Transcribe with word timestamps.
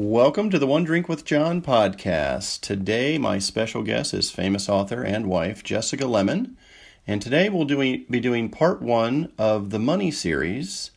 Welcome 0.00 0.48
to 0.50 0.60
the 0.60 0.66
One 0.68 0.84
Drink 0.84 1.08
with 1.08 1.24
John 1.24 1.60
podcast. 1.60 2.60
Today, 2.60 3.18
my 3.18 3.40
special 3.40 3.82
guest 3.82 4.14
is 4.14 4.30
famous 4.30 4.68
author 4.68 5.02
and 5.02 5.26
wife 5.26 5.64
Jessica 5.64 6.04
Lemmon. 6.04 6.54
And 7.04 7.20
today, 7.20 7.48
we'll 7.48 7.64
do, 7.64 7.76
be 7.76 8.20
doing 8.20 8.48
part 8.48 8.80
one 8.80 9.32
of 9.38 9.70
the 9.70 9.80
Money 9.80 10.12
series. 10.12 10.92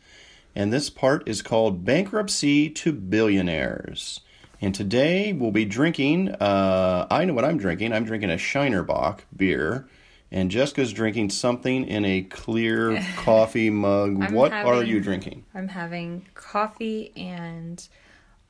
And 0.55 0.71
this 0.71 0.91
part 0.91 1.27
is 1.27 1.41
called 1.41 1.83
Bankruptcy 1.83 2.69
to 2.69 2.91
Billionaires. 2.93 4.21
And 4.61 4.75
today, 4.75 5.33
we'll 5.33 5.49
be 5.49 5.65
drinking, 5.65 6.33
uh, 6.33 7.07
I 7.09 7.25
know 7.25 7.33
what 7.33 7.43
I'm 7.43 7.57
drinking. 7.57 7.93
I'm 7.93 8.05
drinking 8.05 8.29
a 8.29 8.37
Shiner 8.37 8.83
Bock 8.83 9.25
beer. 9.35 9.87
And 10.31 10.51
Jessica's 10.51 10.93
drinking 10.93 11.31
something 11.31 11.87
in 11.87 12.05
a 12.05 12.21
clear 12.21 13.03
coffee 13.15 13.71
mug. 13.71 14.21
I'm 14.21 14.31
what 14.31 14.53
are 14.53 14.83
you 14.83 14.99
drinking? 14.99 15.43
I'm 15.55 15.69
having 15.69 16.27
coffee 16.35 17.11
and 17.17 17.83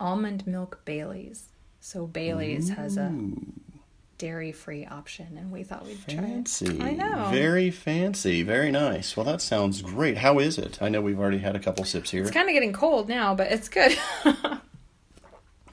almond 0.01 0.45
milk 0.47 0.81
Bailey's. 0.83 1.45
So 1.79 2.05
Bailey's 2.07 2.69
has 2.69 2.97
a 2.97 3.11
dairy-free 4.17 4.85
option, 4.85 5.35
and 5.37 5.51
we 5.51 5.63
thought 5.63 5.85
we'd 5.85 5.97
try 6.07 6.17
Fancy. 6.17 6.65
it. 6.77 6.81
I 6.81 6.91
know. 6.91 7.29
Very 7.31 7.71
fancy. 7.71 8.43
Very 8.43 8.69
nice. 8.71 9.17
Well, 9.17 9.25
that 9.25 9.41
sounds 9.41 9.81
great. 9.81 10.17
How 10.17 10.37
is 10.39 10.57
it? 10.59 10.79
I 10.81 10.89
know 10.89 11.01
we've 11.01 11.19
already 11.19 11.39
had 11.39 11.55
a 11.55 11.59
couple 11.59 11.83
sips 11.85 12.11
here. 12.11 12.21
It's 12.21 12.31
kind 12.31 12.47
of 12.47 12.53
getting 12.53 12.73
cold 12.73 13.09
now, 13.09 13.33
but 13.33 13.51
it's 13.51 13.69
good. 13.69 13.97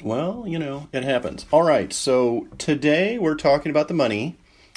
Well, 0.02 0.44
you 0.46 0.58
know, 0.58 0.88
it 0.92 1.02
happens. 1.02 1.44
All 1.52 1.64
right. 1.64 1.92
So 1.92 2.46
today 2.56 3.18
we're 3.18 3.34
talking 3.34 3.70
about 3.70 3.88
the 3.88 3.94
money, 3.94 4.36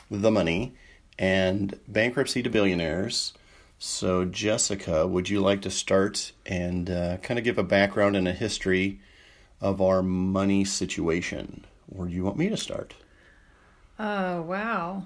the 0.10 0.32
money, 0.32 0.74
and 1.20 1.80
bankruptcy 1.88 2.42
to 2.42 2.50
billionaires. 2.50 3.34
So, 3.78 4.26
Jessica, 4.26 5.08
would 5.08 5.30
you 5.30 5.40
like 5.40 5.62
to 5.62 5.70
start 5.70 6.32
and 6.46 6.90
uh, 6.90 7.18
kind 7.18 7.38
of 7.38 7.44
give 7.44 7.58
a 7.58 7.64
background 7.64 8.16
and 8.16 8.28
a 8.28 8.34
history 8.34 9.00
of 9.62 9.82
our 9.82 10.02
money 10.02 10.66
situation? 10.66 11.64
Or 11.96 12.06
do 12.08 12.12
you 12.14 12.24
want 12.24 12.38
me 12.38 12.50
to 12.50 12.58
start? 12.58 12.94
oh 14.00 14.42
wow! 14.42 15.06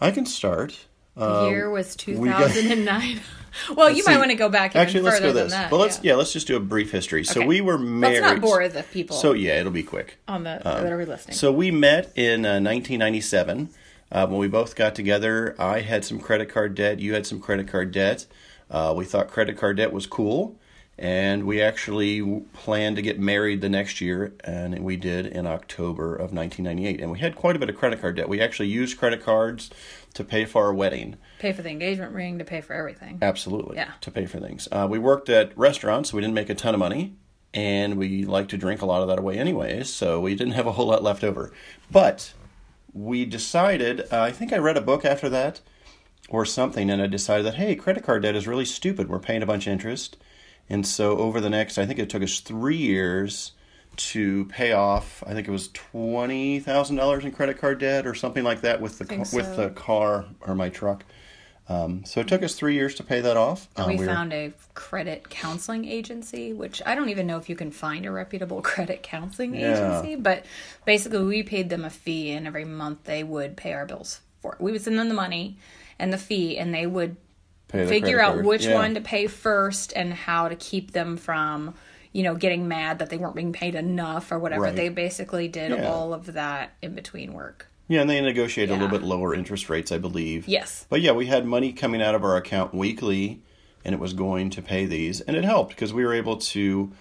I 0.00 0.10
can 0.10 0.26
start. 0.26 0.78
The 1.16 1.24
Uh, 1.28 1.48
year 1.48 1.68
was 1.68 1.96
we 2.06 2.28
got- 2.28 2.52
2009. 2.52 3.20
well, 3.76 3.90
you 3.90 4.04
might 4.04 4.12
see. 4.12 4.18
want 4.18 4.30
to 4.30 4.36
go 4.36 4.48
back 4.48 4.70
even 4.72 4.80
Actually, 4.82 5.00
let's 5.02 5.16
further 5.18 5.28
go 5.30 5.34
than 5.34 5.44
this. 5.46 5.52
that. 5.52 5.70
well, 5.70 5.80
let's 5.80 6.00
yeah. 6.04 6.14
let's 6.14 6.32
just 6.32 6.46
do 6.46 6.56
a 6.56 6.60
brief 6.60 6.92
history. 6.92 7.24
So 7.24 7.40
Okay. 7.40 7.48
we 7.48 7.60
were 7.60 7.76
married. 7.78 8.20
Let's 8.20 8.34
not 8.34 8.40
bore 8.40 8.68
the 8.68 8.84
people 8.84 9.16
So 9.16 9.32
yeah, 9.32 9.58
it'll 9.58 9.72
be 9.72 9.82
quick. 9.82 10.18
on 10.28 10.44
the 10.44 10.60
that 10.62 10.90
are 10.92 11.04
listening. 11.04 11.36
So 11.36 11.50
we 11.52 11.70
met 11.72 12.12
in 12.16 12.46
uh, 12.46 12.60
1997 12.60 13.70
uh, 14.12 14.26
when 14.28 14.38
we 14.38 14.46
both 14.48 14.76
got 14.76 14.94
together. 14.94 15.56
I 15.58 15.80
had 15.80 16.04
some 16.04 16.20
credit 16.20 16.48
card 16.48 16.74
debt. 16.76 17.00
You 17.00 17.14
had 17.14 17.26
some 17.26 17.40
credit 17.40 17.66
card 17.66 17.90
debt. 17.90 18.26
Uh, 18.70 18.94
we 18.96 19.04
thought 19.04 19.26
credit 19.28 19.56
card 19.58 19.78
debt 19.78 19.92
was 19.92 20.06
cool, 20.06 20.56
and 21.00 21.44
we 21.44 21.62
actually 21.62 22.20
planned 22.52 22.96
to 22.96 23.02
get 23.02 23.18
married 23.18 23.62
the 23.62 23.70
next 23.70 24.02
year, 24.02 24.34
and 24.44 24.78
we 24.80 24.98
did 24.98 25.24
in 25.24 25.46
October 25.46 26.14
of 26.14 26.34
1998. 26.34 27.00
And 27.00 27.10
we 27.10 27.20
had 27.20 27.34
quite 27.34 27.56
a 27.56 27.58
bit 27.58 27.70
of 27.70 27.76
credit 27.76 28.02
card 28.02 28.16
debt. 28.16 28.28
We 28.28 28.38
actually 28.38 28.68
used 28.68 28.98
credit 28.98 29.24
cards 29.24 29.70
to 30.12 30.22
pay 30.24 30.44
for 30.44 30.66
our 30.66 30.74
wedding. 30.74 31.16
pay 31.38 31.54
for 31.54 31.62
the 31.62 31.70
engagement 31.70 32.12
ring 32.12 32.38
to 32.38 32.44
pay 32.44 32.60
for 32.60 32.74
everything. 32.74 33.18
Absolutely. 33.22 33.76
Yeah. 33.76 33.92
To 34.02 34.10
pay 34.10 34.26
for 34.26 34.40
things. 34.40 34.68
Uh, 34.70 34.86
we 34.90 34.98
worked 34.98 35.30
at 35.30 35.56
restaurants, 35.56 36.10
so 36.10 36.16
we 36.16 36.20
didn't 36.20 36.34
make 36.34 36.50
a 36.50 36.54
ton 36.54 36.74
of 36.74 36.80
money, 36.80 37.14
and 37.54 37.96
we 37.96 38.26
liked 38.26 38.50
to 38.50 38.58
drink 38.58 38.82
a 38.82 38.86
lot 38.86 39.00
of 39.00 39.08
that 39.08 39.18
away 39.18 39.38
anyways, 39.38 39.88
so 39.88 40.20
we 40.20 40.34
didn't 40.34 40.52
have 40.52 40.66
a 40.66 40.72
whole 40.72 40.88
lot 40.88 41.02
left 41.02 41.24
over. 41.24 41.50
But 41.90 42.34
we 42.92 43.24
decided, 43.24 44.02
uh, 44.12 44.20
I 44.20 44.32
think 44.32 44.52
I 44.52 44.58
read 44.58 44.76
a 44.76 44.82
book 44.82 45.06
after 45.06 45.30
that 45.30 45.62
or 46.28 46.44
something, 46.44 46.90
and 46.90 47.00
I 47.00 47.06
decided 47.06 47.46
that, 47.46 47.54
hey, 47.54 47.74
credit 47.74 48.04
card 48.04 48.22
debt 48.22 48.36
is 48.36 48.46
really 48.46 48.66
stupid. 48.66 49.08
We're 49.08 49.18
paying 49.18 49.42
a 49.42 49.46
bunch 49.46 49.66
of 49.66 49.72
interest. 49.72 50.18
And 50.70 50.86
so 50.86 51.18
over 51.18 51.40
the 51.40 51.50
next, 51.50 51.76
I 51.78 51.84
think 51.86 51.98
it 51.98 52.08
took 52.08 52.22
us 52.22 52.40
three 52.40 52.76
years 52.76 53.52
to 53.96 54.44
pay 54.46 54.72
off. 54.72 55.22
I 55.26 55.34
think 55.34 55.48
it 55.48 55.50
was 55.50 55.68
twenty 55.68 56.60
thousand 56.60 56.96
dollars 56.96 57.24
in 57.24 57.32
credit 57.32 57.58
card 57.58 57.80
debt 57.80 58.06
or 58.06 58.14
something 58.14 58.44
like 58.44 58.60
that 58.62 58.80
with 58.80 58.98
the 58.98 59.04
ca- 59.04 59.24
with 59.32 59.56
the 59.56 59.70
car 59.70 60.26
or 60.40 60.54
my 60.54 60.68
truck. 60.68 61.04
Um, 61.68 62.04
so 62.04 62.20
it 62.20 62.26
took 62.26 62.42
us 62.42 62.54
three 62.56 62.74
years 62.74 62.96
to 62.96 63.04
pay 63.04 63.20
that 63.20 63.36
off. 63.36 63.68
Uh, 63.76 63.84
we 63.88 63.96
were- 63.96 64.06
found 64.06 64.32
a 64.32 64.52
credit 64.74 65.28
counseling 65.30 65.84
agency, 65.84 66.52
which 66.52 66.82
I 66.84 66.94
don't 66.96 67.10
even 67.10 67.26
know 67.28 67.36
if 67.38 67.48
you 67.48 67.54
can 67.54 67.70
find 67.70 68.06
a 68.06 68.10
reputable 68.10 68.60
credit 68.62 69.02
counseling 69.04 69.54
Yeah. 69.54 69.74
agency, 70.00 70.16
but 70.16 70.46
basically 70.84 71.22
we 71.24 71.42
paid 71.44 71.68
them 71.68 71.84
a 71.84 71.90
fee, 71.90 72.30
and 72.32 72.46
every 72.46 72.64
month 72.64 73.04
they 73.04 73.22
would 73.22 73.56
pay 73.56 73.72
our 73.72 73.86
bills 73.86 74.20
for 74.40 74.54
it. 74.54 74.60
We 74.60 74.72
would 74.72 74.82
send 74.82 74.98
them 74.98 75.08
the 75.08 75.14
money 75.14 75.58
and 75.98 76.12
the 76.12 76.18
fee, 76.18 76.58
and 76.58 76.74
they 76.74 76.86
would 76.86 77.16
figure 77.70 78.20
out 78.20 78.34
card. 78.34 78.46
which 78.46 78.66
Yeah. 78.66 78.74
one 78.74 78.94
to 78.94 79.00
pay 79.00 79.26
first 79.26 79.92
and 79.94 80.12
how 80.12 80.48
to 80.48 80.56
keep 80.56 80.92
them 80.92 81.16
from, 81.16 81.74
you 82.12 82.22
know, 82.22 82.34
getting 82.34 82.66
mad 82.68 82.98
that 82.98 83.10
they 83.10 83.16
weren't 83.16 83.34
being 83.36 83.52
paid 83.52 83.74
enough 83.74 84.32
or 84.32 84.38
whatever. 84.38 84.62
Right. 84.62 84.76
They 84.76 84.88
basically 84.88 85.48
did 85.48 85.70
Yeah. 85.70 85.88
all 85.88 86.12
of 86.12 86.26
that 86.34 86.72
in 86.82 86.94
between 86.94 87.32
work. 87.32 87.66
Yeah, 87.88 88.02
and 88.02 88.10
they 88.10 88.20
negotiated 88.20 88.70
a 88.70 88.74
little 88.74 88.88
bit 88.88 89.02
lower 89.02 89.34
interest 89.34 89.68
rates, 89.68 89.90
I 89.90 89.98
believe. 89.98 90.46
Yes. 90.46 90.86
But 90.88 91.00
yeah, 91.00 91.10
we 91.12 91.26
had 91.26 91.44
money 91.44 91.72
coming 91.72 92.00
out 92.00 92.14
of 92.14 92.22
our 92.22 92.36
account 92.36 92.72
weekly, 92.72 93.40
and 93.84 93.94
it 93.94 94.00
was 94.00 94.12
going 94.12 94.50
to 94.50 94.62
pay 94.62 94.86
these, 94.86 95.20
and 95.22 95.36
it 95.36 95.42
helped 95.44 95.70
because 95.70 95.92
we 95.92 96.04
were 96.04 96.14
able 96.14 96.36
to. 96.36 96.92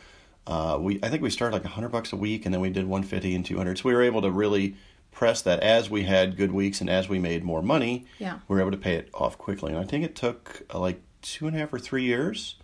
Uh, 0.48 0.78
we 0.80 1.00
I 1.04 1.10
think 1.10 1.22
we 1.22 1.30
started 1.30 1.54
like 1.54 1.66
hundred 1.66 1.90
bucks 1.90 2.12
a 2.12 2.16
week, 2.16 2.44
and 2.46 2.52
then 2.54 2.60
we 2.60 2.72
did 2.72 2.88
one 2.88 3.04
fifty 3.04 3.36
and 3.36 3.46
two 3.46 3.58
hundred. 3.58 3.78
So 3.78 3.84
we 3.86 3.94
were 3.94 4.02
able 4.02 4.24
to 4.24 4.32
really 4.32 4.76
press 5.12 5.42
that 5.42 5.60
as 5.60 5.90
we 5.90 6.04
had 6.04 6.38
good 6.38 6.52
weeks 6.52 6.82
and 6.82 6.90
as 6.90 7.10
we 7.10 7.20
made 7.20 7.44
more 7.44 7.62
money. 7.62 8.06
Yeah. 8.20 8.40
we 8.48 8.56
were 8.56 8.62
able 8.62 8.72
to 8.72 8.78
pay 8.78 8.96
it 8.96 9.10
off 9.14 9.38
quickly, 9.38 9.74
and 9.74 9.80
I 9.82 9.86
think 9.86 10.06
it 10.06 10.16
took 10.16 10.64
uh, 10.74 10.80
like 10.80 11.02
two 11.22 11.48
and 11.48 11.56
a 11.56 11.60
half 11.60 11.74
or 11.74 11.80
three 11.80 12.04
years. 12.04 12.56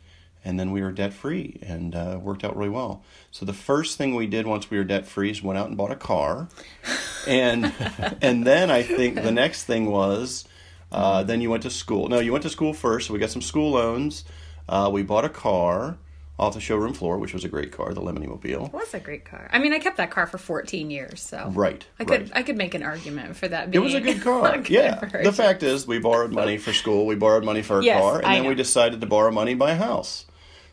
And 0.48 0.60
then 0.60 0.70
we 0.72 0.84
were 0.84 0.92
debt 0.92 1.12
free 1.12 1.58
and 1.64 1.96
uh, 1.96 2.20
worked 2.22 2.44
out 2.44 2.56
really 2.56 2.70
well. 2.70 3.04
So 3.32 3.48
the 3.48 3.54
first 3.54 3.98
thing 3.98 4.14
we 4.14 4.28
did 4.28 4.46
once 4.46 4.70
we 4.70 4.78
were 4.78 4.84
debt 4.84 5.08
free 5.08 5.32
is 5.32 5.42
went 5.42 5.58
out 5.58 5.70
and 5.70 5.76
bought 5.76 5.92
a 5.92 5.96
car 5.96 6.50
and 7.28 7.74
and 8.22 8.46
then 8.46 8.70
I 8.70 8.84
think 8.84 9.16
the 9.16 9.32
next 9.32 9.64
thing 9.64 9.90
was 9.90 10.46
uh, 10.92 11.24
then 11.24 11.42
you 11.42 11.50
went 11.50 11.64
to 11.64 11.72
school. 11.72 12.10
No, 12.10 12.20
you 12.20 12.32
went 12.32 12.44
to 12.44 12.52
school 12.52 12.74
first. 12.76 13.08
So 13.08 13.14
we 13.14 13.20
got 13.20 13.32
some 13.32 13.42
school 13.42 13.72
loans. 13.72 14.24
Uh, 14.70 14.90
we 14.94 15.02
bought 15.02 15.26
a 15.26 15.30
car 15.30 15.98
off 16.38 16.54
the 16.54 16.60
showroom 16.60 16.94
floor, 16.94 17.18
which 17.18 17.34
was 17.34 17.46
a 17.46 17.50
great 17.50 17.72
car, 17.72 17.94
the 17.94 18.02
Lemony 18.02 18.28
Mobile. 18.28 18.66
It 18.66 18.74
was 18.74 18.94
a 18.94 19.00
great 19.00 19.24
car. 19.24 19.50
I 19.54 19.60
mean, 19.60 19.72
I 19.72 19.80
kept 19.80 19.98
that 19.98 20.12
car 20.12 20.28
for 20.28 20.38
14 20.38 20.90
years, 20.92 21.22
so 21.22 21.50
Right, 21.54 21.86
I 22.00 22.04
could 22.04 22.22
right. 22.24 22.32
I 22.36 22.44
could 22.44 22.58
make 22.58 22.74
an 22.74 22.84
argument 22.84 23.38
for 23.38 23.48
that. 23.48 23.74
It 23.74 23.80
was 23.80 23.94
a 23.94 24.02
good 24.02 24.22
car. 24.24 24.58
good 24.58 24.70
yeah. 24.70 25.00
The 25.00 25.32
fact 25.32 25.64
is, 25.64 25.88
we 25.88 26.00
borrowed 26.00 26.34
money 26.34 26.58
for 26.58 26.74
school. 26.74 27.06
We 27.06 27.16
borrowed 27.16 27.46
money 27.46 27.62
for 27.62 27.80
a 27.80 27.84
Yes, 27.84 28.02
car, 28.02 28.18
and 28.18 28.28
I 28.28 28.36
then 28.40 28.48
we 28.48 28.56
decided 28.56 29.00
to 29.02 29.08
borrow 29.08 29.32
money 29.32 29.54
to 29.54 29.58
buy 29.58 29.72
a 29.72 29.76
house. 29.76 30.26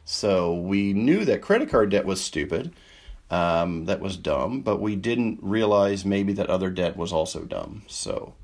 So 0.05 0.53
we 0.55 0.93
knew 0.93 1.25
that 1.27 1.43
credit 1.43 1.71
card 1.71 1.91
debt 1.91 2.05
was 2.05 2.21
stupid. 2.21 2.73
Um, 3.31 3.87
that 3.87 4.01
was 4.01 4.17
dumb, 4.19 4.61
but 4.61 4.79
we 4.81 4.95
didn't 4.97 5.39
realize 5.41 6.05
maybe 6.05 6.33
that 6.35 6.51
other 6.51 6.69
debt 6.71 6.97
was 6.99 7.13
also 7.15 7.45
dumb. 7.45 7.83
So 7.87 8.35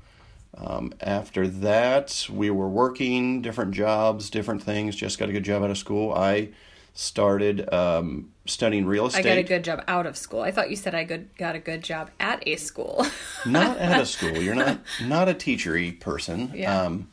um, 0.57 0.93
after 1.01 1.47
that, 1.47 2.25
we 2.31 2.49
were 2.49 2.67
working 2.69 3.41
different 3.43 3.71
jobs, 3.73 4.29
different 4.31 4.63
things. 4.63 4.95
Just 4.95 5.19
got 5.19 5.29
a 5.29 5.31
good 5.31 5.43
job 5.43 5.61
out 5.63 5.69
of 5.69 5.77
school. 5.77 6.11
I 6.13 6.49
started 6.93 7.71
um, 7.73 8.31
studying 8.45 8.85
real 8.85 9.07
estate. 9.07 9.25
I 9.25 9.29
got 9.29 9.37
a 9.37 9.43
good 9.43 9.63
job 9.63 9.83
out 9.87 10.05
of 10.05 10.17
school. 10.17 10.41
I 10.41 10.51
thought 10.51 10.69
you 10.69 10.75
said 10.75 10.95
I 10.95 11.03
good, 11.03 11.29
got 11.37 11.55
a 11.55 11.59
good 11.59 11.83
job 11.83 12.11
at 12.19 12.43
a 12.47 12.55
school. 12.55 13.05
not 13.45 13.77
at 13.77 14.01
a 14.01 14.05
school. 14.05 14.37
You're 14.37 14.55
not 14.55 14.79
not 15.03 15.29
a 15.29 15.33
teachery 15.33 15.99
person. 15.99 16.51
Yeah. 16.53 16.81
Um, 16.83 17.09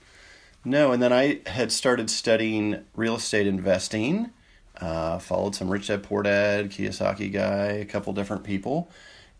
no, 0.64 0.90
and 0.90 1.00
then 1.00 1.12
I 1.12 1.40
had 1.46 1.70
started 1.70 2.10
studying 2.10 2.84
real 2.94 3.16
estate 3.16 3.46
investing. 3.46 4.30
Uh, 4.80 5.18
followed 5.18 5.54
some 5.54 5.70
Rich 5.70 5.86
Dad 5.86 6.02
Poor 6.02 6.22
Dad, 6.22 6.70
Kiyosaki 6.70 7.32
guy, 7.32 7.68
a 7.68 7.84
couple 7.84 8.12
different 8.12 8.44
people, 8.44 8.90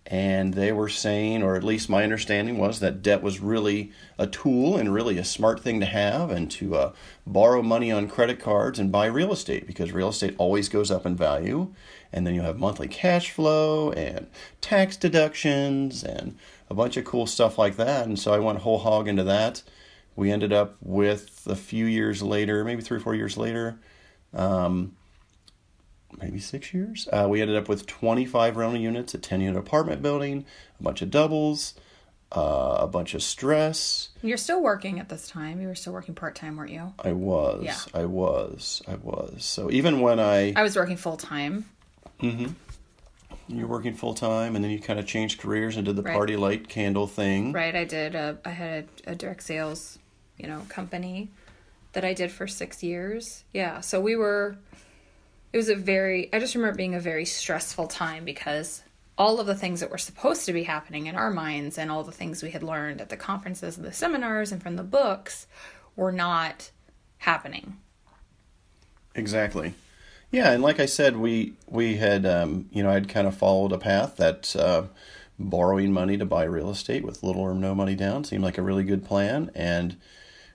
and 0.07 0.55
they 0.55 0.71
were 0.71 0.89
saying, 0.89 1.43
or 1.43 1.57
at 1.57 1.65
least 1.65 1.89
my 1.89 2.05
understanding 2.05 2.59
was 2.59 2.79
that 2.81 3.03
debt 3.03 3.23
was 3.23 3.41
really 3.41 3.93
a 4.19 4.27
tool 4.27 4.77
and 4.77 4.95
really 4.95 5.19
a 5.19 5.25
smart 5.25 5.61
thing 5.61 5.81
to 5.81 5.87
have, 5.87 6.31
and 6.31 6.51
to 6.53 6.77
uh, 6.77 6.93
borrow 7.27 7.61
money 7.61 7.91
on 7.91 8.09
credit 8.09 8.39
cards 8.39 8.79
and 8.79 8.93
buy 8.93 9.07
real 9.07 9.33
estate 9.33 9.67
because 9.67 9.93
real 9.93 10.11
estate 10.11 10.35
always 10.39 10.69
goes 10.69 10.91
up 10.91 11.05
in 11.07 11.17
value, 11.17 11.73
and 12.13 12.27
then 12.27 12.35
you 12.35 12.43
have 12.43 12.59
monthly 12.59 12.89
cash 12.89 13.33
flow 13.33 13.91
and 13.93 14.29
tax 14.61 14.97
deductions 14.97 16.05
and 16.05 16.37
a 16.71 16.75
bunch 16.75 16.97
of 16.97 17.05
cool 17.05 17.27
stuff 17.27 17.59
like 17.59 17.77
that. 17.77 18.07
And 18.07 18.19
so 18.19 18.33
I 18.33 18.39
went 18.39 18.61
whole 18.61 18.79
hog 18.79 19.09
into 19.09 19.25
that. 19.25 19.63
We 20.15 20.31
ended 20.31 20.53
up 20.53 20.77
with 20.81 21.47
a 21.47 21.57
few 21.57 21.85
years 21.85 22.23
later, 22.23 22.65
maybe 22.65 22.83
three 22.83 22.97
or 22.97 23.01
four 23.01 23.15
years 23.15 23.37
later, 23.37 23.79
um, 24.33 24.96
maybe 26.21 26.39
six 26.39 26.73
years. 26.73 27.09
Uh, 27.13 27.27
we 27.29 27.41
ended 27.43 27.57
up 27.57 27.69
with 27.69 27.87
25 27.87 28.57
rental 28.57 28.81
units, 28.81 29.15
a 29.15 29.19
10 29.19 29.41
unit 29.41 29.59
apartment 29.59 30.03
building, 30.03 30.45
a 30.79 30.83
bunch 30.83 31.03
of 31.03 31.11
doubles, 31.11 31.75
uh, 32.33 32.79
a 32.81 32.87
bunch 32.87 33.15
of 33.15 33.23
stress. 33.23 34.09
You're 34.23 34.37
still 34.37 34.63
working 34.63 34.99
at 34.99 35.09
this 35.09 35.29
time. 35.29 35.61
You 35.61 35.69
were 35.69 35.75
still 35.75 35.93
working 35.93 36.15
part 36.15 36.35
time, 36.35 36.57
weren't 36.57 36.73
you? 36.73 36.93
I 36.99 37.13
was, 37.13 37.63
Yeah. 37.65 37.79
I 37.95 38.05
was, 38.05 38.83
I 38.89 38.97
was. 38.97 39.45
So 39.45 39.71
even 39.71 40.01
when 40.01 40.19
I, 40.21 40.53
I 40.57 40.63
was 40.63 40.77
working 40.77 40.97
full 40.97 41.17
time. 41.17 41.67
Mm 42.21 42.37
hmm. 42.47 42.53
You're 43.49 43.69
working 43.69 43.95
full 43.95 44.15
time 44.15 44.57
and 44.57 44.65
then 44.65 44.73
you 44.73 44.81
kind 44.81 44.99
of 44.99 45.07
changed 45.07 45.39
careers 45.41 45.77
and 45.77 45.85
did 45.87 45.95
the 45.95 46.03
Right. 46.03 46.15
party 46.15 46.37
light 46.37 46.69
candle 46.69 47.07
thing. 47.07 47.53
Right. 47.53 47.77
I 47.77 47.85
did. 47.85 48.17
A, 48.17 48.39
I 48.45 48.51
had 48.51 48.89
a, 49.07 49.13
a 49.13 49.15
direct 49.15 49.45
sales, 49.45 50.01
you 50.37 50.49
know, 50.49 50.63
company 50.69 51.31
that 51.93 52.05
I 52.05 52.13
did 52.13 52.33
for 52.33 52.49
six 52.49 52.83
years. 52.83 53.45
Yeah. 53.53 53.81
So 53.83 54.01
we 54.01 54.17
were 54.17 54.57
it 55.53 55.57
was 55.57 55.69
a 55.69 55.77
very 55.77 56.33
I 56.33 56.39
just 56.39 56.55
remember 56.55 56.77
being 56.77 56.95
a 56.95 57.01
very 57.01 57.25
stressful 57.25 57.87
time 57.89 58.25
because 58.25 58.83
all 59.19 59.41
of 59.41 59.47
the 59.47 59.55
things 59.55 59.81
that 59.81 59.91
were 59.91 59.99
supposed 59.99 60.45
to 60.47 60.53
be 60.53 60.65
happening 60.65 61.07
in 61.07 61.15
our 61.15 61.31
minds 61.31 61.79
and 61.79 61.91
all 61.91 62.05
the 62.05 62.13
things 62.13 62.43
we 62.43 62.51
had 62.51 62.63
learned 62.63 63.01
at 63.01 63.09
the 63.09 63.17
conferences 63.17 63.77
and 63.77 63.87
the 63.87 63.93
seminars 63.93 64.53
and 64.53 64.63
from 64.63 64.77
the 64.77 64.83
books 64.83 65.47
were 65.95 66.13
not 66.13 66.71
happening. 67.19 67.79
Exactly. 69.15 69.75
Yeah, 70.31 70.53
and 70.53 70.63
like 70.63 70.81
I 70.81 70.87
said, 70.87 71.17
we 71.17 71.55
we 71.67 71.97
had 71.97 72.27
um, 72.27 72.69
you 72.71 72.83
know 72.83 72.91
I'd 72.91 73.09
kind 73.09 73.27
of 73.27 73.37
followed 73.37 73.73
a 73.73 73.79
path 73.79 74.17
that 74.17 74.55
uh, 74.57 74.85
borrowing 75.39 75.93
money 75.93 76.19
to 76.19 76.27
buy 76.27 76.45
real 76.45 76.71
estate 76.71 77.05
with 77.05 77.23
little 77.23 77.43
or 77.43 77.55
no 77.55 77.75
money 77.75 77.95
down 77.95 78.25
seemed 78.25 78.45
like 78.45 78.59
a 78.59 78.63
really 78.63 78.85
good 78.85 79.05
plan, 79.05 79.51
and 79.55 79.97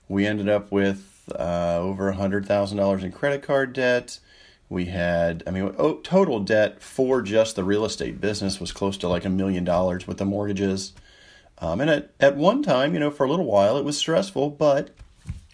we 0.08 0.28
ended 0.28 0.50
up 0.50 0.72
with 0.72 1.08
uh, 1.38 1.78
over 1.80 2.10
a 2.10 2.16
hundred 2.16 2.46
thousand 2.46 2.78
dollars 2.78 3.04
in 3.04 3.12
credit 3.12 3.42
card 3.42 3.74
debt. 3.74 4.20
We 4.72 4.86
had, 4.86 5.44
I 5.46 5.52
mean, 5.52 5.76
oh, 5.78 5.96
total 5.96 6.40
debt 6.40 6.82
for 6.82 7.22
just 7.22 7.58
the 7.58 7.64
real 7.66 7.84
estate 7.84 8.22
business 8.22 8.62
was 8.62 8.72
close 8.72 8.96
to 9.00 9.10
like 9.10 9.26
a 9.26 9.30
million 9.30 9.66
dollars 9.66 10.08
with 10.08 10.18
the 10.18 10.24
mortgages. 10.24 10.94
Um, 11.58 11.82
and 11.82 11.90
at, 11.90 12.12
at 12.22 12.38
one 12.38 12.64
time, 12.64 12.94
you 12.94 13.02
know, 13.02 13.12
for 13.12 13.26
a 13.26 13.30
little 13.30 13.44
while, 13.44 13.76
it 13.76 13.84
was 13.84 13.98
stressful, 13.98 14.52
but 14.52 14.92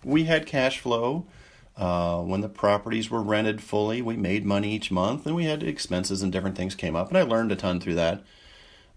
we 0.04 0.26
had 0.26 0.46
cash 0.46 0.78
flow. 0.78 1.26
Uh, 1.76 2.22
when 2.22 2.42
the 2.42 2.48
properties 2.48 3.10
were 3.10 3.24
rented 3.24 3.60
fully, 3.60 4.04
we 4.04 4.16
made 4.16 4.46
money 4.46 4.76
each 4.76 4.92
month, 4.92 5.26
and 5.26 5.36
we 5.36 5.46
had 5.46 5.64
expenses 5.64 6.22
and 6.22 6.32
different 6.32 6.56
things 6.56 6.76
came 6.76 6.96
up, 6.96 7.08
and 7.08 7.18
I 7.18 7.24
learned 7.24 7.52
a 7.52 7.56
ton 7.56 7.80
through 7.80 7.96
that. 7.96 8.24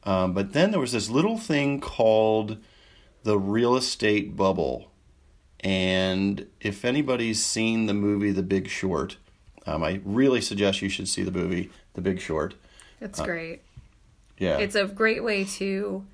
Um, 0.04 0.34
but 0.34 0.52
then 0.52 0.70
there 0.70 0.80
was 0.80 0.92
this 0.92 1.08
little 1.08 1.38
thing 1.38 1.80
called 1.80 2.58
the 3.22 3.38
real 3.38 3.74
estate 3.74 4.36
bubble, 4.36 4.90
and 5.60 6.46
if 6.60 6.84
anybody's 6.84 7.42
seen 7.42 7.86
the 7.86 7.94
movie 7.94 8.32
The 8.32 8.42
Big 8.42 8.68
Short, 8.68 9.16
um, 9.66 9.82
I 9.82 10.00
really 10.04 10.40
suggest 10.40 10.82
you 10.82 10.88
should 10.88 11.08
see 11.08 11.22
the 11.22 11.30
movie 11.30 11.70
The 11.94 12.00
Big 12.00 12.20
Short. 12.20 12.54
It's 13.00 13.20
uh, 13.20 13.24
great. 13.24 13.62
Yeah, 14.38 14.58
it's 14.58 14.74
a 14.74 14.86
great 14.86 15.22
way 15.22 15.44
to 15.44 16.04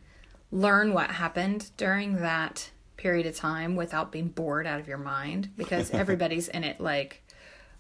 learn 0.50 0.93
what 0.93 1.10
happened 1.10 1.70
during 1.76 2.16
that 2.16 2.70
period 2.96 3.26
of 3.26 3.37
time 3.37 3.76
without 3.76 4.10
being 4.10 4.28
bored 4.28 4.66
out 4.66 4.81
of 4.81 4.88
your 4.88 4.98
mind 4.98 5.50
because 5.56 5.90
everybody's 5.93 6.48
in 6.48 6.64
it 6.64 6.81
like 6.81 7.22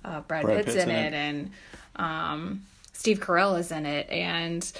uh, 0.04 0.20
Brad, 0.20 0.44
Brad 0.44 0.64
Pitt's, 0.64 0.74
Pitt's, 0.74 0.84
in, 0.84 0.90
it, 0.90 1.12
it. 1.12 1.14
and 1.14 1.50
um, 1.96 2.62
Steve 2.92 3.20
Carell 3.20 3.58
is 3.58 3.72
in 3.72 3.86
it 3.86 4.08
and 4.10 4.70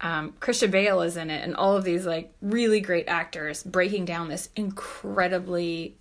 um, 0.00 0.32
Christian 0.40 0.70
Bale 0.70 1.02
is 1.02 1.16
in 1.16 1.28
it 1.28 1.44
and 1.44 1.54
all 1.56 1.76
of 1.76 1.84
these 1.84 2.06
like 2.06 2.32
really 2.40 2.80
great 2.80 3.08
actors 3.08 3.62
breaking 3.62 4.06
down 4.06 4.28
this 4.28 4.48
incredibly 4.56 5.96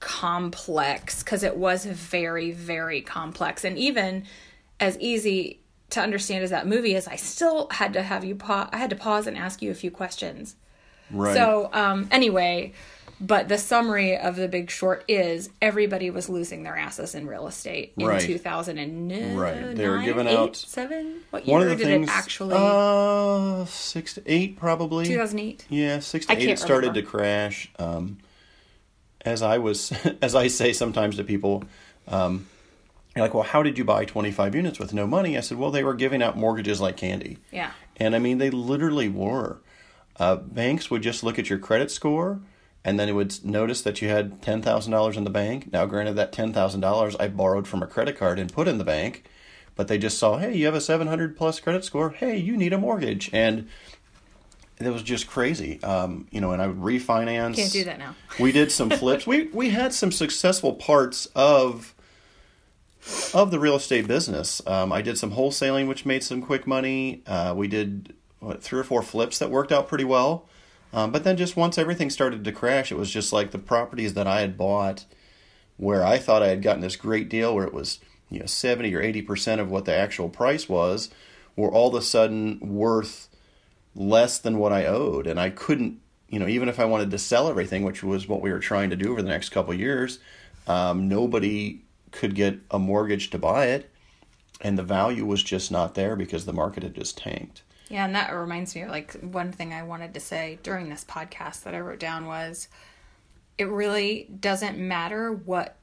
complex 0.00 1.22
because 1.22 1.42
it 1.42 1.56
was 1.56 1.84
very 1.84 2.52
very 2.52 3.00
complex 3.00 3.64
and 3.64 3.78
even 3.78 4.24
as 4.78 4.98
easy 5.00 5.60
to 5.90 6.00
understand 6.00 6.44
as 6.44 6.50
that 6.50 6.66
movie 6.66 6.94
is 6.94 7.06
I 7.08 7.16
still 7.16 7.68
had 7.70 7.92
to 7.94 8.02
have 8.02 8.24
you 8.24 8.34
pause 8.34 8.68
I 8.72 8.78
had 8.78 8.90
to 8.90 8.96
pause 8.96 9.26
and 9.26 9.36
ask 9.36 9.62
you 9.62 9.70
a 9.70 9.74
few 9.74 9.90
questions. 9.90 10.56
Right. 11.10 11.34
So 11.34 11.70
um 11.72 12.08
anyway, 12.10 12.72
but 13.20 13.48
the 13.48 13.56
summary 13.56 14.18
of 14.18 14.36
the 14.36 14.48
big 14.48 14.70
short 14.70 15.04
is 15.08 15.48
everybody 15.62 16.10
was 16.10 16.28
losing 16.28 16.64
their 16.64 16.76
asses 16.76 17.14
in 17.14 17.26
real 17.26 17.46
estate 17.46 17.94
in 17.96 18.06
right. 18.06 18.20
2009. 18.20 19.36
Right. 19.36 19.74
They 19.74 19.88
were 19.88 20.02
giving 20.02 20.26
eight, 20.26 20.36
out 20.36 20.56
seven. 20.56 21.20
What 21.30 21.46
year 21.46 21.60
did 21.60 21.78
things, 21.78 22.08
it 22.08 22.12
actually? 22.12 22.56
Uh, 22.58 23.64
six 23.66 24.14
to 24.14 24.22
eight, 24.26 24.58
probably. 24.58 25.06
2008. 25.06 25.66
Yeah, 25.70 26.00
six 26.00 26.26
to 26.26 26.32
I 26.32 26.36
eight. 26.36 26.48
It 26.50 26.58
started 26.58 26.88
remember. 26.88 27.00
to 27.00 27.06
crash. 27.06 27.70
Um, 27.78 28.18
as 29.26 29.42
I 29.42 29.58
was, 29.58 29.92
as 30.22 30.34
I 30.34 30.46
say 30.46 30.72
sometimes 30.72 31.16
to 31.16 31.24
people, 31.24 31.64
um, 32.08 32.46
you're 33.14 33.24
like, 33.24 33.34
well, 33.34 33.42
how 33.42 33.62
did 33.62 33.78
you 33.78 33.84
buy 33.84 34.04
25 34.04 34.54
units 34.54 34.78
with 34.78 34.94
no 34.94 35.06
money? 35.06 35.36
I 35.36 35.40
said, 35.40 35.58
well, 35.58 35.70
they 35.70 35.84
were 35.84 35.94
giving 35.94 36.22
out 36.22 36.36
mortgages 36.36 36.80
like 36.80 36.96
candy. 36.96 37.38
Yeah. 37.50 37.72
And 37.96 38.14
I 38.14 38.18
mean, 38.18 38.38
they 38.38 38.50
literally 38.50 39.08
were. 39.08 39.58
Uh, 40.18 40.36
banks 40.36 40.90
would 40.90 41.02
just 41.02 41.22
look 41.22 41.38
at 41.38 41.50
your 41.50 41.58
credit 41.58 41.90
score 41.90 42.40
and 42.84 43.00
then 43.00 43.08
it 43.08 43.12
would 43.12 43.44
notice 43.44 43.82
that 43.82 44.00
you 44.00 44.08
had 44.08 44.40
$10,000 44.42 45.16
in 45.16 45.24
the 45.24 45.30
bank. 45.30 45.72
Now, 45.72 45.86
granted, 45.86 46.14
that 46.14 46.32
$10,000 46.32 47.16
I 47.18 47.28
borrowed 47.28 47.66
from 47.66 47.82
a 47.82 47.86
credit 47.86 48.16
card 48.16 48.38
and 48.38 48.52
put 48.52 48.68
in 48.68 48.78
the 48.78 48.84
bank, 48.84 49.24
but 49.74 49.88
they 49.88 49.98
just 49.98 50.18
saw, 50.18 50.38
hey, 50.38 50.54
you 50.54 50.66
have 50.66 50.74
a 50.74 50.80
700 50.80 51.36
plus 51.36 51.58
credit 51.58 51.84
score. 51.84 52.10
Hey, 52.10 52.36
you 52.36 52.56
need 52.56 52.72
a 52.72 52.78
mortgage. 52.78 53.28
And 53.32 53.68
it 54.78 54.90
was 54.90 55.02
just 55.02 55.26
crazy. 55.26 55.82
Um, 55.82 56.26
you 56.30 56.40
know, 56.40 56.52
and 56.52 56.60
I 56.60 56.66
would 56.66 56.78
refinance. 56.78 57.56
Can't 57.56 57.72
do 57.72 57.84
that 57.84 57.98
now. 57.98 58.14
we 58.40 58.52
did 58.52 58.70
some 58.70 58.90
flips. 58.90 59.26
we 59.26 59.44
we 59.48 59.70
had 59.70 59.92
some 59.92 60.12
successful 60.12 60.74
parts 60.74 61.26
of 61.34 61.94
of 63.32 63.50
the 63.50 63.58
real 63.58 63.76
estate 63.76 64.06
business. 64.06 64.60
Um, 64.66 64.92
I 64.92 65.00
did 65.00 65.16
some 65.16 65.32
wholesaling, 65.32 65.88
which 65.88 66.04
made 66.04 66.22
some 66.22 66.42
quick 66.42 66.66
money. 66.66 67.22
Uh, 67.26 67.54
we 67.56 67.68
did 67.68 68.14
what, 68.40 68.62
three 68.62 68.80
or 68.80 68.84
four 68.84 69.02
flips 69.02 69.38
that 69.38 69.50
worked 69.50 69.72
out 69.72 69.88
pretty 69.88 70.04
well. 70.04 70.46
Um, 70.92 71.12
but 71.12 71.24
then 71.24 71.36
just 71.36 71.56
once 71.56 71.78
everything 71.78 72.10
started 72.10 72.44
to 72.44 72.52
crash, 72.52 72.90
it 72.90 72.98
was 72.98 73.10
just 73.10 73.32
like 73.32 73.50
the 73.50 73.58
properties 73.58 74.14
that 74.14 74.26
I 74.26 74.40
had 74.40 74.56
bought, 74.56 75.04
where 75.76 76.04
I 76.04 76.18
thought 76.18 76.42
I 76.42 76.48
had 76.48 76.62
gotten 76.62 76.80
this 76.80 76.96
great 76.96 77.28
deal, 77.28 77.54
where 77.54 77.66
it 77.66 77.74
was 77.74 78.00
you 78.30 78.40
know 78.40 78.46
seventy 78.46 78.94
or 78.94 79.00
eighty 79.00 79.22
percent 79.22 79.60
of 79.60 79.70
what 79.70 79.84
the 79.84 79.94
actual 79.94 80.28
price 80.28 80.68
was, 80.68 81.10
were 81.54 81.70
all 81.70 81.88
of 81.88 81.94
a 81.94 82.02
sudden 82.02 82.58
worth 82.60 83.25
less 83.96 84.38
than 84.38 84.58
what 84.58 84.72
I 84.72 84.84
owed, 84.84 85.26
and 85.26 85.40
I 85.40 85.50
couldn't, 85.50 86.00
you 86.28 86.38
know, 86.38 86.46
even 86.46 86.68
if 86.68 86.78
I 86.78 86.84
wanted 86.84 87.10
to 87.10 87.18
sell 87.18 87.48
everything, 87.48 87.82
which 87.82 88.02
was 88.02 88.28
what 88.28 88.42
we 88.42 88.52
were 88.52 88.60
trying 88.60 88.90
to 88.90 88.96
do 88.96 89.10
over 89.10 89.22
the 89.22 89.28
next 89.28 89.48
couple 89.48 89.74
years, 89.74 90.18
um, 90.66 91.08
nobody 91.08 91.80
could 92.12 92.34
get 92.34 92.58
a 92.70 92.78
mortgage 92.78 93.30
to 93.30 93.38
buy 93.38 93.66
it, 93.66 93.90
and 94.60 94.78
the 94.78 94.82
value 94.82 95.24
was 95.24 95.42
just 95.42 95.72
not 95.72 95.94
there 95.94 96.14
because 96.14 96.44
the 96.44 96.52
market 96.52 96.82
had 96.82 96.94
just 96.94 97.18
tanked. 97.18 97.62
Yeah, 97.88 98.04
and 98.04 98.14
that 98.14 98.30
reminds 98.30 98.74
me 98.74 98.82
of 98.82 98.90
like 98.90 99.12
one 99.20 99.52
thing 99.52 99.72
I 99.72 99.82
wanted 99.82 100.14
to 100.14 100.20
say 100.20 100.58
during 100.62 100.88
this 100.88 101.04
podcast 101.04 101.62
that 101.62 101.74
I 101.74 101.80
wrote 101.80 102.00
down 102.00 102.26
was 102.26 102.68
it 103.58 103.68
really 103.68 104.28
doesn't 104.40 104.76
matter 104.76 105.32
what 105.32 105.76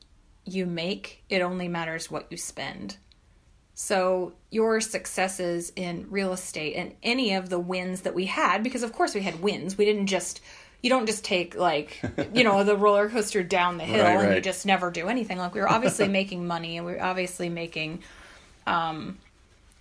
you 0.45 0.65
make, 0.65 1.24
it 1.30 1.42
only 1.42 1.68
matters 1.68 2.12
what 2.12 2.27
you 2.30 2.38
spend. 2.38 2.98
So, 3.75 4.33
your 4.51 4.79
successes 4.81 5.71
in 5.75 6.07
real 6.11 6.31
estate 6.31 6.75
and 6.75 6.93
any 7.01 7.33
of 7.33 7.49
the 7.49 7.59
wins 7.59 8.01
that 8.01 8.13
we 8.13 8.25
had, 8.25 8.61
because 8.61 8.83
of 8.83 8.93
course 8.93 9.15
we 9.15 9.21
had 9.21 9.41
wins, 9.41 9.77
we 9.77 9.85
didn't 9.85 10.07
just, 10.07 10.41
you 10.83 10.91
don't 10.91 11.07
just 11.07 11.23
take 11.25 11.55
like, 11.55 11.99
you 12.33 12.43
know, 12.43 12.63
the 12.63 12.77
roller 12.77 13.09
coaster 13.09 13.41
down 13.41 13.77
the 13.77 13.83
hill 13.83 14.03
right, 14.03 14.11
and 14.11 14.27
right. 14.27 14.35
you 14.35 14.41
just 14.41 14.65
never 14.65 14.91
do 14.91 15.07
anything. 15.07 15.39
Like, 15.39 15.55
we 15.55 15.61
were 15.61 15.71
obviously 15.71 16.07
making 16.19 16.45
money 16.45 16.77
and 16.77 16.85
we 16.85 16.93
were 16.93 17.03
obviously 17.03 17.49
making, 17.49 18.03
um, 18.67 19.17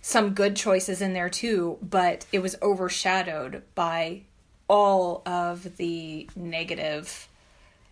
some 0.01 0.33
good 0.33 0.55
choices 0.55 1.01
in 1.01 1.13
there 1.13 1.29
too, 1.29 1.77
but 1.81 2.25
it 2.33 2.39
was 2.39 2.57
overshadowed 2.61 3.63
by 3.73 4.21
all 4.67 5.21
of 5.25 5.77
the 5.77 6.27
negative 6.35 7.29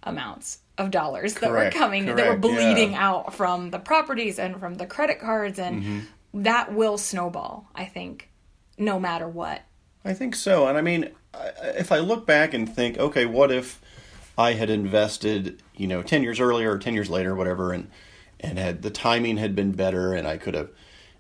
amounts 0.04 0.60
of 0.82 0.92
dollars 0.92 1.34
correct, 1.34 1.42
that 1.42 1.52
were 1.52 1.72
coming 1.72 2.06
correct, 2.06 2.18
that 2.18 2.30
were 2.30 2.38
bleeding 2.38 2.92
yeah. 2.92 3.10
out 3.10 3.34
from 3.34 3.72
the 3.72 3.80
properties 3.80 4.40
and 4.40 4.60
from 4.60 4.76
the 4.76 4.86
credit 4.86 5.20
cards 5.20 5.60
and 5.60 5.84
mm-hmm. 5.84 6.00
that 6.42 6.74
will 6.74 6.98
snowball, 6.98 7.68
I 7.76 7.86
think, 7.86 8.30
no 8.78 9.00
matter 9.00 9.28
what. 9.28 9.62
I 10.04 10.14
think 10.14 10.36
so. 10.36 10.68
And 10.68 10.78
I 10.78 10.82
mean, 10.82 11.10
if 11.64 11.92
I 11.92 12.00
look 12.00 12.26
back 12.26 12.54
and 12.54 12.68
think, 12.68 12.98
okay, 12.98 13.26
what 13.26 13.52
if 13.52 13.80
I 14.38 14.54
had 14.54 14.70
invested, 14.70 15.62
you 15.76 15.88
know, 15.88 16.02
10 16.02 16.24
years 16.24 16.40
earlier 16.40 16.72
or 16.72 16.80
10 16.80 16.94
years 16.94 17.10
later, 17.10 17.36
whatever, 17.36 17.72
and 17.72 17.90
and 18.40 18.58
had 18.58 18.82
the 18.82 18.90
timing 18.90 19.38
had 19.38 19.56
been 19.56 19.72
better 19.72 20.14
and 20.14 20.28
I 20.28 20.38
could 20.38 20.56
have 20.56 20.72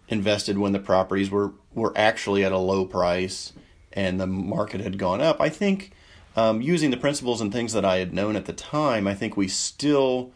invested 0.08 0.58
when 0.58 0.72
the 0.72 0.80
properties 0.80 1.30
were 1.30 1.53
were 1.74 1.94
actually 1.96 2.44
at 2.44 2.51
a 2.51 2.58
low 2.58 2.86
price 2.86 3.53
and 3.94 4.20
the 4.20 4.27
market 4.27 4.82
had 4.82 4.98
gone 4.98 5.22
up. 5.22 5.39
I 5.39 5.50
think 5.50 5.91
um, 6.36 6.62
using 6.62 6.92
the 6.92 6.98
principles 6.98 7.42
and 7.42 7.52
things 7.52 7.74
that 7.74 7.86
I 7.86 7.98
had 7.98 8.14
known 8.14 8.36
at 8.36 8.46
the 8.46 8.54
time, 8.54 9.08
I 9.08 9.14
think 9.14 9.36
we 9.36 9.48
still 9.48 10.32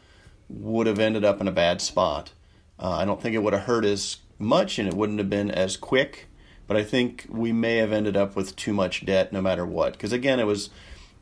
would 0.50 0.88
have 0.88 1.00
ended 1.00 1.24
up 1.24 1.42
in 1.42 1.48
a 1.48 1.52
bad 1.52 1.82
spot. 1.82 2.32
Uh, 2.80 2.92
I 2.92 3.06
don't 3.06 3.22
think 3.22 3.36
it 3.36 3.44
would 3.44 3.54
have 3.54 3.64
hurt 3.64 3.86
as 3.86 4.18
much 4.38 4.78
and 4.78 4.88
it 4.88 4.94
wouldn't 4.94 5.20
have 5.20 5.30
been 5.30 5.50
as 5.50 5.78
quick, 5.78 6.28
but 6.68 6.76
I 6.76 6.84
think 6.84 7.26
we 7.30 7.54
may 7.54 7.78
have 7.78 7.94
ended 7.94 8.18
up 8.18 8.36
with 8.36 8.56
too 8.56 8.74
much 8.74 9.06
debt 9.06 9.32
no 9.32 9.42
matter 9.42 9.66
what. 9.66 9.94
Because 9.94 10.12
again, 10.12 10.40
it 10.40 10.46
was 10.46 10.70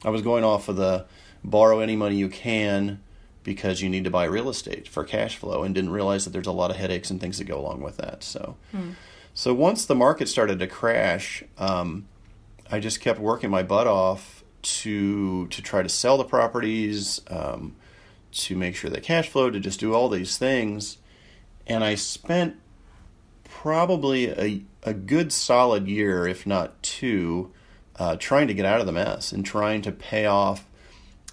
I 0.03 0.09
was 0.09 0.21
going 0.21 0.43
off 0.43 0.67
of 0.67 0.75
the 0.75 1.05
borrow 1.43 1.79
any 1.79 1.95
money 1.95 2.15
you 2.15 2.29
can 2.29 3.01
because 3.43 3.81
you 3.81 3.89
need 3.89 4.05
to 4.05 4.09
buy 4.09 4.23
real 4.25 4.49
estate 4.49 4.87
for 4.87 5.03
cash 5.03 5.37
flow 5.37 5.63
and 5.63 5.75
didn't 5.75 5.91
realize 5.91 6.23
that 6.23 6.31
there's 6.31 6.47
a 6.47 6.51
lot 6.51 6.71
of 6.71 6.77
headaches 6.77 7.09
and 7.11 7.19
things 7.19 7.37
that 7.37 7.43
go 7.43 7.59
along 7.59 7.81
with 7.81 7.97
that. 7.97 8.23
So, 8.23 8.55
mm. 8.73 8.95
so 9.33 9.53
once 9.53 9.85
the 9.85 9.95
market 9.95 10.29
started 10.29 10.59
to 10.59 10.67
crash, 10.67 11.43
um, 11.57 12.07
I 12.71 12.79
just 12.79 13.01
kept 13.01 13.19
working 13.19 13.49
my 13.49 13.61
butt 13.61 13.85
off 13.85 14.32
to 14.63 15.47
to 15.47 15.61
try 15.61 15.83
to 15.83 15.89
sell 15.89 16.17
the 16.17 16.23
properties, 16.23 17.21
um, 17.29 17.75
to 18.31 18.55
make 18.55 18.75
sure 18.75 18.89
that 18.89 19.03
cash 19.03 19.29
flow, 19.29 19.49
to 19.49 19.59
just 19.59 19.79
do 19.79 19.93
all 19.93 20.09
these 20.09 20.37
things, 20.37 20.97
and 21.67 21.83
I 21.83 21.95
spent 21.95 22.55
probably 23.43 24.29
a 24.29 24.63
a 24.83 24.93
good 24.93 25.31
solid 25.31 25.87
year, 25.87 26.27
if 26.27 26.45
not 26.45 26.81
two, 26.83 27.51
uh, 27.97 28.15
trying 28.17 28.47
to 28.47 28.53
get 28.53 28.65
out 28.65 28.79
of 28.79 28.85
the 28.85 28.91
mess 28.91 29.31
and 29.31 29.45
trying 29.45 29.81
to 29.83 29.91
pay 29.91 30.25
off 30.25 30.65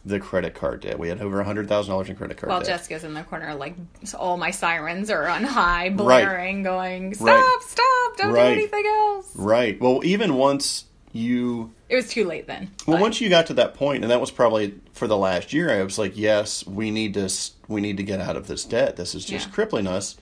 the 0.05 0.21
credit 0.21 0.55
card 0.55 0.81
debt. 0.81 0.99
We 0.99 1.09
had 1.09 1.21
over 1.21 1.41
a 1.41 1.45
hundred 1.45 1.69
thousand 1.69 1.91
dollars 1.93 2.09
in 2.09 2.17
credit 2.17 2.37
card 2.37 2.49
While 2.51 2.61
debt. 2.61 2.69
Jessica's 2.69 3.05
in 3.05 3.15
the 3.15 3.23
corner, 3.23 3.55
like 3.55 3.75
all 4.19 4.37
my 4.37 4.51
sirens 4.51 5.11
are 5.11 5.27
on 5.27 5.45
high, 5.45 5.91
blaring, 5.91 6.63
going, 6.63 7.15
"Stop! 7.15 7.27
Right. 7.27 7.59
Stop! 7.63 8.17
Don't 8.17 8.33
Right. 8.33 8.55
do 8.55 8.61
anything 8.61 8.87
else." 8.87 9.35
right. 9.37 9.81
Well, 9.81 10.01
even 10.05 10.35
once 10.35 10.85
you 11.13 11.73
It 11.89 11.97
was 11.97 12.09
too 12.09 12.25
late 12.25 12.47
then. 12.47 12.71
Well, 12.87 12.97
but- 12.97 13.03
once 13.03 13.21
you 13.21 13.29
got 13.29 13.47
to 13.49 13.55
that 13.55 13.75
point, 13.75 14.05
and 14.05 14.11
that 14.11 14.21
was 14.21 14.31
probably 14.31 14.75
for 14.93 15.07
the 15.09 15.17
last 15.17 15.53
year, 15.53 15.71
I 15.71 15.83
was 15.83 15.99
like, 15.99 16.17
"Yes, 16.17 16.67
we 16.67 16.91
need 16.91 17.15
to. 17.15 17.29
We 17.69 17.81
need 17.81 17.97
to 17.97 18.03
get 18.03 18.21
out 18.21 18.37
of 18.37 18.47
this 18.47 18.65
debt. 18.65 18.97
This 18.97 19.15
is 19.15 19.25
just 19.25 19.49
Yeah. 19.49 19.53
crippling 19.55 19.87
us." 19.87 20.17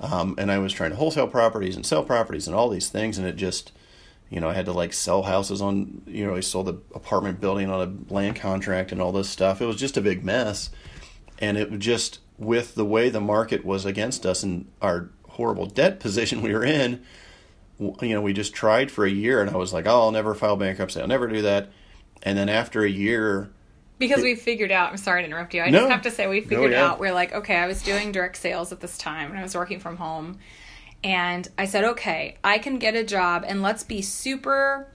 Um, 0.00 0.34
and 0.38 0.50
I 0.50 0.58
was 0.58 0.72
trying 0.72 0.90
to 0.90 0.96
wholesale 0.96 1.26
properties 1.26 1.76
and 1.76 1.84
sell 1.84 2.02
properties 2.02 2.46
and 2.46 2.56
all 2.56 2.68
these 2.70 2.88
things, 2.88 3.18
and 3.18 3.26
it 3.26 3.36
just, 3.36 3.70
you 4.30 4.40
know, 4.40 4.48
I 4.48 4.54
had 4.54 4.64
to 4.66 4.72
like 4.72 4.92
sell 4.94 5.22
houses 5.24 5.60
on, 5.60 6.02
you 6.06 6.26
know, 6.26 6.34
I 6.36 6.40
sold 6.40 6.66
the 6.66 6.74
apartment 6.94 7.40
building 7.40 7.68
on 7.70 7.80
a 8.08 8.12
land 8.12 8.36
contract 8.36 8.92
and 8.92 9.00
all 9.02 9.12
this 9.12 9.28
stuff. 9.28 9.60
It 9.60 9.66
was 9.66 9.76
just 9.76 9.96
a 9.98 10.00
big 10.00 10.24
mess, 10.24 10.70
and 11.38 11.58
it 11.58 11.78
just 11.78 12.18
with 12.38 12.74
the 12.74 12.84
way 12.86 13.10
the 13.10 13.20
market 13.20 13.64
was 13.64 13.84
against 13.84 14.24
us 14.24 14.42
and 14.42 14.66
our 14.80 15.10
horrible 15.28 15.66
debt 15.66 16.00
position 16.00 16.40
we 16.42 16.52
were 16.54 16.64
in 16.64 17.00
you 17.80 18.14
know, 18.14 18.20
we 18.20 18.32
just 18.32 18.52
tried 18.54 18.90
for 18.90 19.04
a 19.06 19.10
year, 19.10 19.40
and 19.40 19.50
I 19.50 19.56
was 19.56 19.72
like, 19.72 19.86
"Oh, 19.86 20.00
I'll 20.02 20.10
never 20.12 20.34
file 20.34 20.56
bankruptcy. 20.56 21.00
I'll 21.00 21.06
never 21.08 21.26
do 21.26 21.42
that." 21.42 21.70
And 22.22 22.36
then 22.36 22.48
after 22.48 22.82
a 22.84 22.90
year, 22.90 23.50
because 23.98 24.22
we 24.22 24.34
figured 24.34 24.70
out. 24.70 24.90
I'm 24.90 24.96
sorry 24.98 25.22
to 25.22 25.26
interrupt 25.26 25.52
you. 25.54 25.62
I 25.62 25.70
No. 25.70 25.80
just 25.80 25.90
have 25.90 26.02
to 26.02 26.10
say 26.10 26.26
we 26.26 26.40
No, 26.40 26.46
figured 26.48 26.72
yeah. 26.72 26.86
out. 26.86 27.00
We're 27.00 27.12
like, 27.12 27.32
okay, 27.34 27.56
I 27.56 27.66
was 27.66 27.82
doing 27.82 28.12
direct 28.12 28.36
sales 28.36 28.72
at 28.72 28.80
this 28.80 28.96
time, 28.98 29.30
and 29.30 29.38
I 29.38 29.42
was 29.42 29.54
working 29.54 29.78
from 29.80 29.96
home, 29.96 30.38
and 31.04 31.46
I 31.58 31.64
said, 31.66 31.84
okay, 31.84 32.36
I 32.44 32.58
can 32.58 32.78
get 32.78 32.94
a 32.94 33.04
job, 33.04 33.44
and 33.46 33.62
let's 33.62 33.84
be 33.84 34.00
super. 34.02 34.86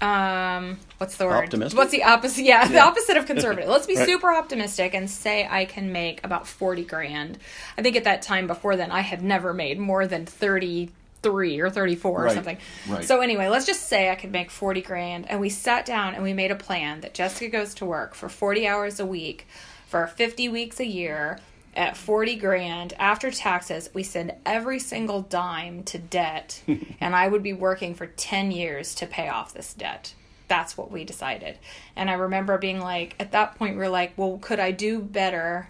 Um, 0.00 0.78
what's 0.98 1.16
the 1.16 1.24
word? 1.26 1.44
Optimistic? 1.44 1.78
What's 1.78 1.90
the 1.92 2.04
opposite? 2.04 2.44
Yeah, 2.44 2.68
the 2.68 2.80
opposite 2.80 3.16
of 3.16 3.24
conservative. 3.32 3.68
Let's 3.70 3.86
be 3.86 3.96
Right. 3.96 4.06
super 4.06 4.30
optimistic 4.30 4.92
and 4.92 5.08
say 5.08 5.48
I 5.50 5.64
can 5.64 5.90
make 5.90 6.22
about 6.24 6.46
forty 6.46 6.84
grand. 6.84 7.38
I 7.78 7.82
think 7.82 7.96
at 7.96 8.04
that 8.04 8.20
time 8.20 8.46
before 8.46 8.76
then, 8.76 8.90
I 8.90 9.00
had 9.00 9.22
never 9.22 9.54
made 9.54 9.78
more 9.78 10.06
than 10.06 10.26
thirty 10.26 10.90
three 11.22 11.58
or 11.60 11.70
thirty 11.70 11.96
four 11.96 12.22
or 12.22 12.24
Right. 12.26 12.34
something. 12.34 12.58
Right. 12.88 13.04
So 13.04 13.20
anyway, 13.20 13.48
let's 13.48 13.66
just 13.66 13.88
say 13.88 14.10
I 14.10 14.14
could 14.14 14.30
make 14.32 14.50
40 14.50 14.80
grand. 14.82 15.28
And 15.30 15.40
we 15.40 15.48
sat 15.48 15.84
down 15.86 16.14
and 16.14 16.22
we 16.22 16.32
made 16.32 16.50
a 16.50 16.56
plan 16.56 17.00
that 17.00 17.14
Jessica 17.14 17.48
goes 17.48 17.74
to 17.74 17.84
work 17.84 18.14
for 18.14 18.28
40 18.28 18.66
hours 18.66 19.00
a 19.00 19.06
week 19.06 19.46
for 19.86 20.06
50 20.06 20.48
weeks 20.48 20.78
a 20.80 20.86
year 20.86 21.38
at 21.74 21.96
40 21.96 22.36
grand 22.36 22.92
after 22.98 23.30
taxes. 23.30 23.90
We 23.92 24.02
send 24.02 24.34
every 24.46 24.78
single 24.78 25.22
dime 25.22 25.82
to 25.84 25.98
debt. 25.98 26.62
and 27.00 27.14
I 27.14 27.28
would 27.28 27.42
be 27.42 27.52
working 27.52 27.94
for 27.94 28.06
10 28.06 28.50
years 28.50 28.94
to 28.96 29.06
pay 29.06 29.28
off 29.28 29.52
this 29.52 29.74
debt. 29.74 30.14
That's 30.48 30.76
what 30.76 30.92
we 30.92 31.04
decided. 31.04 31.58
And 31.96 32.08
I 32.08 32.12
remember 32.14 32.56
being 32.56 32.80
like, 32.80 33.16
at 33.18 33.32
that 33.32 33.56
point, 33.56 33.76
we're 33.76 33.88
like, 33.88 34.12
well, 34.16 34.38
could 34.40 34.60
I 34.60 34.70
do 34.70 35.00
better? 35.00 35.68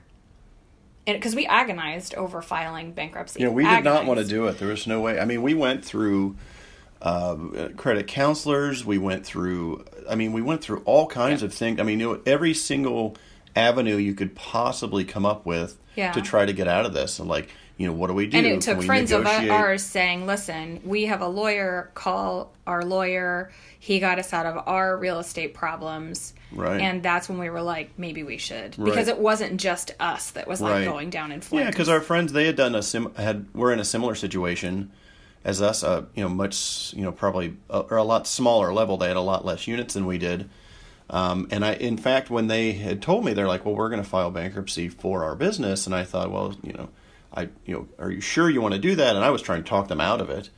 Because 1.06 1.34
we 1.36 1.46
agonized 1.46 2.14
over 2.16 2.42
filing 2.42 2.92
bankruptcy. 2.92 3.42
know, 3.42 3.52
we 3.52 3.64
did 3.64 3.84
not 3.84 4.06
want 4.06 4.18
to 4.20 4.26
do 4.26 4.46
it. 4.48 4.58
There 4.58 4.68
was 4.68 4.86
no 4.86 5.00
way. 5.00 5.20
I 5.20 5.24
mean, 5.24 5.40
we 5.42 5.54
went 5.54 5.84
through 5.84 6.36
um, 7.02 7.74
credit 7.76 8.06
counselors. 8.08 8.84
We 8.84 8.98
went 8.98 9.24
through. 9.24 9.84
I 10.08 10.14
mean, 10.16 10.32
we 10.32 10.42
went 10.42 10.62
through 10.62 10.82
all 10.84 11.06
kinds 11.06 11.42
of 11.42 11.54
things. 11.54 11.78
I 11.80 11.84
mean, 11.84 12.00
you 12.00 12.14
know, 12.14 12.20
every 12.26 12.54
single 12.54 13.16
avenue 13.54 13.96
you 13.96 14.14
could 14.14 14.34
possibly 14.34 15.04
come 15.04 15.24
up 15.24 15.46
with 15.46 15.76
Yeah. 15.94 16.12
to 16.12 16.20
try 16.20 16.44
to 16.44 16.52
get 16.52 16.68
out 16.68 16.84
of 16.86 16.92
this. 16.92 17.18
And 17.18 17.28
like, 17.28 17.50
you 17.76 17.86
know, 17.86 17.92
what 17.92 18.06
do 18.06 18.14
we 18.14 18.26
do? 18.26 18.38
And 18.38 18.46
it 18.46 18.62
took 18.62 18.82
friends 18.82 19.12
of 19.12 19.26
ours 19.26 19.82
saying, 19.82 20.26
listen, 20.26 20.80
we 20.84 21.06
have 21.06 21.20
a 21.20 21.28
lawyer, 21.28 21.90
call 21.94 22.54
our 22.66 22.82
lawyer. 22.82 23.52
He 23.78 24.00
got 24.00 24.18
us 24.18 24.32
out 24.32 24.46
of 24.46 24.66
our 24.66 24.96
real 24.96 25.18
estate 25.18 25.52
problems. 25.52 26.32
Right. 26.52 26.80
And 26.80 27.02
that's 27.02 27.28
when 27.28 27.38
we 27.38 27.50
were 27.50 27.60
like, 27.60 27.90
maybe 27.98 28.22
we 28.22 28.38
should. 28.38 28.78
Right. 28.78 28.86
Because 28.86 29.08
it 29.08 29.18
wasn't 29.18 29.60
just 29.60 29.92
us 30.00 30.30
that 30.32 30.48
was 30.48 30.62
like 30.62 30.84
going 30.84 31.10
down 31.10 31.32
in 31.32 31.42
flames. 31.42 31.64
Yeah, 31.64 31.70
because 31.70 31.90
our 31.90 32.00
friends 32.00 32.32
they 32.32 32.46
had 32.46 32.56
done 32.56 32.74
a 32.74 32.82
sim 32.82 33.14
had 33.14 33.46
were 33.54 33.72
in 33.72 33.78
a 33.78 33.84
similar 33.84 34.14
situation 34.14 34.90
as 35.44 35.60
us. 35.60 35.84
Uh, 35.84 36.06
you 36.14 36.22
know, 36.22 36.30
much 36.30 36.94
you 36.94 37.02
know 37.02 37.12
probably 37.12 37.56
uh, 37.68 37.82
or 37.90 37.98
a 37.98 38.04
lot 38.04 38.26
smaller 38.26 38.72
level. 38.72 38.96
They 38.96 39.08
had 39.08 39.16
a 39.16 39.20
lot 39.20 39.44
less 39.44 39.66
units 39.66 39.92
than 39.92 40.06
we 40.06 40.16
did. 40.16 40.48
Um, 41.08 41.46
and 41.50 41.64
I, 41.64 41.74
in 41.74 41.98
fact, 41.98 42.30
when 42.30 42.48
they 42.48 42.72
had 42.72 43.00
told 43.02 43.24
me, 43.24 43.32
they're 43.32 43.46
like, 43.46 43.64
"Well, 43.64 43.74
we're 43.74 43.90
going 43.90 44.02
to 44.02 44.08
file 44.08 44.30
bankruptcy 44.30 44.88
for 44.88 45.24
our 45.24 45.36
business," 45.36 45.86
and 45.86 45.94
I 45.94 46.04
thought, 46.04 46.32
"Well, 46.32 46.56
you 46.62 46.72
know, 46.72 46.88
I, 47.36 47.48
you 47.66 47.74
know, 47.74 47.88
are 47.98 48.10
you 48.10 48.20
sure 48.20 48.48
you 48.50 48.60
want 48.60 48.74
to 48.74 48.80
do 48.80 48.96
that?" 48.96 49.14
And 49.14 49.24
I 49.24 49.30
was 49.30 49.42
trying 49.42 49.62
to 49.62 49.68
talk 49.68 49.88
them 49.88 50.00
out 50.00 50.20
of 50.20 50.30
it. 50.30 50.50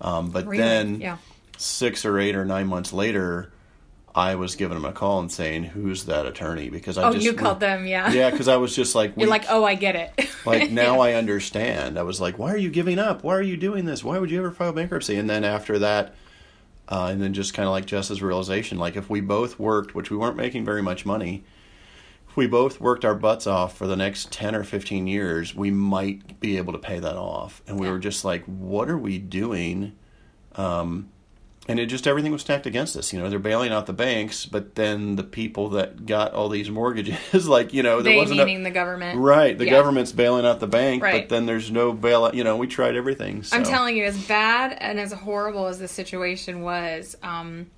Um, 0.00 0.30
but 0.30 0.46
Really? 0.46 0.58
then, 0.62 1.00
Yeah. 1.00 1.16
six 1.56 2.04
or 2.04 2.18
eight 2.18 2.34
or 2.34 2.44
nine 2.44 2.66
months 2.66 2.92
later, 2.92 3.52
I 4.16 4.36
was 4.36 4.54
giving 4.54 4.76
them 4.76 4.84
a 4.84 4.92
call 4.92 5.18
and 5.20 5.30
saying, 5.30 5.64
"Who's 5.64 6.04
that 6.04 6.24
attorney?" 6.26 6.68
Because 6.70 6.96
I 6.98 7.08
Oh, 7.08 7.12
just 7.12 7.24
you 7.24 7.32
called 7.34 7.58
them, 7.60 7.86
yeah. 7.86 8.12
yeah, 8.12 8.30
because 8.30 8.46
I 8.48 8.56
was 8.56 8.74
just 8.74 8.94
like, 8.94 9.12
You're 9.16 9.28
like, 9.28 9.44
oh, 9.50 9.64
I 9.64 9.74
get 9.74 9.96
it. 9.96 10.28
like 10.46 10.70
now 10.70 11.00
I 11.00 11.14
understand. 11.14 11.98
I 11.98 12.02
was 12.04 12.20
like, 12.20 12.38
why 12.38 12.52
are 12.52 12.56
you 12.56 12.70
giving 12.70 12.98
up? 12.98 13.24
Why 13.24 13.34
are 13.34 13.42
you 13.42 13.56
doing 13.56 13.84
this? 13.86 14.04
Why 14.04 14.18
would 14.18 14.30
you 14.30 14.38
ever 14.38 14.52
file 14.52 14.72
bankruptcy? 14.72 15.16
And 15.16 15.28
then 15.28 15.42
after 15.44 15.78
that, 15.80 16.14
uh, 16.88 17.08
and 17.10 17.20
then 17.20 17.32
just 17.34 17.54
kind 17.54 17.66
of 17.66 17.72
like 17.72 17.86
Jess's 17.86 18.22
realization, 18.22 18.78
like 18.78 18.94
if 18.94 19.10
we 19.10 19.20
both 19.20 19.58
worked, 19.58 19.94
which 19.96 20.10
we 20.10 20.16
weren't 20.16 20.36
making 20.36 20.64
very 20.64 20.82
much 20.82 21.04
money, 21.04 21.42
if 22.34 22.36
we 22.36 22.48
both 22.48 22.80
worked 22.80 23.04
our 23.04 23.14
butts 23.14 23.46
off 23.46 23.76
for 23.76 23.86
the 23.86 23.94
next 23.94 24.32
ten 24.32 24.56
or 24.56 24.64
fifteen 24.64 25.06
years, 25.06 25.54
we 25.54 25.70
might 25.70 26.40
be 26.40 26.56
able 26.56 26.72
to 26.72 26.80
pay 26.80 26.98
that 26.98 27.14
off. 27.16 27.62
And 27.68 27.78
we 27.78 27.86
Yeah. 27.86 27.92
were 27.92 27.98
just 28.00 28.24
like, 28.24 28.42
what 28.46 28.90
are 28.90 28.98
we 28.98 29.18
doing? 29.18 29.92
Um, 30.56 31.10
and 31.68 31.78
it 31.78 31.86
just 31.86 32.08
everything 32.08 32.32
was 32.32 32.40
stacked 32.40 32.66
against 32.66 32.96
us. 32.96 33.12
You 33.12 33.20
know, 33.20 33.30
they're 33.30 33.38
bailing 33.38 33.70
out 33.70 33.86
the 33.86 33.92
banks, 33.92 34.46
but 34.46 34.74
then 34.74 35.14
the 35.14 35.22
people 35.22 35.68
that 35.70 36.06
got 36.06 36.34
all 36.34 36.48
these 36.48 36.68
mortgages, 36.68 37.46
like 37.48 37.72
you 37.72 37.84
know, 37.84 38.02
there 38.02 38.14
they 38.14 38.18
wasn't 38.18 38.40
a- 38.40 38.62
the 38.64 38.70
government. 38.72 39.20
Right, 39.20 39.56
the 39.56 39.66
Yeah. 39.66 39.70
government's 39.70 40.10
bailing 40.10 40.44
out 40.44 40.58
the 40.58 40.66
bank, 40.66 41.04
Right. 41.04 41.22
but 41.22 41.28
then 41.32 41.46
there's 41.46 41.70
no 41.70 41.94
bailout. 41.94 42.34
You 42.34 42.42
know, 42.42 42.56
we 42.56 42.66
tried 42.66 42.96
everything. 42.96 43.44
So. 43.44 43.56
I'm 43.56 43.62
telling 43.62 43.96
you, 43.96 44.06
as 44.06 44.18
bad 44.26 44.76
and 44.80 44.98
as 44.98 45.12
horrible 45.12 45.68
as 45.68 45.78
the 45.78 45.86
situation 45.88 46.62
was, 46.62 47.16
um, 47.22 47.68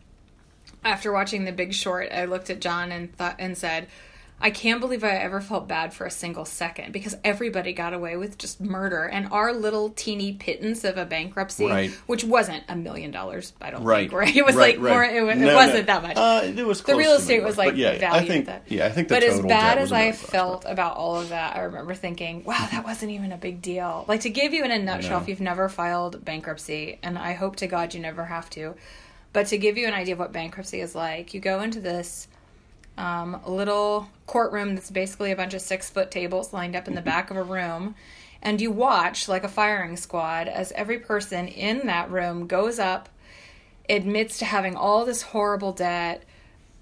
after 0.82 1.12
watching 1.12 1.44
The 1.44 1.52
Big 1.52 1.74
Short, 1.74 2.08
I 2.10 2.24
looked 2.24 2.48
at 2.48 2.62
John 2.62 2.90
and 2.90 3.14
thought 3.14 3.36
and 3.38 3.56
said, 3.58 3.88
"I 4.38 4.50
can't 4.50 4.80
believe 4.80 5.02
I 5.02 5.12
ever 5.16 5.40
felt 5.40 5.66
bad 5.66 5.94
for 5.94 6.04
a 6.06 6.10
single 6.10 6.44
second 6.44 6.92
because 6.92 7.16
everybody 7.24 7.72
got 7.72 7.94
away 7.94 8.16
with 8.18 8.36
just 8.36 8.60
murder, 8.60 9.04
and 9.04 9.28
our 9.32 9.52
little 9.52 9.88
teeny 9.90 10.34
pittance 10.34 10.84
of 10.84 10.98
a 10.98 11.06
bankruptcy, 11.06 11.66
Right. 11.66 11.90
which 12.06 12.22
wasn't 12.22 12.62
a 12.68 12.76
million 12.76 13.10
dollars, 13.10 13.54
I 13.60 13.70
don't 13.70 13.82
right, 13.82 14.10
think, 14.10 14.12
right? 14.20 14.36
It 14.40 14.44
was 14.44 14.54
right, 14.54 14.78
like 14.78 14.90
more. 14.92 15.02
It, 15.04 15.22
wa- 15.22 15.30
it 15.30 15.38
No, 15.38 15.46
no. 15.46 15.54
wasn't 15.54 15.86
that 15.86 16.02
much. 16.02 16.16
Uh, 16.16 16.42
it 16.44 16.66
was 16.66 16.82
the 16.82 16.94
real 16.96 17.12
estate 17.14 17.42
was 17.42 17.56
like 17.56 17.76
yeah, 17.76 17.96
valued 17.98 18.24
I 18.24 18.26
think, 18.28 18.48
at 18.48 18.64
that. 18.66 18.72
yeah, 18.72 18.86
I 18.86 18.90
think 18.90 19.08
the 19.08 19.14
but 19.14 19.22
as 19.22 19.40
bad 19.40 19.78
as 19.78 19.90
was 19.90 19.92
I 19.92 20.12
felt 20.12 20.62
but- 20.64 20.72
about 20.72 20.96
all 20.96 21.16
of 21.16 21.30
that, 21.30 21.56
I 21.56 21.60
remember 21.62 21.94
thinking, 21.94 22.44
"Wow, 22.44 22.68
that 22.70 22.84
wasn't 22.84 23.12
even 23.12 23.32
a 23.32 23.38
big 23.38 23.62
deal." 23.62 24.04
Like 24.06 24.20
to 24.20 24.30
give 24.30 24.52
you 24.52 24.64
in 24.64 24.70
a 24.70 24.78
nutshell, 24.78 25.20
if 25.22 25.28
you've 25.28 25.40
never 25.40 25.68
filed 25.70 26.24
bankruptcy, 26.24 26.98
and 27.02 27.18
I 27.18 27.32
hope 27.32 27.56
to 27.56 27.66
God 27.66 27.94
you 27.94 28.00
never 28.00 28.26
have 28.26 28.50
to, 28.50 28.74
but 29.32 29.46
to 29.46 29.56
give 29.58 29.78
you 29.78 29.86
an 29.86 29.94
idea 29.94 30.12
of 30.14 30.18
what 30.18 30.32
bankruptcy 30.32 30.80
is 30.80 30.94
like, 30.94 31.32
you 31.34 31.40
go 31.40 31.60
into 31.62 31.80
this 31.80 32.28
um, 32.98 33.40
a 33.44 33.50
little 33.50 34.08
courtroom 34.26 34.74
that's 34.74 34.90
basically 34.90 35.30
a 35.30 35.36
bunch 35.36 35.54
of 35.54 35.60
six 35.60 35.90
foot 35.90 36.10
tables 36.10 36.52
lined 36.52 36.76
up 36.76 36.88
in 36.88 36.94
the 36.94 37.02
back 37.02 37.30
of 37.30 37.36
a 37.36 37.42
room. 37.42 37.94
And 38.42 38.60
you 38.60 38.70
watch, 38.70 39.28
like 39.28 39.44
a 39.44 39.48
firing 39.48 39.96
squad, 39.96 40.48
as 40.48 40.72
every 40.72 40.98
person 40.98 41.48
in 41.48 41.86
that 41.86 42.10
room 42.10 42.46
goes 42.46 42.78
up, 42.78 43.08
admits 43.88 44.38
to 44.38 44.44
having 44.44 44.76
all 44.76 45.04
this 45.04 45.22
horrible 45.22 45.72
debt, 45.72 46.24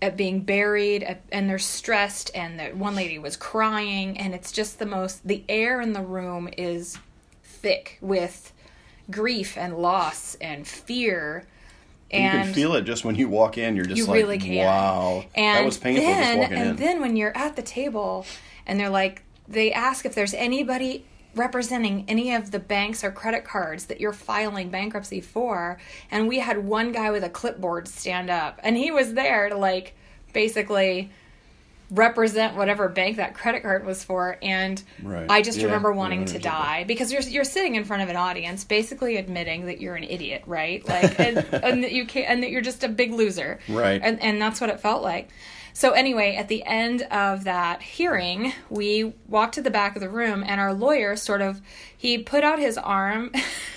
at 0.02 0.16
being 0.16 0.40
buried, 0.40 1.02
at, 1.02 1.22
and 1.32 1.48
they're 1.48 1.58
stressed. 1.58 2.30
And 2.34 2.60
the, 2.60 2.64
one 2.70 2.94
lady 2.94 3.18
was 3.18 3.36
crying, 3.36 4.18
and 4.18 4.34
it's 4.34 4.52
just 4.52 4.78
the 4.78 4.86
most. 4.86 5.26
The 5.26 5.42
air 5.48 5.80
in 5.80 5.94
the 5.94 6.02
room 6.02 6.48
is 6.58 6.98
thick 7.42 7.98
with 8.00 8.52
grief 9.10 9.56
and 9.56 9.78
loss 9.78 10.34
and 10.36 10.66
fear. 10.66 11.46
You 12.14 12.30
can 12.44 12.54
feel 12.54 12.74
it 12.74 12.82
just 12.82 13.04
when 13.04 13.14
you 13.14 13.28
walk 13.28 13.58
in. 13.58 13.76
You're 13.76 13.84
just 13.84 13.96
you 13.98 14.06
like, 14.06 14.14
really 14.16 14.38
can. 14.38 14.64
wow, 14.66 15.24
And 15.34 15.58
that 15.58 15.64
was 15.64 15.78
painful 15.78 16.04
then, 16.04 16.22
just 16.22 16.38
walking 16.38 16.56
and 16.56 16.70
in. 16.70 16.76
then 16.76 17.00
when 17.00 17.16
you're 17.16 17.36
at 17.36 17.56
the 17.56 17.62
table 17.62 18.26
and 18.66 18.78
they're 18.78 18.90
like, 18.90 19.22
they 19.48 19.72
ask 19.72 20.06
if 20.06 20.14
there's 20.14 20.34
anybody 20.34 21.04
representing 21.34 22.04
any 22.08 22.34
of 22.34 22.50
the 22.50 22.58
banks 22.58 23.02
or 23.02 23.10
credit 23.10 23.44
cards 23.44 23.86
that 23.86 24.00
you're 24.00 24.12
filing 24.12 24.70
bankruptcy 24.70 25.20
for. 25.20 25.78
And 26.10 26.28
we 26.28 26.38
had 26.38 26.64
one 26.64 26.92
guy 26.92 27.10
with 27.10 27.24
a 27.24 27.28
clipboard 27.28 27.88
stand 27.88 28.30
up, 28.30 28.60
and 28.62 28.76
he 28.76 28.90
was 28.90 29.14
there 29.14 29.48
to 29.48 29.56
like 29.56 29.94
basically 30.32 31.10
represent 31.94 32.56
whatever 32.56 32.88
bank 32.88 33.16
that 33.18 33.34
credit 33.34 33.62
card 33.62 33.86
was 33.86 34.02
for 34.02 34.36
and 34.42 34.82
Right. 35.02 35.26
i 35.30 35.42
just 35.42 35.58
Yeah, 35.58 35.66
remember 35.66 35.92
wanting 35.92 36.24
to 36.26 36.34
understand 36.34 36.44
that. 36.44 36.62
die 36.78 36.84
because 36.84 37.12
you're 37.12 37.22
you're 37.22 37.44
sitting 37.44 37.74
in 37.76 37.84
front 37.84 38.02
of 38.02 38.08
an 38.08 38.16
audience 38.16 38.64
basically 38.64 39.16
admitting 39.16 39.66
that 39.66 39.80
you're 39.80 39.94
an 39.94 40.04
idiot 40.04 40.42
right 40.46 40.86
like 40.88 41.18
and, 41.26 41.38
and 41.52 41.84
that 41.84 41.92
you 41.92 42.04
can't 42.06 42.28
and 42.28 42.42
that 42.42 42.50
you're 42.50 42.60
just 42.62 42.82
a 42.84 42.88
big 42.88 43.12
loser 43.12 43.58
Right. 43.68 44.00
and 44.02 44.20
and 44.22 44.40
that's 44.42 44.60
what 44.60 44.70
it 44.70 44.80
felt 44.80 45.02
like 45.02 45.28
so 45.72 45.92
anyway 45.92 46.36
at 46.36 46.48
the 46.48 46.64
end 46.64 47.02
of 47.10 47.44
that 47.44 47.82
hearing 47.82 48.52
we 48.70 49.12
walked 49.28 49.54
to 49.54 49.62
the 49.62 49.70
back 49.70 49.94
of 49.96 50.00
the 50.02 50.08
room 50.08 50.42
and 50.46 50.60
our 50.60 50.72
lawyer 50.74 51.16
sort 51.16 51.40
of 51.42 51.60
he 51.96 52.18
put 52.18 52.42
out 52.44 52.58
his 52.58 52.76
arm 52.78 53.30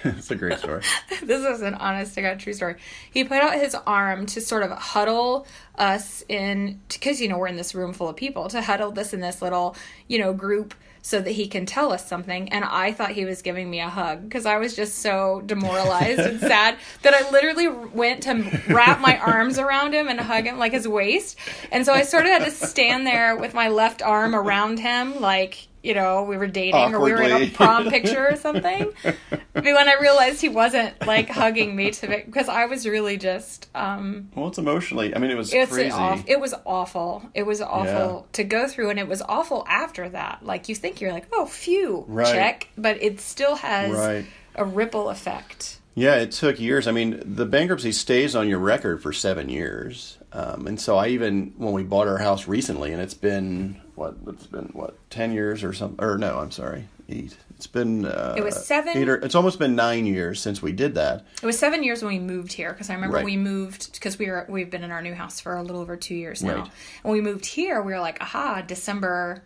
it's 0.04 0.30
a 0.30 0.34
great 0.34 0.58
story. 0.58 0.82
this 1.22 1.44
is 1.44 1.62
an 1.62 1.74
honest 1.74 2.14
to 2.14 2.22
God 2.22 2.40
true 2.40 2.52
story. 2.52 2.76
He 3.10 3.24
put 3.24 3.38
out 3.38 3.54
his 3.54 3.74
arm 3.74 4.26
to 4.26 4.40
sort 4.40 4.62
of 4.62 4.70
huddle 4.70 5.46
us 5.76 6.24
in, 6.28 6.80
because, 6.88 7.20
you 7.20 7.28
know, 7.28 7.38
we're 7.38 7.48
in 7.48 7.56
this 7.56 7.74
room 7.74 7.92
full 7.92 8.08
of 8.08 8.16
people, 8.16 8.48
to 8.48 8.62
huddle 8.62 8.92
this 8.92 9.12
in 9.12 9.20
this 9.20 9.42
little, 9.42 9.76
you 10.08 10.18
know, 10.18 10.32
group 10.32 10.74
so 11.02 11.20
that 11.20 11.30
he 11.30 11.48
can 11.48 11.66
tell 11.66 11.92
us 11.92 12.06
something. 12.06 12.50
And 12.50 12.64
I 12.64 12.92
thought 12.92 13.12
he 13.12 13.24
was 13.24 13.42
giving 13.42 13.70
me 13.70 13.80
a 13.80 13.88
hug 13.88 14.22
because 14.22 14.46
I 14.46 14.58
was 14.58 14.76
just 14.76 14.98
so 14.98 15.42
demoralized 15.44 16.20
and 16.20 16.40
sad 16.40 16.76
that 17.02 17.14
I 17.14 17.30
literally 17.30 17.68
went 17.68 18.22
to 18.24 18.62
wrap 18.68 19.00
my 19.00 19.18
arms 19.18 19.58
around 19.58 19.94
him 19.94 20.08
and 20.08 20.20
hug 20.20 20.44
him 20.44 20.58
like 20.58 20.72
his 20.72 20.86
waist. 20.86 21.38
And 21.72 21.86
so 21.86 21.92
I 21.92 22.02
sort 22.02 22.24
of 22.24 22.30
had 22.30 22.44
to 22.44 22.50
stand 22.50 23.06
there 23.06 23.36
with 23.36 23.54
my 23.54 23.68
left 23.68 24.02
arm 24.02 24.34
around 24.34 24.78
him, 24.78 25.20
like, 25.20 25.68
you 25.82 25.94
know, 25.94 26.24
we 26.24 26.36
were 26.36 26.46
dating 26.46 26.74
Awkwardly. 26.74 27.12
or 27.12 27.16
we 27.16 27.20
were 27.30 27.36
in 27.36 27.48
a 27.48 27.50
prom 27.50 27.88
picture 27.88 28.28
or 28.28 28.36
something. 28.36 28.92
but 29.02 29.64
when 29.64 29.88
I 29.88 29.96
realized 30.00 30.40
he 30.40 30.48
wasn't 30.48 31.06
like 31.06 31.28
hugging 31.28 31.74
me 31.74 31.90
to 31.92 32.06
because 32.06 32.48
I 32.48 32.66
was 32.66 32.86
really 32.86 33.16
just 33.16 33.68
um 33.74 34.30
Well 34.34 34.48
it's 34.48 34.58
emotionally 34.58 35.14
I 35.14 35.18
mean 35.18 35.30
it 35.30 35.36
was 35.36 35.52
it's 35.52 35.72
crazy. 35.72 35.90
Off, 35.90 36.24
it 36.26 36.40
was 36.40 36.54
awful. 36.66 37.28
It 37.34 37.44
was 37.44 37.60
awful 37.60 38.26
yeah. 38.26 38.32
to 38.32 38.44
go 38.44 38.68
through 38.68 38.90
and 38.90 38.98
it 38.98 39.08
was 39.08 39.22
awful 39.22 39.64
after 39.68 40.08
that. 40.10 40.44
Like 40.44 40.68
you 40.68 40.74
think 40.74 41.00
you're 41.00 41.12
like, 41.12 41.28
oh 41.32 41.46
phew, 41.46 42.04
right. 42.08 42.26
check. 42.26 42.68
But 42.76 43.02
it 43.02 43.20
still 43.20 43.56
has 43.56 43.92
right. 43.92 44.26
a 44.54 44.64
ripple 44.64 45.08
effect. 45.08 45.78
Yeah, 45.94 46.16
it 46.16 46.32
took 46.32 46.60
years. 46.60 46.86
I 46.86 46.92
mean, 46.92 47.20
the 47.24 47.44
bankruptcy 47.44 47.92
stays 47.92 48.36
on 48.36 48.48
your 48.48 48.60
record 48.60 49.02
for 49.02 49.12
seven 49.12 49.48
years. 49.48 50.18
Um, 50.32 50.66
and 50.66 50.80
so 50.80 50.96
I 50.96 51.08
even 51.08 51.52
when 51.56 51.72
we 51.72 51.82
bought 51.82 52.06
our 52.06 52.18
house 52.18 52.46
recently, 52.46 52.92
and 52.92 53.02
it's 53.02 53.14
been 53.14 53.80
what 54.00 54.16
it's 54.28 54.46
been 54.46 54.70
what 54.72 54.96
ten 55.10 55.30
years 55.32 55.62
or 55.62 55.74
something, 55.74 56.02
or 56.02 56.16
no, 56.16 56.38
I'm 56.38 56.50
sorry, 56.50 56.88
eight. 57.10 57.36
It's 57.54 57.66
been 57.66 58.06
uh, 58.06 58.34
it 58.36 58.42
was 58.42 58.66
seven. 58.66 58.96
Eight 58.96 59.08
or, 59.08 59.16
it's 59.16 59.34
almost 59.34 59.58
been 59.58 59.76
nine 59.76 60.06
years 60.06 60.40
since 60.40 60.62
we 60.62 60.72
did 60.72 60.94
that. 60.94 61.26
It 61.42 61.46
was 61.46 61.58
seven 61.58 61.84
years 61.84 62.02
when 62.02 62.14
we 62.14 62.18
moved 62.18 62.54
here 62.54 62.72
because 62.72 62.88
I 62.88 62.94
remember 62.94 63.16
right. 63.16 63.24
we 63.24 63.36
moved 63.36 63.92
because 63.92 64.18
we 64.18 64.30
were 64.30 64.46
we've 64.48 64.70
been 64.70 64.82
in 64.82 64.90
our 64.90 65.02
new 65.02 65.14
house 65.14 65.38
for 65.38 65.54
a 65.54 65.62
little 65.62 65.82
over 65.82 65.96
two 65.96 66.14
years 66.14 66.42
now. 66.42 66.62
Right. 66.62 66.70
When 67.02 67.12
we 67.12 67.20
moved 67.20 67.44
here, 67.44 67.82
we 67.82 67.92
were 67.92 68.00
like, 68.00 68.22
aha, 68.22 68.62
December 68.66 69.42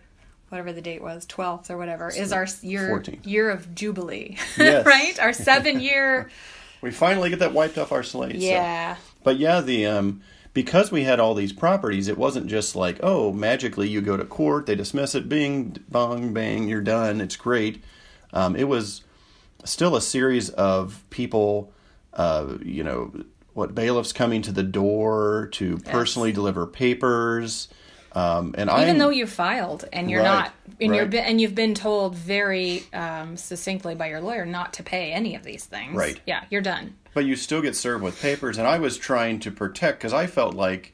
whatever 0.51 0.73
the 0.73 0.83
date 0.83 1.03
was, 1.03 1.27
12th 1.27 1.69
or 1.69 1.77
whatever, 1.77 2.09
is 2.11 2.33
our 2.33 2.47
year 2.63 2.89
14th. 2.89 3.27
year 3.27 3.51
of 3.51 3.75
jubilee, 3.75 4.37
yes. 4.57 4.87
right? 4.87 5.19
Our 5.19 5.33
seven 5.33 5.81
year. 5.81 6.31
we 6.81 6.93
finally 6.93 7.29
get 7.31 7.41
that 7.41 7.53
wiped 7.53 7.77
off 7.77 7.91
our 7.91 8.05
slate. 8.05 8.37
Yeah. 8.37 8.95
So. 8.95 9.01
But 9.25 9.39
yeah, 9.39 9.61
the 9.63 9.87
um, 9.87 10.23
because 10.55 10.93
we 10.93 11.03
had 11.03 11.21
all 11.21 11.35
these 11.35 11.53
properties, 11.53 12.09
it 12.09 12.17
wasn't 12.17 12.47
just 12.47 12.77
like, 12.77 13.01
oh, 13.03 13.33
magically 13.33 13.89
you 13.89 14.01
go 14.01 14.17
to 14.17 14.25
court, 14.25 14.67
they 14.67 14.77
dismiss 14.77 15.15
it, 15.15 15.29
bing, 15.29 15.77
bong, 15.89 16.33
bang, 16.33 16.69
you're 16.69 16.81
done, 16.81 17.21
it's 17.21 17.37
great. 17.37 17.83
Um, 18.33 18.55
it 18.55 18.69
was 18.69 19.03
still 19.65 19.97
a 19.97 20.01
series 20.01 20.51
of 20.51 21.05
people, 21.11 21.73
uh, 22.15 22.55
you 22.63 22.85
know, 22.85 23.13
what 23.53 23.75
bailiffs 23.75 24.13
coming 24.13 24.43
to 24.43 24.53
the 24.53 24.63
door 24.63 25.49
to 25.53 25.81
yes. 25.83 25.93
personally 25.93 26.33
deliver 26.33 26.67
papers. 26.67 27.69
Um, 28.15 28.55
and 28.57 28.71
even 28.71 28.91
I'm, 28.91 28.99
though 28.99 29.11
you 29.11 29.27
filed 29.27 29.87
and 29.93 30.09
you're 30.09 30.23
right, 30.23 30.27
not, 30.27 30.55
and 30.81 30.93
right. 30.93 31.13
you're 31.13 31.23
and 31.23 31.41
you've 31.41 31.55
been 31.55 31.75
told 31.75 32.15
very 32.15 32.85
um, 32.93 33.37
succinctly 33.37 33.97
by 33.97 34.09
your 34.09 34.21
lawyer 34.21 34.47
not 34.47 34.75
to 34.75 34.85
pay 34.85 35.13
any 35.13 35.35
of 35.35 35.43
these 35.43 35.65
things. 35.65 35.97
Right. 35.97 36.21
Yeah, 36.25 36.45
you're 36.49 36.63
done 36.63 36.95
but 37.15 37.25
you 37.25 37.37
still 37.37 37.63
get 37.63 37.77
served 37.77 38.03
with 38.03 38.21
papers. 38.21 38.59
And 38.59 38.67
I 38.67 38.79
was 38.79 38.99
trying 38.99 39.39
to 39.41 39.51
protect 39.51 40.01
because 40.01 40.13
I 40.13 40.27
felt 40.27 40.55
like 40.55 40.93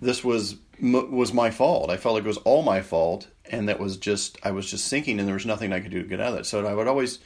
this 0.00 0.24
was 0.24 0.56
was 0.80 1.32
my 1.32 1.50
fault. 1.50 1.90
I 1.90 1.96
felt 1.96 2.14
like 2.14 2.24
it 2.24 2.28
was 2.28 2.38
all 2.38 2.62
my 2.62 2.80
fault, 2.80 3.28
and 3.50 3.68
that 3.68 3.78
was 3.78 3.96
just 3.96 4.38
I 4.42 4.52
was 4.52 4.70
just 4.70 4.86
sinking, 4.86 5.18
and 5.18 5.28
there 5.28 5.34
was 5.34 5.46
nothing 5.46 5.72
I 5.72 5.80
could 5.80 5.90
do 5.90 6.02
to 6.02 6.08
get 6.08 6.20
out 6.20 6.32
of 6.32 6.40
it. 6.40 6.46
So 6.46 6.64
I 6.64 6.74
would 6.74 6.88
always 6.88 7.18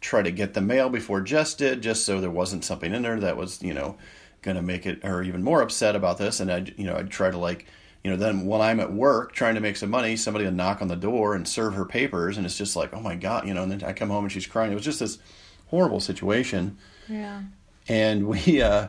try 0.00 0.22
to 0.22 0.30
get 0.30 0.54
the 0.54 0.60
mail 0.60 0.88
before 0.88 1.20
Jess 1.20 1.54
did, 1.54 1.82
just 1.82 2.04
so 2.04 2.20
there 2.20 2.30
wasn't 2.30 2.64
something 2.64 2.92
in 2.92 3.02
there 3.02 3.20
that 3.20 3.36
was 3.36 3.62
you 3.62 3.74
know 3.74 3.96
going 4.42 4.56
to 4.56 4.62
make 4.62 4.86
it 4.86 5.04
or 5.04 5.22
even 5.22 5.42
more 5.42 5.62
upset 5.62 5.94
about 5.94 6.18
this. 6.18 6.40
And 6.40 6.50
I 6.50 6.66
you 6.76 6.84
know 6.84 6.96
I'd 6.96 7.10
try 7.10 7.30
to 7.30 7.38
like 7.38 7.66
you 8.04 8.10
know 8.10 8.16
then 8.16 8.46
when 8.46 8.60
I'm 8.60 8.80
at 8.80 8.92
work 8.92 9.32
trying 9.32 9.54
to 9.54 9.60
make 9.60 9.76
some 9.76 9.90
money, 9.90 10.16
somebody 10.16 10.44
would 10.44 10.56
knock 10.56 10.80
on 10.82 10.88
the 10.88 10.96
door 10.96 11.34
and 11.34 11.46
serve 11.46 11.74
her 11.74 11.84
papers, 11.84 12.36
and 12.36 12.46
it's 12.46 12.58
just 12.58 12.76
like 12.76 12.94
oh 12.94 13.00
my 13.00 13.14
god, 13.14 13.46
you 13.46 13.54
know. 13.54 13.62
And 13.62 13.72
then 13.72 13.84
I 13.84 13.92
come 13.92 14.10
home 14.10 14.24
and 14.24 14.32
she's 14.32 14.46
crying. 14.46 14.72
It 14.72 14.76
was 14.76 14.84
just 14.84 15.00
this 15.00 15.18
horrible 15.66 16.00
situation. 16.00 16.78
Yeah 17.08 17.42
and 17.88 18.26
we 18.28 18.62
uh, 18.62 18.88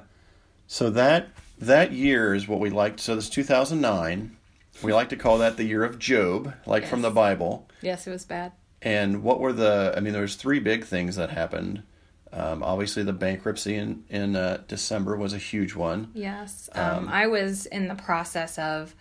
so 0.67 0.89
that 0.91 1.29
that 1.57 1.91
year 1.91 2.35
is 2.35 2.47
what 2.47 2.59
we 2.59 2.69
liked. 2.69 2.99
So 2.99 3.15
this 3.15 3.29
2009. 3.29 4.35
We 4.81 4.93
like 4.93 5.09
to 5.09 5.17
call 5.17 5.39
that 5.39 5.57
the 5.57 5.65
year 5.65 5.83
of 5.83 5.99
Job, 5.99 6.53
like 6.65 6.83
yes. 6.83 6.89
from 6.89 7.01
the 7.01 7.09
Bible. 7.09 7.67
Yes, 7.81 8.07
it 8.07 8.11
was 8.11 8.23
bad. 8.23 8.53
And 8.81 9.23
what 9.23 9.41
were 9.41 9.51
the? 9.51 9.93
I 9.97 9.99
mean, 9.99 10.13
there 10.13 10.21
was 10.21 10.35
three 10.35 10.59
big 10.59 10.85
things 10.85 11.17
that 11.17 11.31
happened. 11.31 11.83
Um, 12.31 12.63
obviously, 12.63 13.03
the 13.03 13.13
bankruptcy 13.13 13.75
in 13.75 14.03
in 14.09 14.35
uh, 14.35 14.61
December 14.67 15.15
was 15.15 15.33
a 15.33 15.37
huge 15.37 15.75
one. 15.75 16.11
Yes, 16.13 16.69
um, 16.73 16.97
um, 16.97 17.09
I 17.09 17.27
was 17.27 17.65
in 17.65 17.87
the 17.87 17.95
process 17.95 18.57
of. 18.57 18.95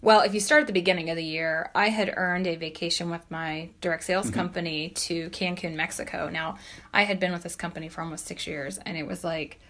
Well, 0.00 0.22
if 0.22 0.34
you 0.34 0.40
start 0.40 0.62
at 0.62 0.66
the 0.66 0.72
beginning 0.72 1.10
of 1.10 1.16
the 1.16 1.22
year, 1.22 1.70
I 1.76 1.90
had 1.90 2.12
earned 2.16 2.48
a 2.48 2.56
vacation 2.56 3.08
with 3.08 3.22
my 3.30 3.68
direct 3.80 4.02
sales 4.02 4.26
mm-hmm. 4.26 4.34
company 4.34 4.88
to 4.88 5.30
Cancun, 5.30 5.76
Mexico. 5.76 6.28
Now, 6.28 6.58
I 6.92 7.04
had 7.04 7.20
been 7.20 7.30
with 7.30 7.44
this 7.44 7.54
company 7.54 7.88
for 7.88 8.00
almost 8.00 8.26
six 8.26 8.48
years, 8.48 8.78
and 8.78 8.96
it 8.96 9.06
was 9.06 9.22
like 9.22 9.60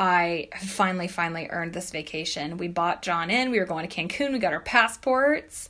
I 0.00 0.48
finally, 0.58 1.08
finally 1.08 1.48
earned 1.50 1.74
this 1.74 1.90
vacation. 1.90 2.56
We 2.56 2.68
bought 2.68 3.02
John 3.02 3.28
in. 3.28 3.50
We 3.50 3.60
were 3.60 3.66
going 3.66 3.86
to 3.86 3.94
Cancun. 3.94 4.32
We 4.32 4.38
got 4.38 4.54
our 4.54 4.60
passports. 4.60 5.68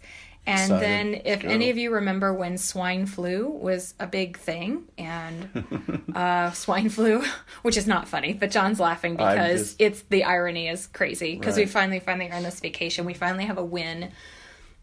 And 0.50 0.72
then, 0.72 1.22
if 1.24 1.44
any 1.44 1.70
of 1.70 1.78
you 1.78 1.92
remember 1.94 2.32
when 2.32 2.58
swine 2.58 3.06
flu 3.06 3.48
was 3.48 3.94
a 4.00 4.06
big 4.06 4.36
thing, 4.38 4.84
and 4.98 6.10
uh, 6.14 6.50
swine 6.52 6.88
flu, 6.88 7.24
which 7.62 7.76
is 7.76 7.86
not 7.86 8.08
funny, 8.08 8.32
but 8.32 8.50
John's 8.50 8.80
laughing 8.80 9.16
because 9.16 9.60
just... 9.60 9.80
it's 9.80 10.02
the 10.02 10.24
irony 10.24 10.68
is 10.68 10.86
crazy. 10.86 11.36
Because 11.36 11.56
right. 11.56 11.66
we 11.66 11.70
finally, 11.70 12.00
finally 12.00 12.30
earned 12.30 12.44
this 12.44 12.60
vacation. 12.60 13.04
We 13.04 13.14
finally 13.14 13.44
have 13.44 13.58
a 13.58 13.64
win, 13.64 14.10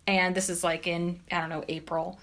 and 0.05 0.35
this 0.35 0.49
is 0.49 0.63
like 0.63 0.87
in 0.87 1.19
I 1.31 1.39
don't 1.39 1.49
know 1.49 1.63
April 1.67 2.19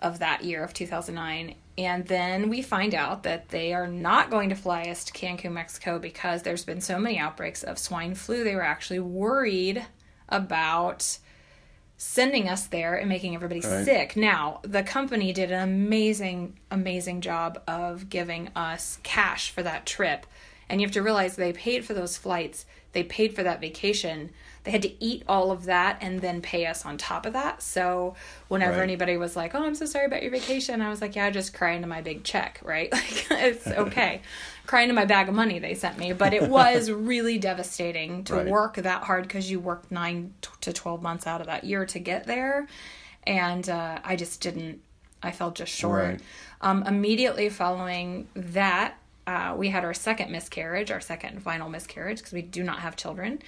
of 0.00 0.18
that 0.18 0.44
year 0.44 0.62
of 0.62 0.74
2009 0.74 1.54
and 1.78 2.06
then 2.06 2.48
we 2.48 2.62
find 2.62 2.94
out 2.94 3.24
that 3.24 3.50
they 3.50 3.74
are 3.74 3.86
not 3.86 4.30
going 4.30 4.48
to 4.48 4.54
fly 4.54 4.84
us 4.84 5.04
to 5.04 5.12
Cancun, 5.12 5.52
Mexico 5.52 5.98
because 5.98 6.42
there's 6.42 6.64
been 6.64 6.80
so 6.80 6.98
many 6.98 7.18
outbreaks 7.18 7.62
of 7.62 7.78
swine 7.78 8.14
flu. 8.14 8.44
They 8.44 8.54
were 8.54 8.62
actually 8.62 9.00
worried 9.00 9.84
about 10.28 11.18
sending 11.96 12.48
us 12.48 12.66
there 12.66 12.94
and 12.96 13.08
making 13.08 13.34
everybody 13.34 13.60
right. 13.60 13.84
sick. 13.84 14.16
Now, 14.16 14.60
the 14.62 14.82
company 14.82 15.32
did 15.32 15.50
an 15.50 15.62
amazing, 15.62 16.58
amazing 16.70 17.22
job 17.22 17.62
of 17.66 18.10
giving 18.10 18.48
us 18.54 18.98
cash 19.02 19.50
for 19.50 19.62
that 19.62 19.86
trip. 19.86 20.26
And 20.68 20.80
you 20.80 20.86
have 20.86 20.94
to 20.94 21.02
realize 21.02 21.36
they 21.36 21.52
paid 21.52 21.84
for 21.84 21.94
those 21.94 22.16
flights, 22.16 22.66
they 22.92 23.02
paid 23.02 23.34
for 23.34 23.42
that 23.42 23.60
vacation 23.60 24.30
they 24.66 24.72
had 24.72 24.82
to 24.82 25.04
eat 25.04 25.22
all 25.28 25.52
of 25.52 25.66
that 25.66 25.98
and 26.00 26.20
then 26.20 26.42
pay 26.42 26.66
us 26.66 26.84
on 26.84 26.98
top 26.98 27.24
of 27.24 27.34
that. 27.34 27.62
So 27.62 28.16
whenever 28.48 28.78
right. 28.78 28.82
anybody 28.82 29.16
was 29.16 29.36
like, 29.36 29.54
"Oh, 29.54 29.64
I'm 29.64 29.76
so 29.76 29.86
sorry 29.86 30.06
about 30.06 30.22
your 30.22 30.32
vacation," 30.32 30.82
I 30.82 30.90
was 30.90 31.00
like, 31.00 31.14
"Yeah, 31.14 31.30
just 31.30 31.54
cry 31.54 31.74
into 31.74 31.86
my 31.86 32.02
big 32.02 32.24
check, 32.24 32.60
right? 32.64 32.92
Like 32.96 33.26
it's 33.30 33.66
okay." 33.68 34.22
Cry 34.66 34.82
into 34.82 34.94
my 34.94 35.04
bag 35.04 35.28
of 35.28 35.34
money 35.34 35.58
they 35.58 35.74
sent 35.74 35.98
me, 35.98 36.12
but 36.12 36.34
it 36.34 36.42
was 36.48 36.90
really 36.90 37.38
devastating 37.38 38.24
to 38.24 38.34
right. 38.34 38.46
work 38.46 38.76
that 38.76 39.04
hard 39.04 39.24
because 39.24 39.50
you 39.50 39.60
worked 39.60 39.90
nine 39.90 40.34
to 40.60 40.72
twelve 40.72 41.02
months 41.02 41.26
out 41.26 41.40
of 41.40 41.46
that 41.46 41.64
year 41.64 41.86
to 41.86 41.98
get 41.98 42.26
there, 42.26 42.66
and 43.26 43.68
uh, 43.68 43.98
I 44.04 44.16
just 44.16 44.40
didn't. 44.40 44.80
I 45.22 45.32
felt 45.32 45.54
just 45.54 45.72
short. 45.72 46.04
Right. 46.04 46.20
Um, 46.60 46.82
immediately 46.84 47.48
following 47.48 48.28
that, 48.34 48.98
uh, 49.26 49.54
we 49.56 49.68
had 49.68 49.84
our 49.84 49.94
second 49.94 50.30
miscarriage, 50.30 50.90
our 50.90 51.00
second 51.00 51.42
final 51.42 51.68
miscarriage, 51.68 52.18
because 52.18 52.32
we 52.32 52.42
do 52.42 52.62
not 52.62 52.80
have 52.80 52.96
children. 52.96 53.40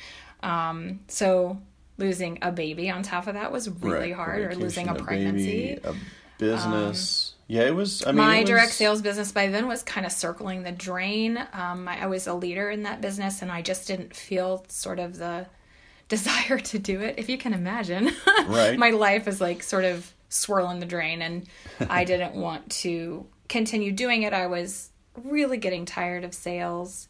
Um, 0.43 1.01
so 1.09 1.61
losing 1.99 2.39
a 2.43 2.51
baby 2.51 2.91
on 2.91 3.03
top 3.03 3.27
of 3.27 3.35
that 3.35 3.53
was 3.53 3.69
really 3.69 4.13
right. 4.13 4.15
hard, 4.15 4.41
or 4.43 4.55
losing 4.55 4.89
a, 4.89 4.95
a 4.95 5.03
pregnancy, 5.03 5.75
baby, 5.75 5.81
a 5.85 5.95
business. 6.39 7.35
Um, 7.35 7.38
yeah, 7.49 7.63
it 7.63 7.75
was. 7.75 8.07
I 8.07 8.13
mean, 8.13 8.17
my 8.17 8.41
was... 8.41 8.49
direct 8.49 8.73
sales 8.73 9.01
business 9.01 9.33
by 9.33 9.49
then 9.49 9.67
was 9.67 9.83
kind 9.83 10.05
of 10.05 10.13
circling 10.13 10.63
the 10.63 10.73
drain. 10.73 11.39
Um, 11.55 11.89
I, 11.89 12.03
I 12.03 12.07
was 12.07 12.27
a 12.27 12.35
leader 12.35 12.71
in 12.71 12.83
that 12.83 13.01
business, 13.01 13.41
and 13.41 13.51
I 13.51 13.63
just 13.63 13.89
didn't 13.89 14.15
feel 14.15 14.67
sort 14.69 14.99
of 14.99 15.17
the 15.17 15.47
desire 16.09 16.59
to 16.59 16.79
do 16.79 17.01
it. 17.01 17.15
If 17.17 17.29
you 17.31 17.39
can 17.39 17.55
imagine, 17.55 18.11
right? 18.47 18.79
my 18.79 18.91
life 18.91 19.27
is 19.27 19.41
like 19.41 19.63
sort 19.63 19.85
of 19.85 20.13
swirling 20.29 20.79
the 20.79 20.87
drain, 20.87 21.23
and 21.23 21.47
I 21.91 22.05
didn't 22.05 22.35
want 22.35 22.71
to 22.83 23.27
continue 23.49 23.93
doing 23.93 24.23
it. 24.23 24.35
I 24.35 24.47
was 24.47 24.91
really 25.17 25.57
getting 25.57 25.87
tired 25.87 26.25
of 26.25 26.35
sales. 26.35 27.09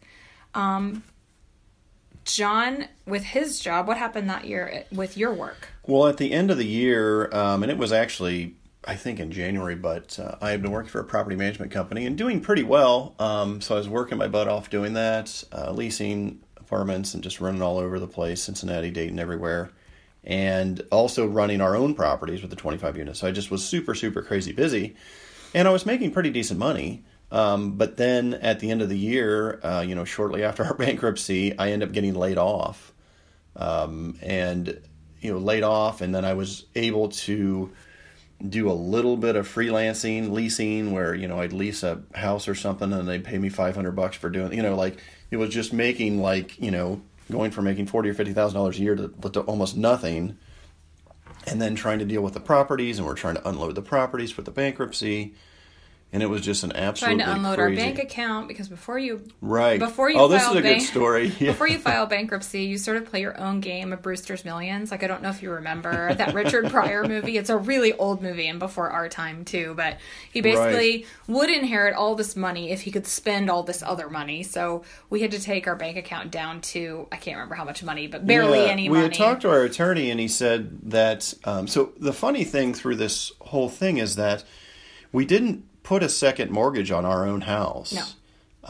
Um, 0.55 1.03
John, 2.24 2.87
with 3.07 3.24
his 3.24 3.59
job, 3.59 3.88
what 3.88 3.96
happened 3.96 4.31
that 4.31 4.44
year 4.44 4.85
with 4.92 5.16
your 5.16 5.33
work? 5.33 5.68
Well, 5.85 6.07
at 6.07 6.18
the 6.18 6.33
end 6.33 6.51
of 6.51 6.59
the 6.59 6.66
year, 6.66 7.35
um, 7.35 7.62
and 7.62 7.72
it 7.72 7.79
was 7.79 7.92
actually, 7.92 8.55
I 8.86 8.94
think, 8.94 9.20
in 9.20 9.32
January, 9.32 9.74
but 9.74 10.18
uh, 10.18 10.36
I 10.40 10.50
had 10.50 10.62
been 10.62 10.70
working 10.70 10.90
for 10.90 11.00
a 11.00 11.04
property 11.04 11.36
management 11.36 11.72
company 11.72 12.06
and 12.06 12.16
doing 12.16 12.40
pretty 12.40 12.62
well. 12.62 13.14
Um, 13.18 13.60
so 13.60 13.74
I 13.74 13.78
was 13.78 13.88
working 13.88 14.18
my 14.18 14.28
butt 14.28 14.48
off 14.48 14.70
doing 14.70 14.94
that, 14.94 15.44
uh, 15.52 15.72
leasing 15.72 16.40
apartments 16.56 17.14
and 17.14 17.22
just 17.22 17.40
running 17.40 17.62
all 17.62 17.78
over 17.78 17.98
the 17.98 18.06
place, 18.06 18.42
Cincinnati, 18.42 18.90
Dayton, 18.90 19.18
everywhere. 19.18 19.70
And 20.24 20.82
also 20.92 21.26
running 21.26 21.60
our 21.60 21.74
own 21.74 21.94
properties 21.94 22.42
with 22.42 22.50
the 22.50 22.56
25 22.56 22.96
units. 22.96 23.20
So 23.20 23.26
I 23.26 23.30
just 23.30 23.50
was 23.50 23.64
super, 23.64 23.94
super 23.94 24.22
crazy 24.22 24.52
busy. 24.52 24.94
And 25.54 25.66
I 25.66 25.70
was 25.70 25.86
making 25.86 26.10
pretty 26.10 26.30
decent 26.30 26.58
money. 26.58 27.04
Um, 27.30 27.72
but 27.72 27.96
then 27.96 28.34
at 28.34 28.60
the 28.60 28.70
end 28.70 28.82
of 28.82 28.88
the 28.88 28.98
year, 28.98 29.60
uh, 29.62 29.84
you 29.86 29.94
know, 29.94 30.04
shortly 30.04 30.44
after 30.44 30.64
our 30.66 30.74
bankruptcy, 30.74 31.58
I 31.58 31.72
ended 31.72 31.88
up 31.88 31.94
getting 31.94 32.14
laid 32.14 32.38
off, 32.38 32.92
um, 33.56 34.18
and 34.22 34.80
you 35.20 35.32
know, 35.32 35.38
laid 35.38 35.62
off, 35.62 36.00
and 36.00 36.14
then 36.14 36.24
I 36.24 36.34
was 36.34 36.66
able 36.74 37.08
to 37.08 37.72
do 38.46 38.70
a 38.70 38.72
little 38.72 39.16
bit 39.16 39.37
of 39.37 39.53
freelancing, 39.53 40.31
leasing, 40.31 40.92
where 40.92 41.14
you 41.14 41.27
know 41.27 41.40
I'd 41.40 41.53
lease 41.53 41.83
a 41.83 42.03
house 42.14 42.46
or 42.46 42.55
something, 42.55 42.92
and 42.92 43.09
they'd 43.09 43.24
pay 43.24 43.38
me 43.38 43.48
five 43.48 43.74
hundred 43.74 43.92
bucks 43.92 44.16
for 44.16 44.31
doing, 44.31 44.53
you 44.53 44.62
know, 44.62 44.77
like 44.77 44.98
it 45.31 45.37
was 45.37 45.51
just 45.51 45.72
making 45.72 46.20
like 46.20 46.59
you 46.61 46.70
know 46.70 47.03
going 47.31 47.51
from 47.51 47.64
making 47.64 47.87
forty 47.87 48.09
or 48.09 48.14
fifty 48.14 48.33
thousand 48.33 48.57
dollars 48.57 48.79
a 48.79 48.83
year 48.83 48.94
to, 48.94 49.09
to 49.31 49.40
almost 49.42 49.77
nothing, 49.77 50.38
and 51.46 51.61
then 51.61 51.74
trying 51.74 51.98
to 51.98 52.05
deal 52.05 52.22
with 52.22 52.35
the 52.35 52.40
properties, 52.40 52.98
and 52.98 53.07
we're 53.07 53.14
trying 53.14 53.35
to 53.35 53.48
unload 53.48 53.74
the 53.74 53.83
properties 53.83 54.31
for 54.31 54.42
the 54.42 54.53
bankruptcy, 54.53 55.35
and 56.10 56.22
it 56.22 56.26
was 56.26 56.40
just 56.40 56.64
an 56.64 56.72
absolutely 56.74 57.22
trying 57.22 57.28
to 57.30 57.36
unload 57.36 57.58
crazy. 57.58 57.80
our 57.80 57.86
bank 57.86 57.98
account 57.98 58.48
because 58.48 58.66
before 58.68 58.98
you 58.98 59.22
right 59.42 59.78
before 59.78 60.10
you 60.10 60.18
oh 60.18 60.26
this 60.26 60.42
is 60.42 60.48
a 60.56 60.62
bank- 60.62 60.78
good 60.80 60.86
story 60.86 61.26
Yeah. 61.38 61.50
before 61.52 61.68
you 61.68 61.78
file 61.78 62.06
bankruptcy, 62.06 62.62
you 62.62 62.78
sort 62.78 62.96
of 62.96 63.04
play 63.04 63.20
your 63.20 63.38
own 63.38 63.60
game 63.60 63.92
of 63.92 64.00
Brewster's 64.00 64.42
Millions. 64.44 64.90
Like 64.90 65.02
I 65.02 65.06
don't 65.06 65.22
know 65.22 65.28
if 65.28 65.42
you 65.42 65.50
remember 65.50 66.14
that 66.14 66.32
Richard 66.34 66.66
Pryor 66.70 67.04
movie. 67.06 67.36
It's 67.36 67.50
a 67.50 67.58
really 67.58 67.92
old 67.92 68.22
movie 68.22 68.46
and 68.48 68.58
before 68.58 68.88
our 68.90 69.08
time 69.10 69.44
too. 69.44 69.74
But 69.76 69.98
he 70.32 70.40
basically 70.40 71.04
would 71.26 71.50
inherit 71.50 71.94
all 71.94 72.14
this 72.14 72.34
money 72.36 72.70
if 72.70 72.80
he 72.80 72.90
could 72.90 73.06
spend 73.06 73.50
all 73.50 73.62
this 73.62 73.82
other 73.82 74.08
money. 74.08 74.42
So 74.44 74.84
we 75.10 75.20
had 75.20 75.32
to 75.32 75.40
take 75.40 75.66
our 75.66 75.76
bank 75.76 75.98
account 75.98 76.30
down 76.30 76.62
to 76.62 77.06
I 77.12 77.16
can't 77.16 77.36
remember 77.36 77.54
how 77.56 77.64
much 77.64 77.82
money, 77.82 78.06
but 78.06 78.26
barely 78.26 78.60
Yeah, 78.60 78.70
any 78.70 78.88
we 78.88 78.96
money. 78.96 79.02
had 79.08 79.14
talked 79.14 79.42
to 79.42 79.50
our 79.50 79.62
attorney, 79.62 80.10
and 80.10 80.18
he 80.18 80.28
said 80.28 80.90
that. 80.90 81.34
Um, 81.44 81.66
so 81.66 81.92
the 81.98 82.14
funny 82.14 82.44
thing 82.44 82.72
through 82.72 82.96
this 82.96 83.30
whole 83.42 83.68
thing 83.68 83.98
is 83.98 84.16
that 84.16 84.42
we 85.12 85.24
didn't 85.26 85.64
put 85.88 86.03
a 86.03 86.09
second 86.09 86.51
mortgage 86.51 86.90
on 86.90 87.07
our 87.07 87.27
own 87.27 87.40
house. 87.40 87.94
No. 87.94 88.03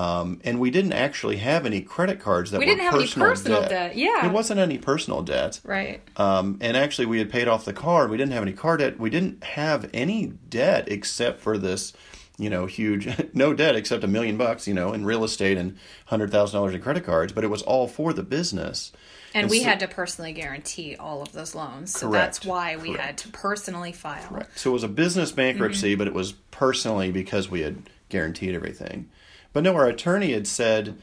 Um, 0.04 0.40
and 0.44 0.60
we 0.60 0.70
didn't 0.70 0.92
actually 0.92 1.38
have 1.38 1.66
any 1.66 1.80
credit 1.80 2.20
cards 2.20 2.52
that 2.52 2.60
We 2.60 2.66
were 2.66 2.70
didn't 2.70 2.84
have 2.84 2.94
any 2.94 3.02
personal 3.02 3.28
personal 3.28 3.62
debt, 3.68 3.96
yeah. 3.96 4.24
it 4.24 4.30
wasn't 4.30 4.60
any 4.60 4.78
personal 4.78 5.22
debt. 5.22 5.60
right. 5.64 6.00
Um, 6.16 6.58
and 6.60 6.76
actually, 6.76 7.06
we 7.06 7.18
had 7.18 7.28
paid 7.28 7.48
off 7.48 7.64
the 7.64 7.72
car. 7.72 8.06
We 8.06 8.16
didn't 8.16 8.34
have 8.34 8.44
any 8.44 8.52
car 8.52 8.76
debt. 8.76 9.00
We 9.00 9.10
didn't 9.10 9.42
have 9.42 9.90
any 9.92 10.28
debt 10.48 10.84
except 10.86 11.40
for 11.40 11.58
this, 11.58 11.92
you 12.38 12.48
know, 12.48 12.66
huge 12.66 13.08
no 13.34 13.52
debt 13.52 13.74
except 13.74 14.04
a 14.04 14.08
million 14.08 14.36
bucks, 14.36 14.68
you 14.68 14.74
know, 14.74 14.92
in 14.92 15.04
real 15.04 15.24
estate 15.24 15.58
and 15.58 15.76
hundred 16.06 16.30
thousand 16.30 16.56
dollars 16.56 16.74
in 16.74 16.80
credit 16.80 17.04
cards. 17.04 17.32
But 17.32 17.42
it 17.42 17.48
was 17.48 17.62
all 17.62 17.88
for 17.88 18.12
the 18.12 18.22
business. 18.22 18.92
And, 19.34 19.50
we 19.50 19.60
so- 19.60 19.64
had 19.66 19.80
to 19.80 19.88
personally 19.88 20.32
guarantee 20.32 20.96
all 20.96 21.22
of 21.22 21.32
those 21.32 21.54
loans. 21.54 21.92
So 21.92 22.08
Correct. 22.08 22.12
that's 22.12 22.44
why 22.46 22.76
we 22.76 22.90
Correct. 22.92 23.02
had 23.04 23.18
to 23.18 23.28
personally 23.28 23.92
file. 23.92 24.46
So 24.56 24.70
it 24.70 24.72
was 24.72 24.82
a 24.84 24.88
business 24.88 25.32
bankruptcy, 25.32 25.92
Mm-hmm. 25.92 25.98
but 25.98 26.06
it 26.06 26.14
was 26.14 26.32
personally 26.50 27.10
because 27.10 27.50
we 27.50 27.60
had 27.60 27.90
guaranteed 28.08 28.54
everything. 28.54 29.08
But 29.52 29.62
no, 29.64 29.74
our 29.74 29.86
attorney 29.86 30.32
had 30.32 30.46
said, 30.46 30.98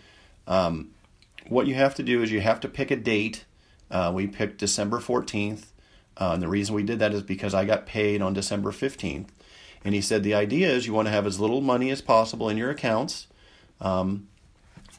um, 0.48 0.90
what 1.48 1.68
you 1.68 1.76
have 1.76 1.96
to 1.96 2.04
do 2.04 2.22
is 2.24 2.32
you 2.32 2.42
have 2.42 2.60
to 2.62 2.68
pick 2.68 2.90
a 2.92 2.96
date. 2.96 3.46
Uh, 3.92 4.12
we 4.14 4.28
picked 4.28 4.58
December 4.58 5.00
14th. 5.00 5.66
Uh, 6.18 6.32
and 6.34 6.42
the 6.42 6.48
reason 6.48 6.74
we 6.74 6.84
did 6.84 7.00
that 7.00 7.14
is 7.14 7.22
because 7.22 7.54
I 7.54 7.66
got 7.66 7.86
paid 7.86 8.22
on 8.22 8.34
December 8.34 8.72
15th. 8.72 9.28
And 9.84 9.94
he 9.94 10.02
said 10.02 10.24
the 10.24 10.34
idea 10.34 10.70
is 10.70 10.88
you 10.88 10.94
want 10.94 11.08
to 11.08 11.12
have 11.12 11.28
as 11.28 11.40
little 11.40 11.62
money 11.62 11.92
as 11.92 12.02
possible 12.02 12.50
in 12.50 12.58
your 12.58 12.72
accounts. 12.72 13.28
Um, 13.82 14.28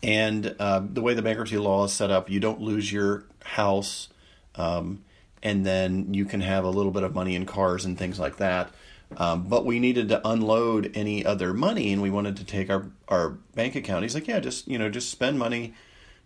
and 0.03 0.55
uh, 0.59 0.83
the 0.85 1.03
way 1.03 1.15
the 1.15 1.23
bankruptcy 1.23 1.59
law 1.59 1.85
is 1.85 1.93
set 1.93 2.11
up, 2.11 2.31
you 2.31 2.41
don't 2.41 2.61
lose 2.61 2.93
your 2.93 3.25
house, 3.43 4.09
um, 4.55 5.03
and 5.43 5.65
then 5.65 6.15
you 6.15 6.25
can 6.25 6.41
have 6.41 6.65
a 6.65 6.71
little 6.71 6.93
bit 6.93 7.03
of 7.03 7.15
money 7.15 7.35
in 7.35 7.47
cars 7.47 7.85
and 7.85 7.99
things 7.99 8.19
like 8.19 8.37
that. 8.37 8.71
Um, 9.17 9.45
but 9.45 9.65
we 9.65 9.79
needed 9.79 10.09
to 10.09 10.27
unload 10.27 10.93
any 10.95 11.25
other 11.25 11.55
money, 11.55 11.93
and 11.93 12.03
we 12.03 12.11
wanted 12.11 12.37
to 12.39 12.45
take 12.45 12.71
our 12.71 12.87
our 13.09 13.31
bank 13.55 13.77
account. 13.77 14.03
He's 14.03 14.15
like, 14.15 14.27
"Yeah, 14.27 14.41
just 14.41 14.67
you 14.67 14.79
know, 14.79 14.89
just 14.89 15.11
spend 15.11 15.39
money." 15.39 15.75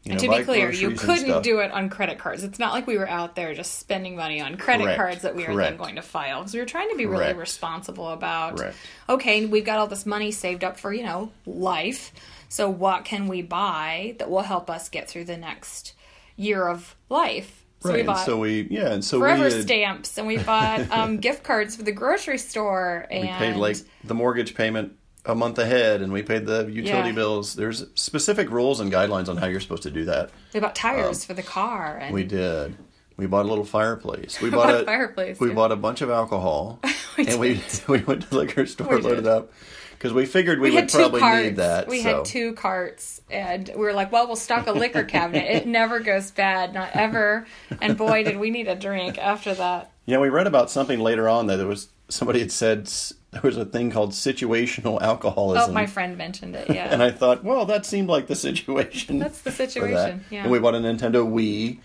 You 0.05 0.13
know, 0.13 0.19
to 0.19 0.29
be 0.31 0.45
clear, 0.45 0.73
you 0.73 0.93
couldn't 0.93 1.43
do 1.43 1.59
it 1.59 1.71
on 1.73 1.91
credit 1.91 2.19
cards. 2.19 2.43
It's 2.43 2.59
not 2.59 2.73
like 2.73 2.87
we 2.87 2.97
were 2.97 3.09
out 3.09 3.37
there 3.37 3.53
just 3.53 3.79
spending 3.79 4.17
money 4.17 4.41
on 4.41 4.57
credit 4.57 4.85
Correct, 4.85 4.97
cards 4.97 5.23
that 5.23 5.37
we 5.37 5.47
were 5.47 5.55
then 5.55 5.77
going 5.77 5.97
to 5.97 6.03
file. 6.03 6.41
Because 6.41 6.55
we 6.55 6.61
were 6.61 6.67
trying 6.67 6.89
to 6.89 6.97
be 6.97 7.05
really 7.05 7.35
responsible 7.35 8.09
about, 8.09 8.57
Correct. 8.57 8.77
okay, 9.11 9.45
we've 9.45 9.65
got 9.65 9.79
all 9.79 9.87
this 9.87 10.07
money 10.07 10.31
saved 10.31 10.65
up 10.65 10.79
for, 10.79 10.91
you 10.91 11.05
know, 11.05 11.31
life. 11.45 12.13
So 12.51 12.69
what 12.69 13.05
can 13.05 13.29
we 13.29 13.43
buy 13.43 14.17
that 14.19 14.29
will 14.29 14.43
help 14.43 14.69
us 14.69 14.89
get 14.89 15.09
through 15.09 15.25
the 15.25 15.37
next 15.37 15.95
year 16.37 16.69
of 16.69 16.97
life? 17.09 17.65
So 17.81 17.89
right. 17.91 17.97
we 17.99 18.03
bought 18.03 18.27
so 18.27 18.39
we 18.39 18.67
yeah, 18.71 18.93
and 18.93 19.03
so 19.05 19.21
forever 19.21 19.45
we 19.45 19.53
had, 19.53 19.63
stamps 19.63 20.19
and 20.19 20.27
we 20.27 20.37
bought 20.37 20.91
um, 20.93 21.17
gift 21.19 21.45
cards 21.45 21.77
for 21.77 21.83
the 21.85 21.93
grocery 21.93 22.37
store 22.39 23.07
and 23.11 23.23
we 23.23 23.29
paid 23.35 23.57
like 23.57 23.77
the 24.05 24.15
mortgage 24.15 24.55
payment 24.55 24.93
a 25.27 25.35
month 25.35 25.59
ahead, 25.59 26.03
and 26.03 26.13
we 26.13 26.23
paid 26.23 26.45
the 26.47 26.65
utility 26.67 27.11
Yeah. 27.11 27.15
bills. 27.15 27.55
There's 27.55 27.87
specific 27.95 28.51
rules 28.51 28.81
and 28.81 28.91
guidelines 28.91 29.29
on 29.29 29.37
how 29.37 29.47
you're 29.47 29.61
supposed 29.61 29.83
to 29.85 29.91
do 29.91 30.07
that. 30.07 30.31
we 30.53 30.61
bought 30.61 30.75
tires 30.75 31.25
for 31.25 31.35
the 31.35 31.43
car 31.43 31.99
and 31.99 32.09
Um, 32.09 32.15
We 32.15 32.25
did. 32.25 32.75
We 33.17 33.27
bought 33.27 33.45
a 33.45 33.49
little 33.49 33.65
fireplace. 33.67 34.41
We 34.41 34.49
bought 34.51 34.67
bought 34.69 34.81
a 34.81 34.85
fireplace, 34.85 35.39
We 35.39 35.49
yeah. 35.49 35.55
bought 35.55 35.73
a 35.73 35.77
bunch 35.77 36.01
of 36.01 36.11
alcohol, 36.11 36.81
We 37.19 37.27
and 37.29 37.39
we 37.39 37.63
we 37.87 37.99
went 38.01 38.23
to 38.23 38.31
the 38.31 38.37
liquor 38.39 38.67
store, 38.67 38.97
We 38.97 39.03
loaded 39.03 39.25
did. 39.25 39.27
up, 39.27 39.53
because 40.01 40.15
we 40.15 40.25
figured 40.25 40.61
we, 40.61 40.71
we 40.71 40.77
would 40.77 40.89
probably 40.89 41.21
carts. 41.21 41.45
need 41.45 41.57
that. 41.57 41.87
We 41.87 42.03
so. 42.03 42.17
had 42.17 42.25
two 42.25 42.55
carts, 42.55 43.21
and 43.31 43.69
we 43.69 43.83
were 43.83 43.93
like, 43.93 44.11
"Well, 44.11 44.27
we'll 44.27 44.35
stock 44.35 44.67
a 44.67 44.73
liquor 44.73 45.05
cabinet. 45.05 45.45
It 45.45 45.67
never 45.67 46.01
goes 46.01 46.31
bad, 46.31 46.73
not 46.73 46.91
ever." 46.95 47.47
And 47.83 47.99
boy, 47.99 48.25
did 48.25 48.39
we 48.39 48.49
need 48.49 48.67
a 48.67 48.75
drink 48.75 49.19
after 49.19 49.53
that. 49.53 49.93
Yeah, 50.07 50.19
we 50.19 50.31
read 50.31 50.47
about 50.47 50.71
something 50.71 51.01
later 51.01 51.29
on 51.29 51.49
that 51.49 51.57
there 51.57 51.67
was 51.67 51.89
somebody 52.09 52.41
had 52.41 52.51
said 52.51 52.91
there 53.31 53.43
was 53.43 53.59
a 53.59 53.67
thing 53.67 53.91
called 53.91 54.13
situational 54.13 55.03
alcoholism. 55.03 55.71
Oh, 55.71 55.73
my 55.75 55.85
friend 55.85 56.17
mentioned 56.17 56.57
it. 56.57 56.71
Yeah, 56.71 56.89
and 56.91 57.03
I 57.03 57.11
thought, 57.11 57.45
well, 57.45 57.67
that 57.67 57.85
seemed 57.85 58.09
like 58.09 58.27
the 58.27 58.35
situation. 58.35 59.19
That's 59.19 59.43
the 59.43 59.53
situation, 59.53 60.25
yeah. 60.31 60.45
And 60.45 60.51
we 60.51 60.59
bought 60.59 60.75
a 60.75 60.79
Nintendo 60.79 61.31
Wii, 61.31 61.79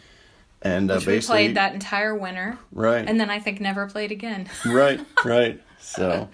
and 0.61 0.89
uh, 0.89 0.99
we 0.99 1.05
basically 1.05 1.35
played 1.35 1.57
that 1.57 1.73
entire 1.73 2.15
winter, 2.15 2.57
right, 2.71 3.05
and 3.05 3.19
then 3.19 3.29
I 3.29 3.39
think 3.39 3.59
never 3.59 3.87
played 3.87 4.13
again. 4.13 4.49
right, 4.65 5.01
right. 5.25 5.61
So, 5.81 6.29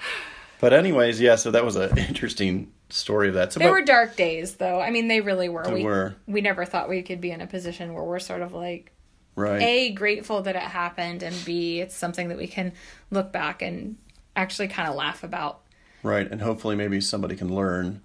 but 0.62 0.72
anyways, 0.74 1.20
yeah. 1.20 1.36
So 1.36 1.52
that 1.52 1.66
was 1.66 1.76
an 1.76 1.98
interesting 1.98 2.72
story 2.90 3.28
of 3.28 3.34
that. 3.34 3.52
So, 3.52 3.60
They 3.60 3.66
but- 3.66 3.72
were 3.72 3.82
dark 3.82 4.16
days, 4.16 4.56
though. 4.56 4.80
I 4.80 4.92
mean, 4.92 5.08
they 5.08 5.20
really 5.20 5.50
were. 5.50 5.66
We 5.70 5.84
were. 5.84 6.16
we 6.28 6.40
never 6.42 6.64
thought 6.64 6.88
we 6.88 7.02
could 7.02 7.20
be 7.20 7.32
in 7.32 7.42
a 7.42 7.48
position 7.48 7.94
where 7.94 8.04
we're 8.04 8.20
sort 8.20 8.42
of 8.42 8.54
like 8.54 8.92
right. 9.36 9.62
a 9.62 9.92
grateful 9.92 10.44
that 10.44 10.56
it 10.56 10.62
happened, 10.62 11.24
and 11.24 11.36
b 11.44 11.82
it's 11.82 11.96
something 11.96 12.30
that 12.30 12.38
we 12.38 12.48
can 12.48 12.72
look 13.10 13.34
back 13.34 13.62
and 13.62 13.98
actually 14.36 14.70
kind 14.70 14.88
of 14.88 14.96
laugh 14.96 15.24
about. 15.24 15.62
Right, 16.04 16.30
and 16.30 16.42
hopefully 16.42 16.76
maybe 16.76 17.02
somebody 17.02 17.36
can 17.36 17.54
learn 17.54 18.02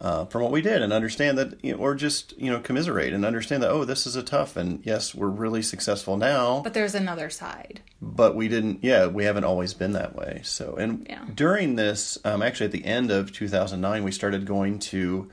uh, 0.00 0.24
from 0.26 0.42
what 0.42 0.50
we 0.50 0.62
did 0.62 0.80
and 0.80 0.92
understand 0.92 1.36
that, 1.36 1.62
you 1.62 1.72
know, 1.72 1.78
or 1.78 1.94
just 1.94 2.32
you 2.38 2.50
know 2.50 2.58
commiserate 2.60 3.12
and 3.12 3.24
understand 3.24 3.62
that 3.62 3.70
oh, 3.70 3.84
this 3.84 4.06
is 4.06 4.16
a 4.16 4.22
tough 4.22 4.56
and 4.56 4.80
yes, 4.84 5.14
we're 5.14 5.28
really 5.28 5.62
successful 5.62 6.16
now, 6.16 6.60
But 6.62 6.72
there's 6.74 6.94
another 6.94 7.28
side. 7.30 7.80
but 8.00 8.34
we 8.34 8.48
didn't. 8.48 8.82
Yeah, 8.82 9.06
we 9.08 9.24
haven't 9.24 9.44
always 9.44 9.74
been 9.74 9.92
that 9.92 10.16
way. 10.16 10.40
So, 10.42 10.76
and 10.76 11.06
Yeah. 11.08 11.24
during 11.34 11.76
this, 11.76 12.18
um, 12.24 12.40
actually 12.42 12.66
at 12.66 12.72
the 12.72 12.84
end 12.86 13.10
of 13.10 13.32
2009, 13.32 14.02
we 14.04 14.10
started 14.12 14.46
going 14.46 14.78
to 14.78 15.30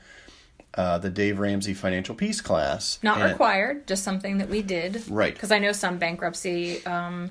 uh, 0.74 0.98
the 0.98 1.10
Dave 1.10 1.38
Ramsey 1.40 1.72
Financial 1.74 2.14
Peace 2.14 2.40
class. 2.40 2.98
Not 3.02 3.20
And- 3.20 3.30
required, 3.32 3.86
just 3.88 4.04
something 4.04 4.38
that 4.38 4.48
we 4.50 4.60
did. 4.62 5.02
Right. 5.08 5.32
Because 5.32 5.50
I 5.50 5.58
know 5.58 5.72
some 5.72 5.98
bankruptcy 5.98 6.84
um, 6.86 7.30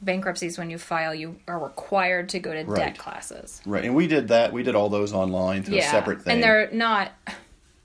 bankruptcies 0.00 0.58
when 0.58 0.70
you 0.70 0.78
file, 0.78 1.14
you 1.14 1.36
are 1.48 1.58
required 1.58 2.28
to 2.30 2.38
go 2.38 2.52
to 2.52 2.64
Right. 2.64 2.76
debt 2.76 2.98
classes. 2.98 3.60
Right, 3.66 3.84
and 3.84 3.94
we 3.94 4.06
did 4.06 4.28
that. 4.28 4.52
We 4.52 4.62
did 4.62 4.74
all 4.74 4.88
those 4.88 5.12
online 5.12 5.62
through 5.62 5.76
Yeah, 5.76 5.88
a 5.88 5.90
separate 5.90 6.22
thing, 6.22 6.34
and 6.34 6.42
they're 6.42 6.70
not. 6.72 7.12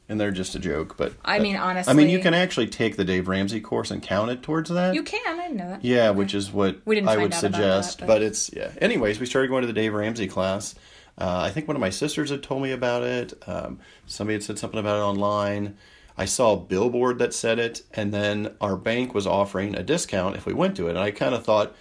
and 0.10 0.19
they're 0.19 0.32
just 0.32 0.54
a 0.56 0.60
joke. 0.60 0.95
But 0.97 1.13
I 1.26 1.39
mean, 1.39 1.56
honestly 1.56 1.89
I 1.91 1.95
mean, 1.95 2.10
you 2.10 2.19
can 2.19 2.34
actually 2.34 2.67
take 2.67 2.97
the 2.97 3.06
Dave 3.06 3.28
Ramsey 3.28 3.60
course 3.62 3.89
and 3.89 4.02
count 4.02 4.30
it 4.32 4.43
towards 4.43 4.69
that. 4.69 4.93
You 4.93 5.02
can. 5.04 5.21
I 5.39 5.43
didn't 5.47 5.58
know 5.58 5.69
that. 5.69 5.84
Yeah, 5.84 6.12
which 6.12 6.34
is 6.36 6.52
what 6.52 6.78
We 6.86 6.95
didn't 6.95 7.10
I 7.10 7.17
would 7.17 7.34
suggest. 7.34 7.99
that, 7.99 8.08
but... 8.08 8.13
but- 8.15 8.21
it's 8.21 8.52
yeah. 8.54 8.71
Anyways, 8.80 9.19
we 9.19 9.26
started 9.26 9.47
going 9.47 9.62
to 9.62 9.67
the 9.67 9.73
Dave 9.73 9.93
Ramsey 9.93 10.28
class. 10.28 10.76
Uh, 11.17 11.41
I 11.45 11.52
think 11.52 11.67
one 11.67 11.76
of 11.78 11.82
my 11.82 11.91
sisters 11.91 12.32
had 12.32 12.41
told 12.41 12.63
me 12.63 12.71
about 12.71 13.04
it. 13.04 13.34
Um, 13.47 13.80
somebody 14.08 14.34
had 14.36 14.43
said 14.43 14.58
something 14.60 14.80
about 14.80 14.97
it 14.97 15.04
online. 15.04 15.78
I 16.17 16.26
saw 16.26 16.54
a 16.54 16.58
billboard 16.58 17.19
that 17.19 17.34
said 17.36 17.60
it, 17.60 17.84
and 17.93 18.12
then 18.13 18.56
our 18.62 18.76
bank 18.76 19.13
was 19.15 19.26
offering 19.28 19.76
a 19.76 19.84
discount 19.84 20.36
if 20.36 20.45
we 20.47 20.54
went 20.54 20.76
to 20.78 20.88
it. 20.88 20.91
And 20.91 20.99
I 20.99 21.12
kind 21.12 21.34
of 21.36 21.43
thought 21.43 21.76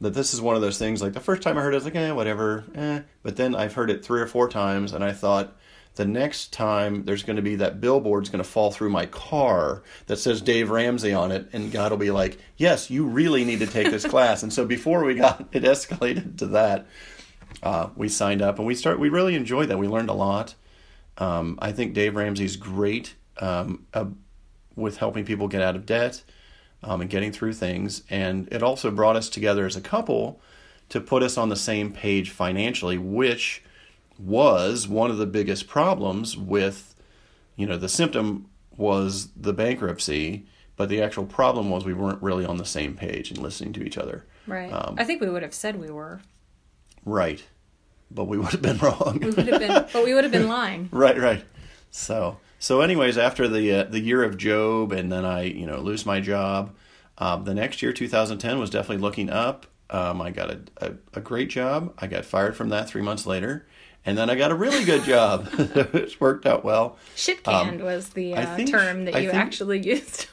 that 0.00 0.14
this 0.14 0.32
is 0.32 0.40
one 0.40 0.54
of 0.56 0.62
those 0.62 0.78
things. 0.78 1.02
Like 1.02 1.12
the 1.12 1.20
first 1.20 1.42
time 1.42 1.58
I 1.58 1.62
heard 1.62 1.74
it, 1.74 1.76
I 1.76 1.78
was 1.78 1.84
like, 1.84 1.96
eh, 1.96 2.12
whatever. 2.12 2.64
Eh. 2.74 3.00
But 3.22 3.36
then 3.36 3.54
I've 3.54 3.74
heard 3.74 3.90
it 3.90 4.04
three 4.04 4.20
or 4.20 4.26
four 4.26 4.48
times, 4.48 4.92
and 4.92 5.02
I 5.02 5.12
thought 5.12 5.56
the 5.96 6.04
next 6.04 6.52
time 6.52 7.04
there's 7.04 7.24
going 7.24 7.36
to 7.36 7.42
be 7.42 7.56
that 7.56 7.80
billboard's 7.80 8.28
going 8.28 8.42
to 8.42 8.48
fall 8.48 8.70
through 8.70 8.90
my 8.90 9.06
car 9.06 9.82
that 10.06 10.18
says 10.18 10.40
Dave 10.40 10.70
Ramsey 10.70 11.12
on 11.12 11.32
it, 11.32 11.48
and 11.52 11.72
God 11.72 11.90
will 11.90 11.98
be 11.98 12.12
like, 12.12 12.38
"Yes, 12.56 12.90
you 12.90 13.06
really 13.06 13.44
need 13.44 13.58
to 13.58 13.66
take 13.66 13.90
this 13.90 14.06
class." 14.10 14.42
And 14.42 14.52
so 14.52 14.64
before 14.64 15.04
we 15.04 15.14
got 15.14 15.48
it 15.52 15.64
escalated 15.64 16.38
to 16.38 16.46
that, 16.46 16.86
uh, 17.62 17.88
we 17.96 18.08
signed 18.08 18.42
up 18.42 18.58
and 18.58 18.66
we 18.66 18.76
start. 18.76 19.00
We 19.00 19.08
really 19.08 19.34
enjoyed 19.34 19.68
that. 19.70 19.78
We 19.78 19.88
learned 19.88 20.10
a 20.10 20.14
lot. 20.14 20.54
Um, 21.16 21.58
I 21.60 21.72
think 21.72 21.94
Dave 21.94 22.14
Ramsey's 22.14 22.54
great 22.54 23.16
um, 23.38 23.86
uh, 23.92 24.06
with 24.76 24.98
helping 24.98 25.24
people 25.24 25.48
get 25.48 25.62
out 25.62 25.74
of 25.74 25.84
debt 25.84 26.22
um, 26.82 27.00
and 27.00 27.10
getting 27.10 27.32
through 27.32 27.54
things, 27.54 28.02
and 28.08 28.48
it 28.52 28.62
also 28.62 28.90
brought 28.90 29.16
us 29.16 29.28
together 29.28 29.66
as 29.66 29.76
a 29.76 29.80
couple 29.80 30.40
to 30.88 31.00
put 31.00 31.22
us 31.22 31.36
on 31.36 31.48
the 31.48 31.56
same 31.56 31.92
page 31.92 32.30
financially, 32.30 32.98
which 32.98 33.62
was 34.18 34.88
one 34.88 35.10
of 35.10 35.18
the 35.18 35.26
biggest 35.26 35.68
problems 35.68 36.36
with, 36.36 36.94
you 37.56 37.66
know, 37.66 37.76
the 37.76 37.88
symptom 37.88 38.48
was 38.76 39.28
the 39.36 39.52
bankruptcy, 39.52 40.46
but 40.76 40.88
the 40.88 41.02
actual 41.02 41.26
problem 41.26 41.70
was 41.70 41.84
we 41.84 41.92
weren't 41.92 42.22
really 42.22 42.44
on 42.44 42.56
the 42.56 42.64
same 42.64 42.94
page 42.94 43.30
and 43.30 43.38
listening 43.38 43.72
to 43.74 43.82
each 43.82 43.98
other. 43.98 44.24
Right. 44.46 44.72
Um, 44.72 44.94
I 44.98 45.04
think 45.04 45.20
we 45.20 45.28
would 45.28 45.42
have 45.42 45.54
said 45.54 45.76
we 45.76 45.90
were. 45.90 46.20
Right. 47.04 47.44
But 48.10 48.24
we 48.24 48.38
would 48.38 48.52
have 48.52 48.62
been 48.62 48.78
wrong. 48.82 49.18
We 49.20 49.30
would 49.30 49.48
have 49.48 49.60
been, 49.60 49.86
but 49.92 50.04
we 50.04 50.14
would 50.14 50.24
have 50.24 50.32
been 50.32 50.48
lying. 50.48 50.88
right, 50.92 51.18
right. 51.18 51.44
So, 51.90 52.38
so 52.58 52.80
anyways, 52.80 53.16
after 53.18 53.48
the 53.48 53.72
uh, 53.72 53.84
the 53.84 54.00
year 54.00 54.22
of 54.24 54.36
Job, 54.36 54.92
and 54.92 55.10
then 55.12 55.24
I, 55.24 55.42
you 55.44 55.66
know, 55.66 55.78
lose 55.80 56.04
my 56.06 56.20
job. 56.20 56.74
Um, 57.18 57.44
the 57.44 57.54
next 57.54 57.82
year, 57.82 57.92
2010, 57.92 58.58
was 58.60 58.70
definitely 58.70 59.02
looking 59.02 59.28
up. 59.30 59.66
Um, 59.90 60.20
I 60.22 60.30
got 60.30 60.50
a, 60.50 60.60
a, 60.78 60.92
a 61.14 61.20
great 61.20 61.48
job. 61.50 61.94
I 61.98 62.06
got 62.06 62.24
fired 62.24 62.56
from 62.56 62.68
that 62.68 62.88
three 62.88 63.02
months 63.02 63.26
later, 63.26 63.66
and 64.04 64.16
then 64.16 64.30
I 64.30 64.34
got 64.36 64.50
a 64.52 64.54
really 64.54 64.84
good 64.84 65.02
job. 65.02 65.48
it 65.58 66.20
worked 66.20 66.46
out 66.46 66.64
well. 66.64 66.96
Shit 67.16 67.42
canned 67.42 67.82
was 67.82 68.10
the 68.10 68.34
Um, 68.34 68.46
uh, 68.46 68.56
think- 68.56 68.70
term 68.70 69.04
that 69.06 69.16
I 69.16 69.20
you 69.20 69.30
think- 69.30 69.42
actually 69.42 69.80
used. 69.84 70.26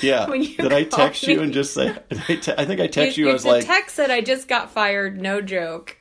Yeah. 0.00 0.28
When 0.28 0.42
you 0.42 0.56
Did 0.56 0.72
I 0.72 0.84
text 0.84 1.26
you 1.26 1.40
and 1.40 1.52
just 1.52 1.74
say? 1.74 1.88
I, 2.28 2.36
te- 2.36 2.52
I 2.56 2.64
think 2.64 2.80
I 2.80 2.86
text 2.86 3.16
you. 3.16 3.24
you 3.24 3.30
I 3.30 3.32
was 3.32 3.44
like, 3.44 3.66
text 3.66 3.96
said 3.96 4.10
I 4.10 4.20
just 4.20 4.46
got 4.46 4.70
fired, 4.70 5.20
no 5.20 5.40
joke. 5.40 5.96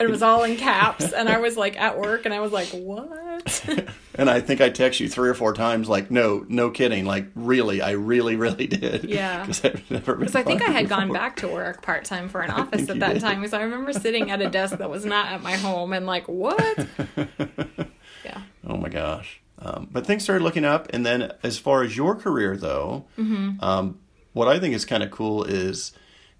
It 0.00 0.10
was 0.10 0.22
all 0.22 0.42
in 0.42 0.56
caps, 0.56 1.12
and 1.12 1.28
I 1.28 1.38
was 1.38 1.56
like 1.56 1.76
at 1.80 1.98
work, 1.98 2.24
and 2.24 2.34
I 2.34 2.40
was 2.40 2.50
like, 2.50 2.68
"What?" 2.70 3.64
and 4.16 4.28
I 4.28 4.40
think 4.40 4.60
I 4.60 4.68
text 4.68 4.98
you 4.98 5.08
three 5.08 5.28
or 5.28 5.34
four 5.34 5.52
times. 5.54 5.88
Like, 5.88 6.10
no, 6.10 6.44
no 6.48 6.70
kidding. 6.70 7.04
Like, 7.04 7.28
really, 7.36 7.80
I 7.80 7.92
really, 7.92 8.34
really 8.34 8.66
did. 8.66 9.04
Yeah. 9.04 9.42
Because 9.46 9.64
I've 9.64 9.90
never 9.90 10.16
been. 10.16 10.36
I 10.36 10.42
think 10.42 10.62
I 10.62 10.70
had 10.72 10.88
gone 10.88 11.12
back 11.12 11.36
to 11.36 11.48
work 11.48 11.80
part 11.82 12.04
time 12.04 12.28
for 12.28 12.40
an 12.40 12.50
office 12.60 12.88
at 12.90 12.98
that 12.98 13.14
did. 13.14 13.22
time. 13.22 13.36
Because 13.40 13.54
I 13.54 13.62
remember 13.62 13.92
sitting 13.92 14.32
at 14.32 14.42
a 14.42 14.50
desk 14.50 14.78
that 14.78 14.90
was 14.90 15.04
not 15.04 15.26
at 15.30 15.42
my 15.42 15.52
home, 15.56 15.92
and 15.92 16.06
like, 16.06 16.26
what? 16.26 16.88
yeah. 18.24 18.40
Oh 18.66 18.76
my 18.76 18.88
gosh. 18.88 19.40
Um, 19.60 19.88
but 19.90 20.06
things 20.06 20.24
started 20.24 20.42
looking 20.42 20.64
up, 20.64 20.88
and 20.92 21.06
then 21.06 21.32
as 21.44 21.56
far 21.58 21.82
as 21.84 21.96
your 21.96 22.14
career, 22.16 22.56
though, 22.56 23.04
Mm-hmm. 23.16 23.62
um, 23.64 24.00
what 24.32 24.48
I 24.48 24.58
think 24.58 24.74
is 24.74 24.84
kind 24.84 25.02
of 25.04 25.12
cool 25.12 25.44
is 25.44 25.92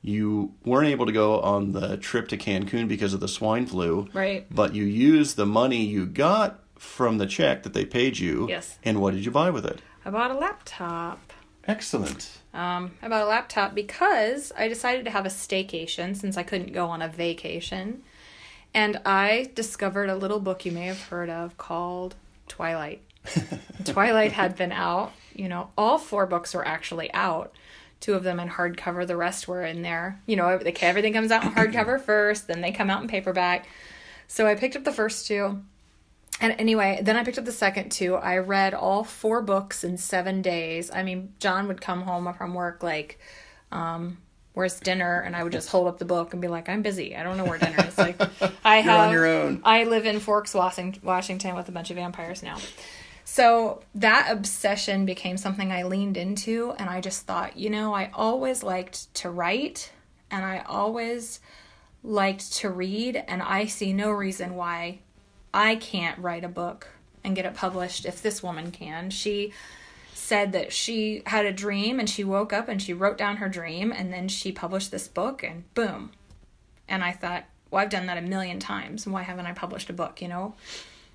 you 0.05 0.53
weren't 0.67 0.89
able 0.89 1.07
to 1.07 1.13
go 1.13 1.41
on 1.41 1.73
the 1.73 1.97
trip 1.97 2.29
to 2.29 2.37
Cancun 2.37 2.87
because 2.87 3.15
of 3.15 3.21
the 3.21 3.29
swine 3.29 3.65
flu, 3.65 4.07
Right. 4.13 4.47
But 4.55 4.75
you 4.75 4.85
used 4.85 5.37
the 5.37 5.47
money 5.47 5.83
you 5.83 6.05
got 6.05 6.61
from 6.79 7.17
the 7.17 7.27
check 7.27 7.63
that 7.63 7.73
they 7.73 7.87
paid 7.87 8.19
you. 8.19 8.47
Yes. 8.47 8.79
And 8.85 9.01
what 9.01 9.15
did 9.15 9.25
you 9.25 9.31
buy 9.31 9.49
with 9.49 9.65
it? 9.65 9.81
I 10.05 10.11
bought 10.11 10.31
a 10.31 10.35
laptop. 10.35 11.33
Excellent. 11.67 12.43
Um, 12.53 12.91
I 13.01 13.09
bought 13.09 13.23
a 13.23 13.27
laptop 13.27 13.75
because 13.75 14.53
I 14.59 14.69
decided 14.69 15.07
to 15.07 15.11
have 15.11 15.25
a 15.25 15.31
staycation 15.31 16.15
since 16.15 16.37
I 16.37 16.43
couldn't 16.43 16.75
go 16.75 16.89
on 16.89 17.01
a 17.01 17.09
vacation. 17.09 18.03
And 18.75 19.01
I 19.07 19.51
discovered 19.55 20.11
a 20.11 20.17
little 20.17 20.41
book 20.41 20.67
you 20.67 20.73
may 20.73 20.85
have 20.85 21.01
heard 21.05 21.31
of 21.31 21.57
called 21.57 22.15
Twilight. 22.47 23.01
Twilight 23.87 24.33
had 24.33 24.55
been 24.55 24.73
out. 24.73 25.13
You 25.35 25.49
know, 25.49 25.71
all 25.79 25.97
four 25.97 26.27
books 26.27 26.53
were 26.53 26.67
actually 26.69 27.11
out. 27.15 27.55
Two 28.01 28.15
of 28.15 28.23
them 28.23 28.39
in 28.39 28.49
hardcover, 28.51 29.07
the 29.07 29.17
rest 29.17 29.49
were 29.49 29.63
in 29.65 29.83
there. 29.83 30.21
You 30.27 30.37
know, 30.37 30.49
everything 30.49 30.77
everything 30.83 31.13
comes 31.15 31.31
out 31.31 31.45
in 31.45 31.53
hardcover 31.55 32.01
first, 32.01 32.47
then 32.49 32.61
they 32.61 32.71
come 32.73 32.91
out 32.91 33.03
in 33.03 33.09
paperback. 33.09 33.67
So 34.29 34.47
I 34.47 34.55
picked 34.55 34.77
up 34.77 34.85
the 34.85 34.93
first 34.93 35.27
two. 35.27 35.63
And 36.41 36.55
anyway, 36.59 36.99
then 37.03 37.17
I 37.17 37.23
picked 37.23 37.39
up 37.39 37.45
the 37.45 37.53
second 37.53 37.91
two. 37.93 38.17
I 38.17 38.39
read 38.39 38.75
all 38.75 39.05
four 39.05 39.41
books 39.41 39.85
in 39.85 39.97
seven 39.97 40.43
days. 40.43 40.91
I 40.93 41.03
mean, 41.05 41.33
John 41.39 41.69
would 41.69 41.81
come 41.81 42.03
home 42.03 42.33
from 42.37 42.55
work 42.55 42.83
like, 42.83 43.21
um, 43.71 44.19
"Where's 44.53 44.81
dinner?" 44.81 45.21
And 45.21 45.37
I 45.37 45.45
would 45.45 45.53
just 45.53 45.69
hold 45.69 45.87
up 45.87 45.99
the 45.99 46.05
book 46.05 46.33
and 46.33 46.43
be 46.43 46.49
like, 46.49 46.69
"I'm 46.69 46.83
busy. 46.83 47.15
I 47.17 47.23
don't 47.23 47.37
know 47.37 47.45
where 47.45 47.59
dinner 47.59 47.87
is." 47.87 47.97
Like, 47.97 48.21
I 48.65 48.81
You're 48.81 48.93
on 48.93 48.99
have. 49.05 49.13
your 49.13 49.27
own. 49.27 49.61
I 49.65 49.85
live 49.85 50.07
in 50.07 50.19
Forks, 50.19 50.55
Washing- 50.55 50.99
Washington, 51.05 51.55
with 51.55 51.69
a 51.69 51.73
bunch 51.73 51.91
of 51.91 51.97
vampires 51.97 52.43
now. 52.43 52.57
So 53.25 53.83
that 53.95 54.29
obsession 54.31 55.07
became 55.07 55.37
something 55.37 55.73
I 55.73 55.85
leaned 55.85 56.17
into, 56.17 56.75
and 56.79 56.91
I 56.91 57.01
just 57.01 57.27
thought, 57.27 57.57
you 57.57 57.71
know, 57.71 57.95
I 57.95 58.11
always 58.13 58.63
liked 58.63 59.13
to 59.15 59.31
write, 59.31 59.93
and 60.31 60.45
I 60.45 60.59
always 60.67 61.41
liked 62.03 62.53
to 62.55 62.69
read, 62.69 63.23
and 63.27 63.43
I 63.43 63.67
see 63.67 63.93
no 63.93 64.11
reason 64.11 64.55
why 64.55 64.99
I 65.55 65.77
can't 65.77 66.19
write 66.19 66.45
a 66.45 66.49
book 66.49 66.89
and 67.23 67.35
get 67.35 67.47
it 67.47 67.55
published 67.55 68.05
if 68.05 68.21
this 68.21 68.43
woman 68.43 68.71
can. 68.71 69.09
She 69.09 69.53
said 70.13 70.53
that 70.53 70.73
she 70.73 71.23
had 71.27 71.47
a 71.47 71.53
dream 71.53 71.99
and 72.01 72.09
she 72.09 72.25
woke 72.25 72.53
up 72.53 72.69
and 72.69 72.81
she 72.81 72.93
wrote 72.93 73.19
down 73.19 73.37
her 73.37 73.49
dream 73.49 73.93
and 73.93 74.13
then 74.13 74.29
she 74.29 74.53
published 74.53 74.91
this 74.91 75.07
book 75.07 75.43
and 75.43 75.73
boom. 75.75 76.11
And 76.89 77.05
I 77.05 77.13
thought, 77.13 77.45
well, 77.71 77.83
I've 77.83 77.91
done 77.91 78.07
that 78.07 78.19
a 78.19 78.23
million 78.23 78.59
times. 78.59 79.07
Why 79.07 79.23
haven't 79.23 79.47
I 79.47 79.53
published 79.53 79.91
a 79.91 79.95
book, 79.95 80.21
you 80.21 80.29
know? 80.29 80.55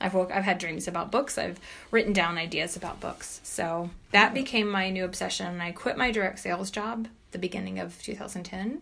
I've 0.02 0.14
woke, 0.14 0.32
I've 0.32 0.44
had 0.44 0.58
dreams 0.58 0.88
about 0.88 1.12
books. 1.12 1.38
I've 1.38 1.60
written 1.92 2.14
down 2.14 2.38
ideas 2.38 2.76
about 2.76 3.00
books. 3.00 3.42
So 3.44 3.90
that 4.12 4.34
became 4.34 4.70
my 4.70 4.90
new 4.90 5.04
obsession. 5.06 5.48
And 5.48 5.62
I 5.62 5.72
quit 5.72 5.98
my 5.98 6.12
direct 6.12 6.40
sales 6.40 6.72
job 6.72 7.08
the 7.32 7.40
beginning 7.40 7.80
of 7.80 8.02
2010. 8.04 8.82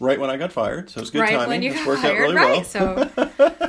Right 0.00 0.20
when 0.20 0.30
I 0.30 0.36
got 0.36 0.52
fired, 0.52 0.90
so 0.90 1.00
it's 1.00 1.10
good 1.10 1.20
right 1.20 1.30
timing. 1.32 1.48
when 1.48 1.62
you 1.62 1.70
It's 1.72 1.80
got 1.80 1.86
worked 1.88 2.04
out 2.04 2.18
really 2.18 2.36
right? 2.36 2.56
well. 2.56 2.64
So, 2.64 3.10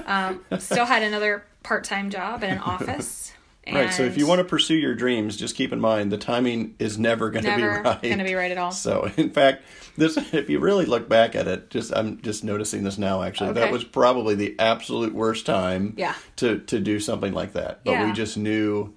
um, 0.05 0.59
still 0.59 0.85
had 0.85 1.01
another 1.01 1.43
part-time 1.63 2.09
job 2.11 2.43
in 2.43 2.51
an 2.51 2.57
office. 2.75 3.31
Right. 3.73 3.93
So 3.93 4.03
if 4.03 4.17
you 4.17 4.27
want 4.27 4.39
to 4.39 4.45
pursue 4.45 4.75
your 4.75 4.95
dreams, 4.95 5.37
just 5.37 5.55
keep 5.55 5.71
in 5.73 5.79
mind 5.79 6.11
the 6.11 6.17
timing 6.17 6.75
is 6.79 6.97
never 6.97 7.29
going 7.29 7.45
to 7.45 7.55
be 7.55 7.63
right. 7.63 8.01
gonna 8.01 8.23
be 8.23 8.35
right 8.35 8.51
at 8.51 8.57
all. 8.57 8.71
So 8.71 9.11
in 9.17 9.29
fact, 9.31 9.63
this 9.97 10.17
if 10.33 10.49
you 10.49 10.59
really 10.59 10.85
look 10.85 11.09
back 11.09 11.35
at 11.35 11.47
it, 11.47 11.69
just 11.69 11.95
I'm 11.95 12.21
just 12.21 12.43
noticing 12.43 12.83
this 12.83 12.97
now 12.97 13.21
actually. 13.21 13.53
That 13.53 13.71
was 13.71 13.83
probably 13.83 14.35
the 14.35 14.55
absolute 14.59 15.13
worst 15.13 15.45
time 15.45 15.93
Yeah. 15.97 16.15
to 16.37 16.59
to 16.59 16.79
do 16.79 16.99
something 16.99 17.33
like 17.33 17.53
that. 17.53 17.83
But 17.83 18.05
we 18.05 18.11
just 18.13 18.37
knew 18.37 18.93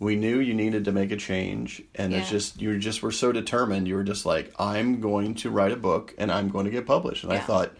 we 0.00 0.14
knew 0.14 0.38
you 0.38 0.54
needed 0.54 0.84
to 0.84 0.92
make 0.92 1.10
a 1.10 1.16
change 1.16 1.82
and 1.94 2.14
it's 2.14 2.30
just 2.30 2.60
you 2.60 2.78
just 2.78 3.02
were 3.02 3.10
so 3.12 3.32
determined. 3.32 3.88
You 3.88 3.96
were 3.96 4.04
just 4.04 4.24
like 4.24 4.52
I'm 4.58 5.00
going 5.00 5.34
to 5.36 5.50
write 5.50 5.72
a 5.72 5.76
book 5.76 6.14
and 6.18 6.30
I'm 6.30 6.48
going 6.48 6.64
to 6.66 6.70
get 6.70 6.86
published. 6.86 7.24
And 7.24 7.32
I 7.32 7.38
thought 7.40 7.72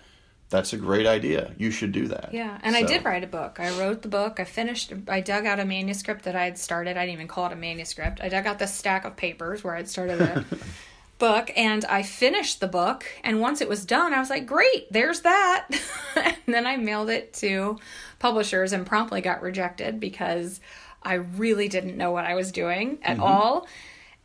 that's 0.51 0.73
a 0.73 0.79
great 0.79 1.07
idea. 1.07 1.53
You 1.59 1.71
should 1.71 1.93
do 1.93 2.09
that. 2.09 2.31
Yeah, 2.33 2.59
and 2.63 2.75
I 2.75 2.83
did 2.83 3.05
write 3.05 3.23
a 3.23 3.27
book. 3.27 3.61
I 3.61 3.79
wrote 3.79 4.01
the 4.01 4.09
book. 4.09 4.41
I 4.41 4.45
finished. 4.45 4.93
I 5.07 5.21
dug 5.21 5.45
out 5.45 5.61
a 5.61 5.65
manuscript 5.65 6.25
that 6.25 6.35
I 6.35 6.45
had 6.45 6.57
started. 6.57 6.97
I 6.97 7.01
didn't 7.01 7.15
even 7.15 7.29
call 7.29 7.47
it 7.47 7.53
a 7.53 7.57
manuscript. 7.57 8.21
I 8.23 8.31
dug 8.31 8.47
out 8.47 8.59
this 8.59 8.75
stack 8.75 9.05
of 9.05 9.17
papers 9.17 9.63
where 9.63 9.75
I'd 9.75 9.89
started 9.89 10.23
a 10.23 10.47
book, 11.19 11.51
and 11.55 11.85
I 11.85 12.03
finished 12.03 12.61
the 12.61 12.67
book. 12.67 13.05
And 13.23 13.43
once 13.43 13.61
it 13.61 13.69
was 13.69 13.85
done, 13.85 14.15
I 14.15 14.21
was 14.21 14.31
like, 14.31 14.47
"Great, 14.47 14.91
there's 14.91 15.21
that." 15.21 15.69
and 16.17 16.37
then 16.47 16.67
I 16.67 16.79
mailed 16.79 17.11
it 17.11 17.35
to 17.35 17.79
publishers 18.19 18.73
and 18.73 18.87
promptly 18.87 19.21
got 19.21 19.43
rejected 19.43 20.01
because 20.01 20.61
I 21.03 21.15
really 21.15 21.69
didn't 21.69 21.99
know 21.99 22.11
what 22.11 22.25
I 22.25 22.35
was 22.35 22.53
doing 22.53 23.01
at 23.03 23.19
mm-hmm. 23.19 23.23
all. 23.23 23.69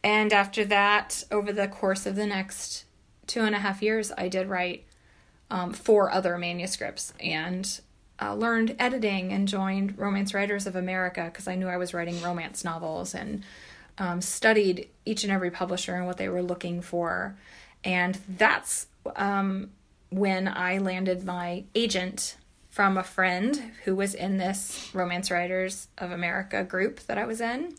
And 0.05 0.31
after 0.31 0.63
that, 0.65 1.23
over 1.31 1.51
the 1.51 1.67
course 1.67 2.05
of 2.05 2.15
the 2.15 2.25
next 2.25 2.85
two 3.27 3.41
and 3.41 3.55
a 3.55 3.59
half 3.59 3.81
years, 3.81 4.11
I 4.17 4.29
did 4.29 4.47
write 4.47 4.85
um, 5.53 5.71
four 5.71 6.11
other 6.11 6.37
manuscripts 6.37 7.13
and 7.19 7.79
uh, 8.19 8.33
learned 8.33 8.75
editing 8.79 9.31
and 9.31 9.47
joined 9.47 9.97
Romance 9.99 10.33
Writers 10.33 10.65
of 10.65 10.75
America 10.75 11.25
because 11.25 11.47
I 11.47 11.55
knew 11.55 11.67
I 11.67 11.77
was 11.77 11.93
writing 11.93 12.19
romance 12.23 12.65
novels 12.65 13.13
and 13.13 13.43
um, 13.99 14.19
studied 14.19 14.89
each 15.05 15.23
and 15.23 15.31
every 15.31 15.51
publisher 15.51 15.95
and 15.95 16.07
what 16.07 16.17
they 16.17 16.27
were 16.27 16.41
looking 16.41 16.81
for. 16.81 17.37
And 17.83 18.17
that's 18.27 18.87
um, 19.15 19.69
when 20.09 20.47
I 20.47 20.79
landed 20.79 21.23
my 21.23 21.65
agent 21.75 22.35
from 22.69 22.97
a 22.97 23.03
friend 23.03 23.73
who 23.83 23.95
was 23.95 24.15
in 24.15 24.37
this 24.37 24.89
Romance 24.91 25.29
Writers 25.29 25.87
of 25.99 26.09
America 26.09 26.63
group 26.63 27.01
that 27.01 27.19
I 27.19 27.25
was 27.25 27.39
in. 27.39 27.75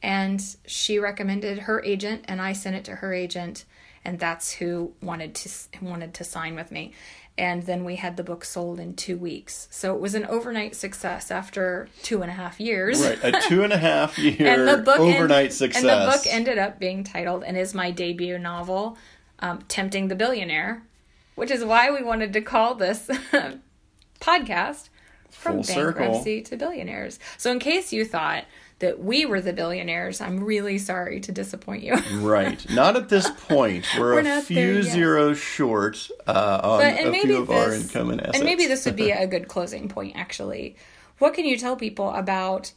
And 0.00 0.40
she 0.64 1.00
recommended 1.00 1.60
her 1.60 1.82
agent, 1.82 2.24
and 2.28 2.40
I 2.40 2.52
sent 2.52 2.76
it 2.76 2.84
to 2.84 2.96
her 2.96 3.12
agent, 3.12 3.64
and 4.10 4.18
that's 4.18 4.50
who 4.50 4.92
wanted 5.00 5.36
to 5.36 5.48
wanted 5.80 6.14
to 6.14 6.24
sign 6.24 6.56
with 6.56 6.72
me. 6.72 6.92
And 7.38 7.62
then 7.62 7.84
we 7.84 7.94
had 7.94 8.16
the 8.16 8.24
book 8.24 8.44
sold 8.44 8.80
in 8.80 8.94
two 8.94 9.16
weeks, 9.16 9.68
so 9.70 9.94
it 9.94 10.00
was 10.00 10.16
an 10.16 10.26
overnight 10.26 10.74
success 10.74 11.30
after 11.30 11.88
two 12.02 12.20
and 12.20 12.30
a 12.30 12.34
half 12.34 12.58
years. 12.58 13.00
Right, 13.00 13.18
a 13.22 13.40
two 13.48 13.62
and 13.62 13.72
a 13.72 13.78
half 13.78 14.18
year 14.18 14.48
and 14.48 14.66
the 14.66 14.82
book 14.82 14.98
overnight 14.98 15.52
success. 15.52 15.84
And 15.84 15.88
the 15.88 16.10
book 16.10 16.26
ended 16.26 16.58
up 16.58 16.80
being 16.80 17.04
titled 17.04 17.44
and 17.44 17.56
is 17.56 17.72
my 17.72 17.92
debut 17.92 18.36
novel, 18.36 18.98
um, 19.38 19.62
"Tempting 19.68 20.08
the 20.08 20.16
Billionaire," 20.16 20.82
which 21.36 21.52
is 21.52 21.64
why 21.64 21.92
we 21.92 22.02
wanted 22.02 22.32
to 22.32 22.40
call 22.40 22.74
this 22.74 23.06
podcast 24.20 24.88
"From 25.30 25.54
Full 25.54 25.62
circle. 25.62 25.92
Bankruptcy 26.00 26.42
to 26.42 26.56
Billionaires." 26.56 27.20
So, 27.38 27.52
in 27.52 27.60
case 27.60 27.92
you 27.92 28.04
thought 28.04 28.44
that 28.80 28.98
we 28.98 29.24
were 29.26 29.40
the 29.40 29.52
billionaires, 29.52 30.20
I'm 30.20 30.42
really 30.42 30.78
sorry 30.78 31.20
to 31.20 31.32
disappoint 31.32 31.82
you. 31.82 31.96
Right. 32.14 32.68
Not 32.70 32.96
at 32.96 33.08
this 33.08 33.30
point. 33.30 33.86
We're, 33.98 34.14
We're 34.22 34.38
a 34.38 34.42
few 34.42 34.82
zeros 34.82 35.38
short 35.38 36.08
uh, 36.26 36.60
on 36.62 36.80
but 36.80 37.06
a 37.06 37.12
few 37.12 37.36
of 37.42 37.50
our 37.50 37.70
this 37.70 37.84
income 37.84 38.10
and 38.10 38.20
assets. 38.20 38.38
and 38.38 38.44
maybe 38.44 38.66
this 38.66 38.84
would 38.86 38.96
be 38.96 39.10
a 39.10 39.26
good 39.26 39.48
closing 39.48 39.88
point 39.88 40.16
actually 40.16 40.76
what 41.18 41.34
can 41.34 41.44
you 41.44 41.56
tell 41.58 41.76
people 41.76 42.10
about 42.10 42.72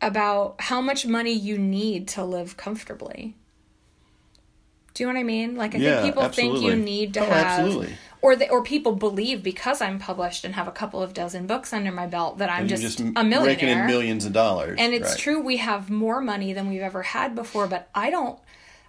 about 0.00 0.56
how 0.60 0.80
much 0.80 1.06
money 1.06 1.32
you 1.32 1.58
need 1.58 2.06
to 2.08 2.24
live 2.24 2.56
comfortably 2.56 3.36
do 4.94 5.02
you 5.02 5.06
know 5.08 5.14
what 5.14 5.20
i 5.20 5.24
mean 5.24 5.56
like 5.56 5.74
i 5.74 5.78
Yeah, 5.78 6.02
think 6.02 6.14
people 6.14 6.28
think 6.28 6.60
you 6.62 6.76
need 6.76 7.14
to 7.14 7.20
Oh, 7.20 7.24
have 7.24 7.46
absolutely. 7.60 7.94
Or 8.20 8.34
the, 8.36 8.48
or 8.50 8.62
people 8.62 8.92
believe 8.96 9.42
because 9.42 9.80
I'm 9.80 9.98
published 9.98 10.44
and 10.44 10.54
have 10.54 10.66
a 10.68 10.72
couple 10.72 11.02
of 11.02 11.14
dozen 11.14 11.46
books 11.46 11.72
under 11.72 11.92
my 11.92 12.06
belt 12.06 12.38
that 12.38 12.50
I'm 12.50 12.66
just, 12.68 12.82
just 12.82 13.00
a 13.00 13.04
millionaire. 13.04 13.44
raking 13.44 13.68
in 13.68 13.86
millions 13.86 14.24
of 14.24 14.32
dollars. 14.32 14.76
And 14.80 14.92
it's 14.92 15.10
Right. 15.10 15.18
true, 15.18 15.40
we 15.40 15.58
have 15.58 15.88
more 15.90 16.20
money 16.20 16.52
than 16.52 16.68
we've 16.68 16.82
ever 16.82 17.02
had 17.02 17.34
before, 17.34 17.66
but 17.66 17.88
I 17.94 18.10
don't. 18.10 18.38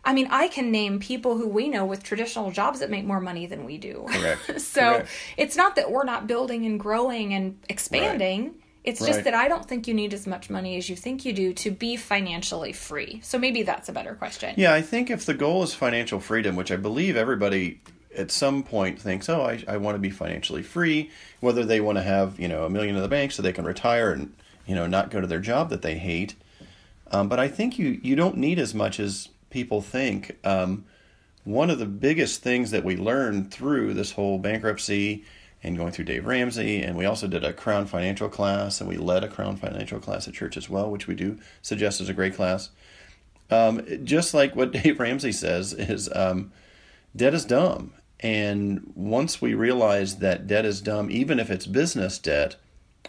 I 0.04 0.13
mean, 0.13 0.30
I 0.32 0.48
can 0.48 0.72
name 0.72 1.00
people 1.00 1.38
who 1.38 1.48
we 1.48 1.68
know 1.68 1.86
with 1.86 2.04
traditional 2.04 2.52
jobs 2.52 2.80
that 2.80 2.89
make 2.89 3.04
more 3.06 3.20
money 3.20 3.46
than 3.46 3.65
we 3.65 3.78
do. 3.78 4.06
Correct. 4.08 4.62
so 4.62 4.82
Correct. 4.82 5.10
it's 5.38 5.56
not 5.58 5.76
that 5.76 5.92
we're 5.92 6.06
not 6.06 6.26
building 6.26 6.65
and 6.65 6.80
growing 6.80 7.34
and 7.34 7.58
expanding. 7.68 8.56
It's 8.84 9.06
just 9.06 9.26
that 9.26 9.34
I 9.34 9.50
don't 9.50 9.68
think 9.68 9.88
you 9.88 9.94
need 9.94 10.13
as 10.13 10.26
much 10.26 10.50
money 10.50 10.78
as 10.78 10.89
you 10.89 10.96
think 10.96 11.26
you 11.26 11.34
do 11.34 11.54
to 11.56 11.70
be 11.70 11.98
financially 11.98 12.72
free. 12.72 13.20
So 13.24 13.38
maybe 13.38 13.62
that's 13.63 13.89
a 13.89 13.92
better 13.92 14.15
question. 14.15 14.56
Yeah, 14.58 14.74
I 14.74 14.82
think 14.82 15.12
if 15.12 15.26
the 15.26 15.34
goal 15.34 15.62
is 15.63 15.74
financial 15.76 16.20
freedom, 16.22 16.56
which 16.56 16.72
I 16.72 16.78
believe 16.78 17.18
everybody 17.18 17.82
at 18.19 18.32
some 18.32 18.63
point 18.63 18.99
thinks, 19.01 19.29
oh, 19.29 19.41
I, 19.41 19.63
I 19.67 19.77
want 19.77 19.95
to 19.95 19.99
be 19.99 20.10
financially 20.10 20.62
free, 20.62 21.10
whether 21.39 21.63
they 21.63 21.79
want 21.79 21.97
to 21.97 22.03
have, 22.03 22.39
you 22.39 22.47
know, 22.47 22.65
a 22.65 22.69
million 22.69 22.95
in 22.95 23.01
the 23.01 23.08
bank 23.08 23.32
so 23.32 23.41
they 23.41 23.53
can 23.53 23.65
retire 23.65 24.12
and, 24.12 24.34
you 24.67 24.75
know, 24.75 24.88
not 24.88 25.10
go 25.10 25.21
to 25.21 25.27
their 25.27 25.39
job 25.39 25.69
that 25.69 25.82
they 25.82 25.97
hate. 25.97 26.36
Um, 27.12 27.29
but 27.29 27.39
I 27.39 27.47
think 27.47 27.79
you, 27.79 27.99
you 28.03 28.15
don't 28.15 28.38
need 28.38 28.60
as 28.60 28.75
much 28.75 28.99
as 28.99 29.29
people 29.49 29.82
think. 29.82 30.38
Um, 30.45 30.86
one 31.43 31.69
of 31.69 31.79
the 31.79 31.86
biggest 31.86 32.43
things 32.43 32.71
that 32.71 32.84
we 32.84 32.97
learned 32.97 33.51
through 33.51 33.93
this 33.93 34.12
whole 34.12 34.38
bankruptcy 34.38 35.23
and 35.63 35.77
going 35.77 35.91
through 35.91 36.05
Dave 36.05 36.25
Ramsey, 36.25 36.82
and 36.82 36.95
we 36.97 37.05
also 37.05 37.27
did 37.27 37.43
a 37.43 37.51
Crown 37.51 37.86
Financial 37.86 38.29
class, 38.29 38.79
and 38.79 38.89
we 38.89 38.97
led 38.97 39.23
a 39.23 39.27
Crown 39.27 39.58
Financial 39.58 39.99
class 39.99 40.27
at 40.27 40.34
church 40.34 40.55
as 40.55 40.69
well, 40.69 40.89
which 40.89 41.08
we 41.08 41.15
do 41.15 41.38
suggest 41.62 41.99
is 41.99 42.08
a 42.08 42.13
great 42.13 42.36
class. 42.36 42.69
Um, 43.49 43.86
just 44.03 44.34
like 44.34 44.55
what 44.55 44.71
Dave 44.84 44.99
Ramsey 44.99 45.32
says 45.32 45.73
is 45.73 46.10
um, 46.15 46.51
debt 47.15 47.34
is 47.34 47.45
dumb, 47.45 47.93
and 48.19 48.91
once 48.95 49.41
we 49.41 49.53
realize 49.53 50.17
that 50.17 50.47
debt 50.47 50.65
is 50.65 50.82
dumb, 50.82 51.10
even 51.10 51.39
if 51.39 51.49
it's 51.49 51.65
business 51.65 52.17
debt, 52.17 52.58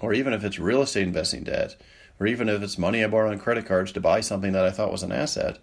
or 0.00 0.12
even 0.12 0.32
if 0.32 0.44
it's 0.44 0.58
real 0.58 0.82
estate 0.82 1.02
investing 1.02 1.44
debt, 1.44 1.76
or 2.18 2.26
even 2.26 2.48
if 2.48 2.62
it's 2.62 2.78
money 2.78 3.02
I 3.02 3.08
borrowed 3.08 3.32
on 3.32 3.38
credit 3.38 3.66
cards 3.66 3.92
to 3.92 4.00
buy 4.00 4.20
something 4.20 4.52
that 4.52 4.64
I 4.64 4.70
thought 4.70 4.92
was 4.92 5.02
an 5.02 5.12
asset, 5.12 5.58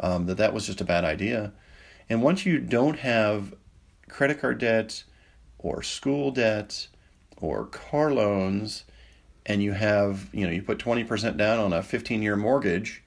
um, 0.00 0.26
that 0.26 0.36
that 0.38 0.52
was 0.52 0.66
just 0.66 0.80
a 0.80 0.84
bad 0.84 1.04
idea. 1.04 1.52
And 2.08 2.22
once 2.22 2.44
you 2.44 2.58
don't 2.58 2.98
have 3.00 3.54
credit 4.08 4.40
card 4.40 4.58
debt 4.58 5.04
or 5.58 5.82
school 5.82 6.30
debt 6.30 6.88
or 7.36 7.66
car 7.66 8.12
loans, 8.12 8.84
and 9.46 9.62
you 9.62 9.72
have, 9.72 10.28
you 10.32 10.44
know, 10.44 10.52
you 10.52 10.62
put 10.62 10.78
20% 10.78 11.36
down 11.36 11.58
on 11.58 11.72
a 11.72 11.82
15 11.82 12.20
year 12.20 12.36
mortgage, 12.36 13.02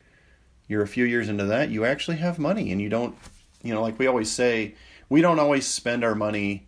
you're 0.67 0.81
a 0.81 0.87
few 0.87 1.03
years 1.03 1.27
into 1.27 1.45
that, 1.45 1.69
you 1.69 1.83
actually 1.83 2.17
have 2.17 2.39
money 2.39 2.71
and 2.71 2.81
you 2.81 2.87
don't, 2.87 3.15
you 3.61 3.73
know, 3.73 3.81
like 3.81 3.99
we 3.99 4.07
always 4.07 4.31
say, 4.31 4.75
we 5.11 5.19
don't 5.21 5.39
always 5.39 5.67
spend 5.67 6.05
our 6.05 6.15
money 6.15 6.65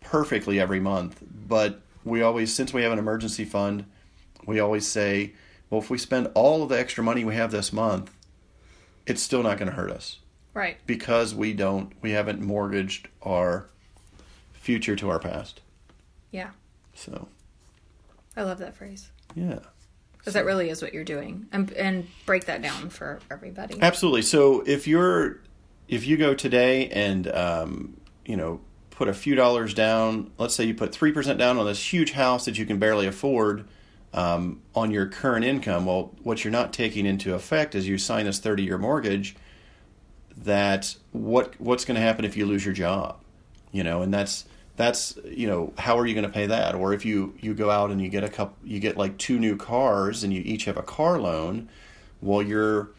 perfectly 0.00 0.58
every 0.58 0.80
month, 0.80 1.22
but 1.46 1.80
we 2.04 2.20
always, 2.20 2.52
since 2.52 2.74
we 2.74 2.82
have 2.82 2.90
an 2.90 2.98
emergency 2.98 3.44
fund, 3.44 3.84
we 4.44 4.58
always 4.58 4.88
say, 4.88 5.34
well, 5.70 5.80
if 5.80 5.88
we 5.88 5.96
spend 5.96 6.28
all 6.34 6.64
of 6.64 6.68
the 6.68 6.76
extra 6.76 7.04
money 7.04 7.24
we 7.24 7.36
have 7.36 7.52
this 7.52 7.72
month, 7.72 8.10
it's 9.06 9.22
still 9.22 9.44
not 9.44 9.56
going 9.56 9.70
to 9.70 9.76
hurt 9.76 9.92
us 9.92 10.18
Right. 10.52 10.78
because 10.84 11.32
we 11.32 11.52
don't, 11.52 11.92
we 12.02 12.10
haven't 12.10 12.40
mortgaged 12.40 13.06
our 13.22 13.68
future 14.52 14.96
to 14.96 15.08
our 15.08 15.20
past. 15.20 15.60
Yeah. 16.32 16.50
So, 16.96 17.28
I 18.36 18.42
love 18.42 18.58
that 18.58 18.74
phrase. 18.74 19.12
yeah. 19.36 19.60
Because 20.18 20.34
that 20.34 20.44
really 20.44 20.70
is 20.70 20.82
what 20.82 20.92
you're 20.92 21.04
doing. 21.04 21.46
And, 21.52 21.70
and 21.74 22.08
break 22.26 22.46
that 22.46 22.62
down 22.62 22.90
for 22.90 23.20
everybody. 23.30 23.78
Absolutely. 23.80 24.22
So 24.22 24.62
if 24.66 24.88
you're 24.88 25.40
if 25.90 26.06
you 26.06 26.16
go 26.16 26.34
today 26.34 26.88
and 26.88 27.28
um, 27.28 28.00
you 28.24 28.36
know 28.36 28.60
put 28.90 29.08
a 29.08 29.12
few 29.12 29.34
dollars 29.34 29.74
down, 29.74 30.30
let's 30.38 30.54
say 30.54 30.64
you 30.64 30.74
put 30.74 30.92
three 30.92 31.12
percent 31.12 31.38
down 31.38 31.58
on 31.58 31.66
this 31.66 31.92
huge 31.92 32.12
house 32.12 32.46
that 32.46 32.56
you 32.56 32.64
can 32.64 32.78
barely 32.78 33.06
afford 33.06 33.66
um, 34.14 34.62
on 34.74 34.90
your 34.90 35.06
current 35.06 35.44
income. 35.44 35.84
Well, 35.84 36.14
what 36.22 36.44
you're 36.44 36.52
not 36.52 36.72
taking 36.72 37.04
into 37.04 37.34
effect 37.34 37.74
is 37.74 37.88
you 37.88 37.98
sign 37.98 38.24
this 38.24 38.38
30 38.38 38.62
year 38.62 38.78
mortgage. 38.78 39.36
That 40.36 40.94
what 41.10 41.60
what's 41.60 41.84
going 41.84 41.96
to 41.96 42.00
happen 42.00 42.24
if 42.24 42.36
you 42.36 42.46
lose 42.46 42.64
your 42.64 42.72
job, 42.72 43.20
you 43.72 43.82
know, 43.82 44.00
and 44.00 44.14
that's 44.14 44.46
that's 44.76 45.18
you 45.24 45.48
know 45.48 45.72
how 45.76 45.98
are 45.98 46.06
you 46.06 46.14
going 46.14 46.24
to 46.24 46.32
pay 46.32 46.46
that 46.46 46.76
or 46.76 46.94
if 46.94 47.04
you 47.04 47.34
you 47.40 47.52
go 47.52 47.68
out 47.68 47.90
and 47.90 48.00
you 48.00 48.08
get 48.08 48.22
a 48.22 48.28
couple 48.28 48.56
you 48.64 48.78
get 48.78 48.96
like 48.96 49.18
two 49.18 49.38
new 49.38 49.56
cars 49.56 50.22
and 50.22 50.32
you 50.32 50.40
each 50.42 50.64
have 50.64 50.78
a 50.78 50.82
car 50.82 51.18
loan 51.18 51.68
well 52.22 52.40
you're 52.40 52.90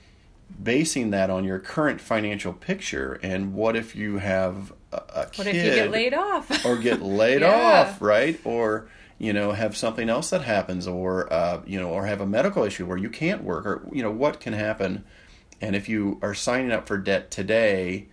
basing 0.63 1.11
that 1.11 1.29
on 1.29 1.43
your 1.43 1.59
current 1.59 2.01
financial 2.01 2.53
picture 2.53 3.19
and 3.23 3.53
what 3.53 3.75
if 3.75 3.95
you 3.95 4.17
have 4.17 4.73
a, 4.91 4.97
a 4.97 5.19
what 5.35 5.45
kid 5.45 5.55
if 5.55 5.65
you 5.65 5.71
get 5.75 5.91
laid 5.91 6.13
off? 6.13 6.65
or 6.65 6.77
get 6.77 7.01
laid 7.01 7.41
Yeah. 7.41 7.81
off 7.81 8.01
right 8.01 8.39
or 8.43 8.87
you 9.17 9.33
know 9.33 9.51
have 9.51 9.75
something 9.77 10.09
else 10.09 10.29
that 10.31 10.41
happens 10.43 10.87
or 10.87 11.31
uh, 11.31 11.61
you 11.65 11.79
know 11.79 11.89
or 11.89 12.05
have 12.05 12.21
a 12.21 12.25
medical 12.25 12.63
issue 12.63 12.85
where 12.85 12.97
you 12.97 13.09
can't 13.09 13.43
work 13.43 13.65
or 13.65 13.87
you 13.91 14.01
know 14.03 14.11
what 14.11 14.39
can 14.39 14.53
happen 14.53 15.03
and 15.61 15.75
if 15.75 15.87
you 15.87 16.17
are 16.21 16.33
signing 16.33 16.71
up 16.71 16.87
for 16.87 16.97
debt 16.97 17.29
today 17.31 18.07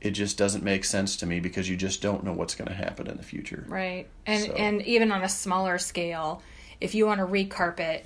it 0.00 0.12
just 0.12 0.38
doesn't 0.38 0.64
make 0.64 0.82
sense 0.84 1.14
to 1.16 1.26
me 1.26 1.40
because 1.40 1.68
you 1.68 1.76
just 1.76 2.00
don't 2.00 2.24
know 2.24 2.32
what's 2.32 2.54
going 2.54 2.68
to 2.68 2.74
happen 2.74 3.06
in 3.06 3.16
the 3.18 3.22
future 3.22 3.64
Right. 3.68 4.08
And 4.26 4.44
So- 4.44 4.52
and 4.52 4.82
even 4.82 5.12
on 5.12 5.22
a 5.22 5.28
smaller 5.28 5.76
scale, 5.78 6.42
if 6.80 6.94
you 6.94 7.04
want 7.06 7.20
to 7.20 7.26
recarpet 7.26 8.04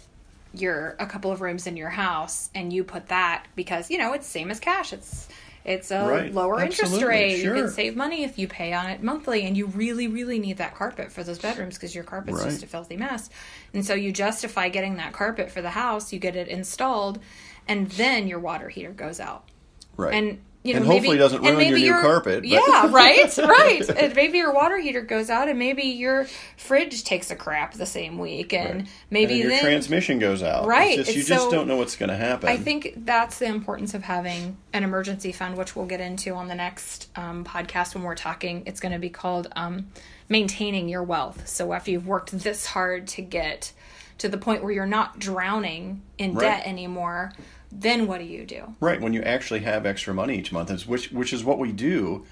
your 0.57 0.97
a 0.99 1.07
couple 1.07 1.31
of 1.33 1.41
rooms 1.41 1.67
in 1.67 1.77
your 1.77 1.89
house 1.91 2.51
and 2.55 2.73
you 2.73 2.85
put 2.85 3.09
that 3.09 3.47
because 3.57 3.91
you 3.91 3.99
know 3.99 4.13
it's 4.13 4.27
same 4.27 4.51
as 4.51 4.61
cash. 4.61 4.93
It's 4.93 5.29
it's 5.65 5.91
a 5.91 6.07
Right. 6.07 6.35
lower 6.35 6.61
interest 6.61 6.83
Absolutely. 6.93 7.09
rate. 7.09 7.43
You 7.43 7.55
can 7.55 7.69
save 7.71 7.97
money 7.97 8.23
if 8.25 8.39
you 8.39 8.47
pay 8.47 8.75
on 8.75 8.91
it 8.91 9.03
monthly 9.03 9.45
and 9.47 9.57
you 9.57 9.67
really 9.67 10.09
really 10.09 10.39
need 10.39 10.59
that 10.59 10.75
carpet 10.75 11.11
for 11.11 11.25
those 11.25 11.39
bedrooms 11.39 11.75
because 11.75 11.95
your 11.95 12.05
carpet's 12.05 12.39
Right. 12.39 12.51
just 12.51 12.63
a 12.63 12.67
filthy 12.67 12.97
mess. 12.97 13.31
And 13.73 13.85
so 13.85 13.95
you 13.95 14.13
justify 14.13 14.69
getting 14.69 14.97
that 14.97 15.13
carpet 15.13 15.51
for 15.51 15.63
the 15.63 15.71
house. 15.71 16.13
You 16.13 16.19
get 16.19 16.37
it 16.37 16.49
installed 16.49 17.19
and 17.67 17.91
then 17.93 18.29
your 18.29 18.39
water 18.41 18.69
heater 18.69 18.91
goes 18.93 19.21
out. 19.21 19.49
Right. 19.97 20.13
And 20.15 20.41
you 20.65 20.73
know, 20.73 20.79
and 20.81 20.89
maybe, 20.89 20.97
hopefully 20.99 21.19
doesn't 21.19 21.45
and 21.45 21.57
ruin 21.57 21.69
your 21.69 21.77
maybe 21.79 21.89
new 21.91 22.01
carpet 22.01 22.41
but- 22.41 22.49
Yeah, 22.49 22.91
right, 22.91 23.37
right. 23.39 23.89
And 23.91 24.17
maybe 24.17 24.39
your 24.39 24.53
water 24.53 24.79
heater 24.79 25.03
goes 25.03 25.29
out, 25.31 25.49
and 25.49 25.59
maybe 25.59 25.83
your 25.83 26.27
fridge 26.57 27.05
takes 27.05 27.31
a 27.31 27.37
crap 27.37 27.75
the 27.75 27.85
same 27.87 28.17
week, 28.19 28.53
and 28.55 28.81
Right. 28.81 28.89
maybe 29.11 29.35
and 29.35 29.43
your 29.43 29.51
then 29.51 29.61
transmission 29.63 30.19
goes 30.19 30.43
out 30.43 30.67
Right, 30.67 30.97
just, 30.97 31.13
you 31.15 31.21
it's 31.21 31.29
just 31.29 31.51
don't 31.51 31.69
know 31.69 31.77
what's 31.77 31.97
going 31.97 32.09
to 32.09 32.17
happen 32.17 32.49
I 32.49 32.57
think 32.57 32.95
that's 33.05 33.39
the 33.39 33.47
importance 33.47 33.93
of 33.95 34.03
having 34.03 34.57
an 34.73 34.83
emergency 34.85 35.33
fund, 35.33 35.57
which 35.57 35.77
we'll 35.77 35.87
get 35.87 36.01
into 36.01 36.33
on 36.35 36.49
the 36.49 36.55
next 36.55 37.09
um, 37.15 37.45
podcast 37.45 37.95
when 37.95 38.03
we're 38.03 38.15
talking. 38.15 38.63
It's 38.67 38.81
going 38.81 38.93
to 38.93 38.99
be 38.99 39.11
called 39.11 39.49
um, 39.55 39.89
maintaining 40.31 40.89
your 40.89 41.03
wealth. 41.03 41.47
So 41.47 41.73
after 41.75 41.91
you've 41.91 42.07
worked 42.07 42.31
this 42.33 42.65
hard 42.67 43.07
to 43.09 43.23
get 43.23 43.73
to 44.19 44.29
the 44.29 44.39
point 44.39 44.63
where 44.63 44.73
you're 44.73 44.87
not 44.87 45.19
drowning 45.19 46.01
in 46.19 46.35
Right. 46.35 46.43
debt 46.59 46.67
anymore, 46.67 47.33
then 47.75 48.07
what 48.07 48.19
do 48.19 48.25
you 48.25 48.47
do? 48.47 48.75
Right, 48.81 49.01
when 49.01 49.13
you 49.13 49.23
actually 49.23 49.61
have 49.61 49.85
extra 49.85 50.15
money 50.15 50.39
each 50.39 50.53
month, 50.53 50.87
which 50.87 51.11
which 51.11 51.33
is 51.33 51.45
what 51.45 51.59
we 51.59 51.73
do 51.73 52.25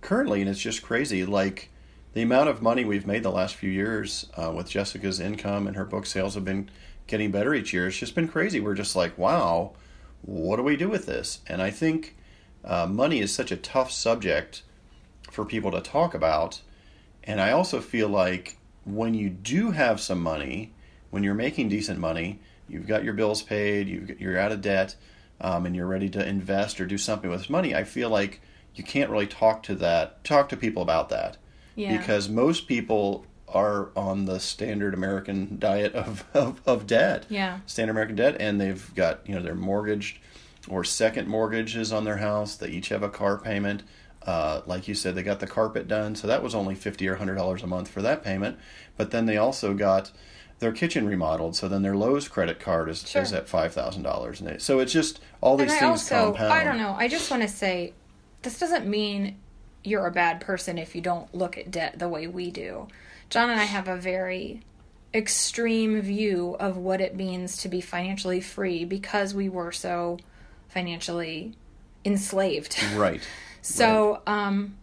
currently, 0.00 0.40
and 0.40 0.48
it's 0.48 0.60
just 0.60 0.82
crazy. 0.82 1.24
Like 1.24 1.70
the 2.14 2.22
amount 2.22 2.48
of 2.48 2.62
money 2.62 2.84
we've 2.84 3.06
made 3.06 3.22
the 3.22 3.30
last 3.30 3.54
few 3.54 3.70
years 3.70 4.30
uh, 4.36 4.50
with 4.54 4.70
Jessica's 4.70 5.20
income 5.20 5.66
and 5.66 5.76
her 5.76 5.84
book 5.84 6.06
sales 6.06 6.34
have 6.34 6.44
been 6.44 6.70
getting 7.06 7.30
better 7.30 7.54
each 7.54 7.72
year. 7.72 7.86
It's 7.86 7.98
just 7.98 8.14
been 8.14 8.28
crazy. 8.28 8.60
We're 8.60 8.74
just 8.74 8.96
like, 8.96 9.16
wow, 9.18 9.74
what 10.22 10.56
do 10.56 10.62
we 10.62 10.76
do 10.76 10.88
with 10.88 11.06
this? 11.06 11.40
And 11.46 11.60
I 11.60 11.70
think 11.70 12.16
uh, 12.64 12.86
money 12.86 13.20
is 13.20 13.34
such 13.34 13.52
a 13.52 13.56
tough 13.56 13.90
subject 13.90 14.62
for 15.30 15.44
people 15.44 15.70
to 15.70 15.80
talk 15.80 16.14
about. 16.14 16.62
And 17.24 17.40
I 17.40 17.52
also 17.52 17.80
feel 17.80 18.08
like 18.08 18.56
when 18.84 19.12
you 19.12 19.28
do 19.28 19.72
have 19.72 20.00
some 20.00 20.22
money, 20.22 20.72
when 21.10 21.22
you're 21.22 21.34
making 21.34 21.68
decent 21.68 21.98
money, 21.98 22.40
you've 22.68 22.86
got 22.86 23.04
your 23.04 23.14
bills 23.14 23.42
paid, 23.42 23.88
you've, 23.88 24.20
you're 24.20 24.38
out 24.38 24.52
of 24.52 24.60
debt, 24.60 24.94
um, 25.40 25.66
and 25.66 25.74
you're 25.76 25.86
ready 25.86 26.08
to 26.10 26.26
invest 26.26 26.80
or 26.80 26.86
do 26.86 26.98
something 26.98 27.30
with 27.30 27.48
money, 27.50 27.74
I 27.74 27.84
feel 27.84 28.10
like 28.10 28.40
you 28.74 28.84
can't 28.84 29.10
really 29.10 29.26
talk 29.26 29.62
to 29.64 29.74
that, 29.76 30.22
talk 30.24 30.48
to 30.50 30.56
people 30.56 30.82
about 30.82 31.08
that, 31.08 31.36
Yeah. 31.76 31.96
because 31.96 32.28
most 32.28 32.66
people 32.68 33.24
are 33.48 33.88
on 33.96 34.26
the 34.26 34.38
standard 34.38 34.92
American 34.94 35.58
diet 35.58 35.94
of, 35.94 36.24
of, 36.34 36.60
of 36.66 36.86
debt, 36.86 37.24
Yeah. 37.28 37.60
standard 37.66 37.92
American 37.92 38.16
debt, 38.16 38.36
and 38.40 38.60
they've 38.60 38.94
got 38.94 39.20
you 39.26 39.34
know 39.34 39.42
they're 39.42 39.54
mortgaged 39.54 40.18
or 40.68 40.84
second 40.84 41.28
mortgages 41.28 41.92
on 41.92 42.04
their 42.04 42.18
house. 42.18 42.56
They 42.56 42.68
each 42.68 42.90
have 42.90 43.02
a 43.02 43.08
car 43.08 43.38
payment. 43.38 43.82
Uh, 44.26 44.60
like 44.66 44.86
you 44.86 44.94
said, 44.94 45.14
they 45.14 45.22
got 45.22 45.40
the 45.40 45.46
carpet 45.46 45.88
done, 45.88 46.14
so 46.14 46.26
that 46.26 46.42
was 46.42 46.54
only 46.54 46.74
fifty 46.74 47.08
or 47.08 47.14
hundred 47.14 47.36
dollars 47.36 47.62
a 47.62 47.66
month 47.66 47.88
for 47.88 48.02
that 48.02 48.22
payment. 48.22 48.58
But 48.98 49.10
then 49.10 49.24
they 49.24 49.38
also 49.38 49.72
got 49.72 50.10
their 50.58 50.72
kitchen 50.72 51.06
remodeled, 51.06 51.54
so 51.56 51.68
then 51.68 51.82
their 51.82 51.96
Lowe's 51.96 52.26
credit 52.28 52.58
card 52.58 52.88
is, 52.88 53.08
Sure. 53.08 53.22
is 53.22 53.32
at 53.32 53.48
five 53.48 53.72
thousand 53.72 54.02
dollars. 54.02 54.40
and 54.40 54.60
So 54.60 54.80
it's 54.80 54.92
just 54.92 55.20
all 55.40 55.56
these 55.56 55.72
and 55.72 55.84
I 55.84 55.88
also, 55.88 56.32
compound. 56.32 56.52
I 56.52 56.64
don't 56.64 56.78
know. 56.78 56.94
I 56.98 57.08
just 57.08 57.30
want 57.30 57.42
to 57.42 57.48
say, 57.48 57.92
this 58.42 58.58
doesn't 58.58 58.86
mean 58.86 59.38
you're 59.84 60.06
a 60.06 60.10
bad 60.12 60.40
person 60.40 60.76
if 60.78 60.94
you 60.94 61.00
don't 61.00 61.32
look 61.34 61.56
at 61.56 61.70
debt 61.70 61.98
the 61.98 62.08
way 62.08 62.26
we 62.26 62.50
do. 62.50 62.88
John 63.30 63.50
and 63.50 63.60
I 63.60 63.64
have 63.64 63.88
a 63.88 63.96
very 63.96 64.62
extreme 65.14 66.00
view 66.02 66.56
of 66.60 66.76
what 66.76 67.00
it 67.00 67.16
means 67.16 67.56
to 67.58 67.68
be 67.68 67.80
financially 67.80 68.40
free 68.40 68.84
because 68.84 69.34
we 69.34 69.48
were 69.48 69.72
so 69.72 70.18
financially 70.68 71.54
enslaved. 72.04 72.76
Right. 72.94 73.20
So, 73.60 74.22
um, 74.26 74.76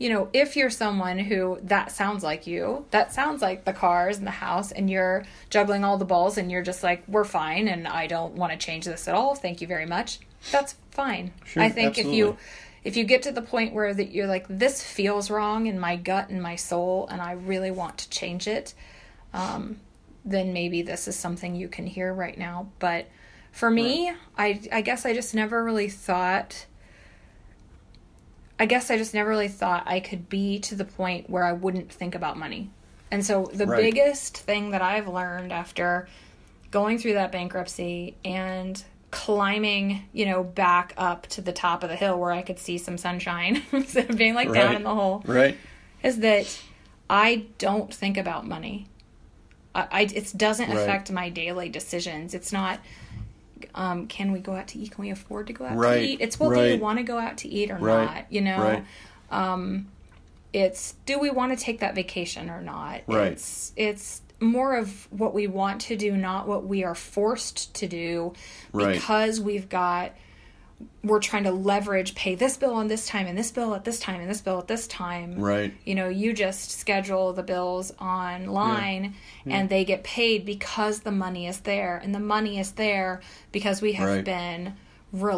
you 0.00 0.08
know, 0.08 0.30
if 0.32 0.56
you're 0.56 0.70
someone 0.70 1.18
who 1.18 1.58
that 1.64 1.92
sounds 1.92 2.24
like 2.24 2.46
you, 2.46 2.86
that 2.90 3.12
sounds 3.12 3.42
like 3.42 3.66
the 3.66 3.74
cars 3.74 4.16
and 4.16 4.26
the 4.26 4.30
house, 4.30 4.72
and 4.72 4.88
you're 4.88 5.26
juggling 5.50 5.84
all 5.84 5.98
the 5.98 6.06
balls 6.06 6.38
and 6.38 6.50
you're 6.50 6.62
just 6.62 6.82
like, 6.82 7.02
we're 7.06 7.22
fine 7.22 7.68
and 7.68 7.86
I 7.86 8.06
don't 8.06 8.34
want 8.34 8.50
to 8.50 8.58
change 8.58 8.86
this 8.86 9.06
at 9.08 9.14
all. 9.14 9.34
Thank 9.34 9.60
you 9.60 9.66
very 9.66 9.84
much. 9.84 10.18
That's 10.50 10.74
fine. 10.90 11.32
Sure, 11.44 11.62
I 11.62 11.68
think 11.68 11.98
if 11.98 12.06
you 12.06 12.38
if 12.82 12.96
you 12.96 13.04
get 13.04 13.20
to 13.24 13.32
the 13.32 13.42
point 13.42 13.74
where 13.74 13.92
that 13.92 14.10
you're 14.10 14.26
like 14.26 14.46
this 14.48 14.82
feels 14.82 15.30
wrong 15.30 15.66
in 15.66 15.78
my 15.78 15.96
gut 15.96 16.30
and 16.30 16.42
my 16.42 16.56
soul 16.56 17.06
and 17.10 17.20
I 17.20 17.32
really 17.32 17.70
want 17.70 17.98
to 17.98 18.08
change 18.08 18.48
it, 18.48 18.72
um, 19.34 19.80
then 20.24 20.54
maybe 20.54 20.80
this 20.80 21.08
is 21.08 21.14
something 21.14 21.54
you 21.54 21.68
can 21.68 21.86
hear 21.86 22.14
right 22.14 22.38
now. 22.38 22.70
But 22.78 23.06
for 23.52 23.70
me, 23.70 24.10
I 24.38 24.62
I 24.72 24.80
guess 24.80 25.04
I 25.04 25.12
just 25.12 25.34
never 25.34 25.62
really 25.62 25.90
thought 25.90 26.64
I 28.60 28.66
guess 28.66 28.90
I 28.90 28.98
just 28.98 29.14
never 29.14 29.30
really 29.30 29.48
thought 29.48 29.84
I 29.86 30.00
could 30.00 30.28
be 30.28 30.58
to 30.60 30.74
the 30.74 30.84
point 30.84 31.30
where 31.30 31.44
I 31.44 31.52
wouldn't 31.52 31.90
think 31.90 32.14
about 32.14 32.36
money. 32.36 32.68
And 33.10 33.24
so 33.24 33.50
the 33.54 33.66
Right. 33.66 33.82
biggest 33.82 34.36
thing 34.36 34.70
that 34.72 34.82
I've 34.82 35.08
learned 35.08 35.50
after 35.50 36.06
going 36.70 36.98
through 36.98 37.14
that 37.14 37.32
bankruptcy 37.32 38.16
and 38.22 38.80
climbing, 39.10 40.02
you 40.12 40.26
know, 40.26 40.44
back 40.44 40.92
up 40.98 41.26
to 41.28 41.40
the 41.40 41.52
top 41.52 41.82
of 41.82 41.88
the 41.88 41.96
hill 41.96 42.20
where 42.20 42.30
I 42.32 42.42
could 42.42 42.58
see 42.58 42.76
some 42.76 42.98
sunshine 42.98 43.62
instead 43.72 44.10
of 44.10 44.16
being 44.18 44.34
like 44.34 44.52
down 44.52 44.76
in 44.76 44.82
the 44.84 44.94
hole 44.94 45.24
Right. 45.26 45.56
is 46.02 46.18
that 46.18 46.60
I 47.08 47.46
don't 47.58 47.92
think 47.92 48.18
about 48.18 48.46
money. 48.46 48.86
I, 49.74 49.88
I 49.90 50.00
it 50.02 50.32
doesn't 50.36 50.68
Right. 50.68 50.76
affect 50.78 51.10
my 51.10 51.30
daily 51.30 51.70
decisions. 51.70 52.34
It's 52.34 52.52
not. 52.52 52.78
Um, 53.74 54.06
can 54.06 54.32
we 54.32 54.38
go 54.40 54.54
out 54.54 54.68
to 54.68 54.78
eat? 54.78 54.92
Can 54.92 55.02
we 55.02 55.10
afford 55.10 55.46
to 55.48 55.52
go 55.52 55.64
out 55.66 55.76
Right. 55.76 55.98
to 55.98 56.02
eat? 56.04 56.20
It's 56.20 56.38
well, 56.40 56.50
do 56.50 56.62
you 56.74 56.78
want 56.78 56.98
to 56.98 57.02
go 57.04 57.18
out 57.18 57.38
to 57.38 57.48
eat 57.48 57.70
or 57.70 57.76
Right. 57.76 58.04
not? 58.04 58.26
You 58.32 58.40
know, 58.42 58.58
Right. 58.60 58.84
it's 60.52 60.94
do 61.06 61.18
we 61.18 61.30
want 61.30 61.56
to 61.56 61.62
take 61.64 61.80
that 61.80 61.94
vacation 61.94 62.50
or 62.50 62.60
not? 62.60 63.02
Right. 63.06 63.32
It's 63.32 63.72
it's 63.76 64.22
more 64.40 64.76
of 64.76 65.06
what 65.12 65.34
we 65.34 65.46
want 65.46 65.82
to 65.82 65.96
do, 65.96 66.16
not 66.16 66.48
what 66.48 66.64
we 66.64 66.82
are 66.82 66.94
forced 66.94 67.74
to 67.74 67.86
do, 67.86 68.32
Right. 68.72 68.94
because 68.94 69.40
we've 69.40 69.68
got 69.68 70.12
we're 71.02 71.20
trying 71.20 71.44
to 71.44 71.50
leverage 71.50 72.14
pay 72.14 72.34
this 72.34 72.56
bill 72.56 72.74
on 72.74 72.88
this 72.88 73.06
time 73.06 73.26
and 73.26 73.36
this 73.36 73.50
bill 73.50 73.74
at 73.74 73.84
this 73.84 73.98
time 73.98 74.20
and 74.20 74.28
this 74.30 74.40
bill 74.40 74.58
at 74.58 74.68
this 74.68 74.86
time 74.86 75.34
Right. 75.38 75.72
you 75.84 75.94
know 75.94 76.08
you 76.08 76.32
just 76.32 76.70
schedule 76.78 77.32
the 77.32 77.42
bills 77.42 77.92
online 78.00 79.14
and 79.46 79.68
they 79.68 79.84
get 79.84 80.04
paid 80.04 80.44
because 80.44 81.00
the 81.00 81.10
money 81.10 81.46
is 81.46 81.60
there 81.60 81.96
and 82.02 82.14
the 82.14 82.20
money 82.20 82.58
is 82.58 82.72
there 82.72 83.20
because 83.52 83.80
we 83.82 83.92
have 83.94 84.08
Right. 84.08 84.24
been 84.24 84.74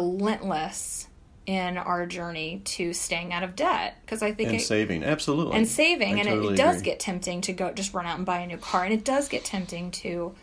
relentless 0.07 1.07
in 1.45 1.77
our 1.77 2.05
journey 2.05 2.61
to 2.63 2.93
staying 2.93 3.33
out 3.33 3.43
of 3.43 3.53
debt 3.55 3.97
because 4.05 4.23
i 4.23 4.31
think 4.31 4.49
And 4.49 4.57
it, 4.61 4.63
saving. 4.63 5.03
Absolutely. 5.03 5.57
and 5.57 5.67
saving 5.67 6.15
I 6.15 6.19
and 6.19 6.27
totally 6.29 6.53
it 6.53 6.57
does 6.57 6.77
agree. 6.77 6.85
get 6.91 6.99
tempting 7.01 7.41
to 7.41 7.53
go 7.53 7.71
just 7.73 7.93
run 7.93 8.05
out 8.05 8.15
and 8.17 8.25
buy 8.25 8.39
a 8.39 8.47
new 8.47 8.57
car 8.57 8.85
and 8.85 8.93
it 8.93 9.03
does 9.03 9.27
get 9.27 9.43
tempting 9.43 9.91
to 9.91 10.33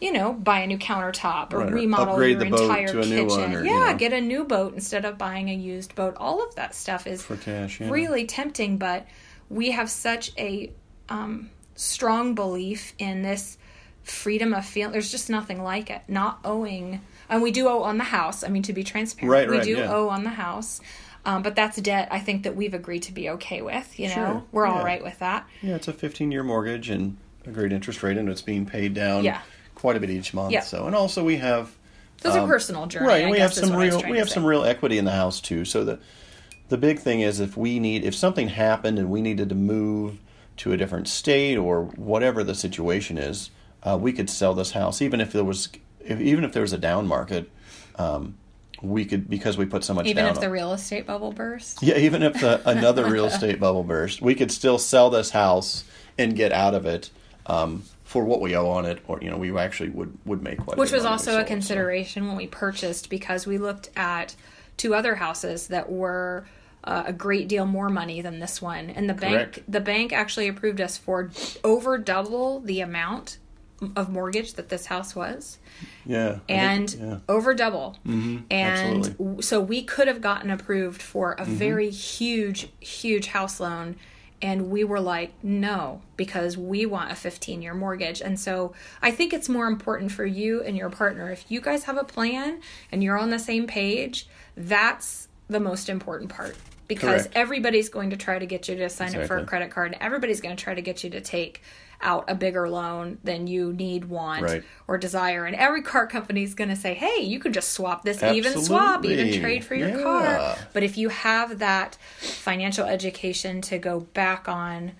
you 0.00 0.12
know 0.12 0.32
buy 0.32 0.60
a 0.60 0.66
new 0.66 0.78
countertop 0.78 1.52
or 1.52 1.58
Right, 1.60 1.72
remodel 1.72 2.14
upgrade 2.14 2.36
your 2.38 2.46
entire 2.46 2.88
kitchen 2.88 3.54
or, 3.54 3.64
you 3.64 3.70
yeah 3.70 3.92
know. 3.92 3.96
get 3.96 4.12
a 4.12 4.20
new 4.20 4.44
boat 4.44 4.74
instead 4.74 5.04
of 5.04 5.16
buying 5.18 5.48
a 5.50 5.54
used 5.54 5.94
boat 5.94 6.14
all 6.16 6.42
of 6.46 6.54
that 6.56 6.74
stuff 6.74 7.06
is 7.06 7.22
for 7.22 7.36
cash. 7.36 7.80
Yeah. 7.80 7.90
really 7.90 8.26
tempting 8.26 8.76
but 8.76 9.06
we 9.48 9.70
have 9.70 9.88
such 9.90 10.32
a 10.38 10.72
um, 11.08 11.50
strong 11.76 12.34
belief 12.34 12.92
in 12.98 13.22
this 13.22 13.56
freedom 14.02 14.52
of 14.52 14.64
feeling 14.66 14.92
there's 14.92 15.10
just 15.10 15.30
nothing 15.30 15.62
like 15.62 15.90
it 15.90 16.02
not 16.08 16.38
owing 16.44 17.00
and 17.28 17.40
we 17.42 17.50
do 17.50 17.68
owe 17.68 17.82
on 17.82 17.96
the 17.98 18.04
house 18.04 18.44
i 18.44 18.48
mean 18.48 18.62
to 18.62 18.72
be 18.72 18.84
transparent 18.84 19.30
Right, 19.30 19.48
we 19.48 19.56
right, 19.58 19.64
do 19.64 19.76
yeah. 19.78 19.92
owe 19.94 20.08
on 20.08 20.24
the 20.24 20.30
house 20.30 20.80
um, 21.24 21.42
but 21.42 21.54
that's 21.56 21.80
debt 21.80 22.08
i 22.10 22.18
think 22.20 22.42
that 22.42 22.54
we've 22.54 22.74
agreed 22.74 23.04
to 23.04 23.12
be 23.12 23.30
okay 23.30 23.62
with 23.62 23.98
you 23.98 24.08
know 24.08 24.14
Sure, 24.14 24.42
we're 24.52 24.66
all 24.66 24.80
yeah. 24.80 24.84
right 24.84 25.02
with 25.02 25.18
that 25.20 25.46
Yeah, 25.62 25.76
it's 25.76 25.88
a 25.88 25.92
15 25.94 26.30
year 26.32 26.42
mortgage 26.42 26.90
and 26.90 27.16
a 27.46 27.50
great 27.50 27.72
interest 27.72 28.02
rate, 28.02 28.16
and 28.16 28.28
it's 28.28 28.42
being 28.42 28.66
paid 28.66 28.92
down 28.94 29.24
Yeah. 29.24 29.40
Quite 29.84 29.96
a 29.98 30.00
bit 30.00 30.08
each 30.08 30.32
month. 30.32 30.50
Yeah. 30.50 30.60
So, 30.60 30.86
and 30.86 30.96
also 30.96 31.22
we 31.22 31.36
have 31.36 31.76
those 32.22 32.34
are 32.36 32.40
Um, 32.40 32.48
personal 32.48 32.86
journey 32.86 33.06
right, 33.06 33.22
and 33.24 33.30
we 33.30 33.38
have 33.40 33.52
some 33.52 33.68
what 33.68 33.82
I 33.82 33.84
was 33.84 34.02
real 34.02 34.10
we 34.12 34.16
have 34.16 34.30
say. 34.30 34.34
some 34.36 34.46
real 34.46 34.64
equity 34.64 34.96
in 34.96 35.04
the 35.04 35.12
house 35.12 35.42
too. 35.42 35.66
So 35.66 35.84
the 35.84 35.98
the 36.70 36.78
big 36.78 37.00
thing 37.00 37.20
is 37.20 37.38
if 37.38 37.54
we 37.54 37.78
need 37.78 38.02
if 38.02 38.14
something 38.14 38.48
happened 38.48 38.98
and 38.98 39.10
we 39.10 39.20
needed 39.20 39.50
to 39.50 39.54
move 39.54 40.20
to 40.56 40.72
a 40.72 40.78
different 40.78 41.06
state 41.06 41.58
or 41.58 41.82
whatever 41.82 42.42
the 42.42 42.54
situation 42.54 43.18
is, 43.18 43.50
uh, 43.82 43.98
we 44.00 44.14
could 44.14 44.30
sell 44.30 44.54
this 44.54 44.70
house 44.70 45.02
even 45.02 45.20
if 45.20 45.32
there 45.32 45.44
was 45.44 45.68
if, 46.00 46.18
even 46.18 46.44
if 46.44 46.54
there 46.54 46.62
was 46.62 46.72
a 46.72 46.78
down 46.78 47.06
market. 47.06 47.50
Um, 47.96 48.36
we 48.80 49.04
could 49.04 49.28
because 49.28 49.58
we 49.58 49.66
put 49.66 49.84
so 49.84 49.92
much 49.92 50.06
even 50.06 50.24
if 50.24 50.40
the 50.40 50.50
real 50.50 50.72
estate 50.72 51.06
bubble 51.06 51.32
burst 51.32 51.82
yeah, 51.82 51.96
even 51.98 52.22
if 52.22 52.40
the, 52.40 52.60
another 52.68 53.10
real 53.10 53.26
estate 53.26 53.60
bubble 53.60 53.84
burst, 53.84 54.22
we 54.22 54.34
could 54.34 54.50
still 54.50 54.78
sell 54.78 55.10
this 55.10 55.28
house 55.28 55.84
and 56.16 56.34
get 56.34 56.52
out 56.52 56.74
of 56.74 56.86
it 56.86 57.10
um, 57.46 57.82
for 58.14 58.24
what 58.24 58.40
we 58.40 58.54
owe 58.54 58.68
on 58.68 58.86
it, 58.86 59.00
or 59.08 59.18
you 59.20 59.28
know, 59.28 59.36
we 59.36 59.50
actually 59.58 59.88
would 59.90 60.16
would 60.24 60.40
make 60.40 60.58
quite. 60.58 60.76
which 60.78 60.90
bit 60.92 60.98
was 60.98 61.04
also 61.04 61.32
a 61.32 61.34
sold, 61.34 61.46
so. 61.46 61.48
consideration 61.48 62.28
when 62.28 62.36
we 62.36 62.46
purchased 62.46 63.10
because 63.10 63.44
we 63.44 63.58
looked 63.58 63.90
at 63.96 64.36
two 64.76 64.94
other 64.94 65.16
houses 65.16 65.66
that 65.66 65.90
were 65.90 66.46
uh, 66.84 67.02
a 67.06 67.12
great 67.12 67.48
deal 67.48 67.66
more 67.66 67.88
money 67.88 68.20
than 68.20 68.38
this 68.38 68.62
one 68.62 68.88
and 68.90 69.10
the 69.10 69.14
bank 69.14 69.34
Correct. 69.54 69.58
the 69.72 69.80
bank 69.80 70.12
actually 70.12 70.46
approved 70.46 70.80
us 70.80 70.96
for 70.96 71.32
over 71.64 71.98
double 71.98 72.60
the 72.60 72.80
amount 72.82 73.38
of 73.96 74.08
mortgage 74.10 74.54
that 74.54 74.68
this 74.68 74.86
house 74.86 75.16
was 75.16 75.58
Yeah, 76.06 76.28
I 76.28 76.30
think- 76.30 76.42
and 76.48 76.94
yeah. 76.94 77.18
over 77.28 77.52
double 77.54 77.96
and 78.04 78.46
absolutely. 78.50 79.42
so 79.42 79.60
we 79.60 79.82
could 79.82 80.06
have 80.06 80.20
gotten 80.20 80.50
approved 80.50 81.02
for 81.02 81.32
a 81.32 81.44
very 81.44 81.90
huge 81.90 82.68
huge 82.78 83.26
house 83.26 83.58
loan 83.58 83.96
and 84.44 84.70
we 84.70 84.84
were 84.84 85.00
like 85.00 85.32
no 85.42 86.02
because 86.18 86.54
we 86.58 86.84
want 86.84 87.10
a 87.10 87.14
15 87.14 87.62
year 87.62 87.72
mortgage. 87.72 88.20
And 88.20 88.38
so 88.38 88.74
i 89.00 89.10
think 89.10 89.32
it's 89.32 89.48
more 89.48 89.66
important 89.66 90.12
for 90.12 90.26
you 90.26 90.62
and 90.62 90.76
your 90.76 90.90
partner. 90.90 91.32
If 91.32 91.50
you 91.50 91.60
guys 91.60 91.84
have 91.84 91.96
a 91.96 92.04
plan 92.04 92.60
and 92.92 93.02
you're 93.02 93.18
on 93.18 93.30
the 93.30 93.38
same 93.38 93.66
page 93.66 94.28
that's 94.56 95.28
the 95.48 95.60
most 95.60 95.88
important 95.88 96.30
part 96.30 96.56
because 96.86 97.22
Correct. 97.22 97.36
everybody's 97.36 97.88
going 97.88 98.10
to 98.10 98.16
try 98.16 98.38
to 98.38 98.46
get 98.46 98.68
you 98.68 98.76
to 98.76 98.88
sign 98.90 99.16
up 99.16 99.26
for 99.26 99.38
a 99.38 99.44
credit 99.44 99.70
card. 99.70 99.96
Everybody's 100.00 100.40
going 100.40 100.54
to 100.54 100.62
try 100.62 100.74
to 100.74 100.82
get 100.82 101.02
you 101.02 101.10
to 101.10 101.20
take 101.20 101.62
out 102.04 102.24
a 102.28 102.34
bigger 102.34 102.68
loan 102.68 103.18
than 103.24 103.46
you 103.46 103.72
need 103.72 104.04
want 104.04 104.42
Right. 104.42 104.62
or 104.86 104.98
desire 104.98 105.46
and 105.46 105.56
every 105.56 105.82
car 105.82 106.06
company 106.06 106.42
is 106.42 106.54
going 106.54 106.68
to 106.70 106.76
say 106.76 106.94
hey 106.94 107.22
you 107.22 107.40
can 107.40 107.52
just 107.52 107.70
swap 107.72 108.04
this 108.04 108.22
even 108.22 108.60
swap 108.62 109.04
even 109.04 109.40
trade 109.40 109.64
for 109.64 109.74
your 109.74 109.88
Yeah. 109.88 110.02
car 110.02 110.56
but 110.74 110.82
if 110.82 110.96
you 110.98 111.08
have 111.08 111.58
that 111.58 111.96
financial 112.20 112.84
education 112.86 113.60
to 113.62 113.78
go 113.78 114.00
back 114.00 114.48
on 114.48 114.92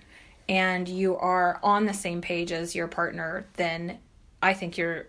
and 0.49 0.89
you 0.89 1.15
are 1.15 1.59
on 1.63 1.85
the 1.85 1.93
same 1.93 2.21
page 2.21 2.51
as 2.51 2.75
your 2.75 2.87
partner 2.87 3.45
then 3.53 3.99
i 4.41 4.53
think 4.53 4.77
you're 4.77 5.05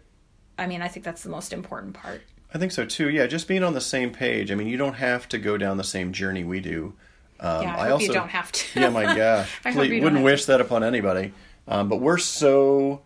i 0.58 0.66
mean 0.66 0.82
i 0.82 0.88
think 0.88 1.04
that's 1.04 1.22
the 1.22 1.30
most 1.30 1.52
important 1.52 1.94
part 1.94 2.20
I 2.54 2.58
think 2.58 2.70
so 2.72 2.86
too. 2.86 3.10
Yeah, 3.10 3.26
just 3.26 3.48
being 3.48 3.64
on 3.64 3.74
the 3.74 3.80
same 3.82 4.12
page. 4.12 4.50
I 4.50 4.54
mean, 4.54 4.68
you 4.68 4.78
don't 4.78 4.94
have 4.94 5.28
to 5.30 5.36
go 5.38 5.58
down 5.58 5.76
the 5.76 5.84
same 5.84 6.12
journey 6.12 6.42
we 6.44 6.60
do. 6.60 6.94
Um, 7.40 7.62
yeah 7.64 7.76
i, 7.78 7.88
hope 7.88 8.00
you 8.00 8.12
don't 8.12 8.30
have 8.30 8.50
to 8.52 8.80
yeah, 8.80 8.88
my 8.88 9.02
gosh, 9.14 9.50
I 9.64 9.72
hope 9.72 9.88
Please- 9.88 10.02
wouldn't 10.02 10.22
wish 10.24 10.46
that 10.46 10.60
upon 10.62 10.82
anybody. 10.82 11.32
Um, 11.68 11.88
but 11.88 12.00
we're 12.00 12.18
so. 12.18 13.02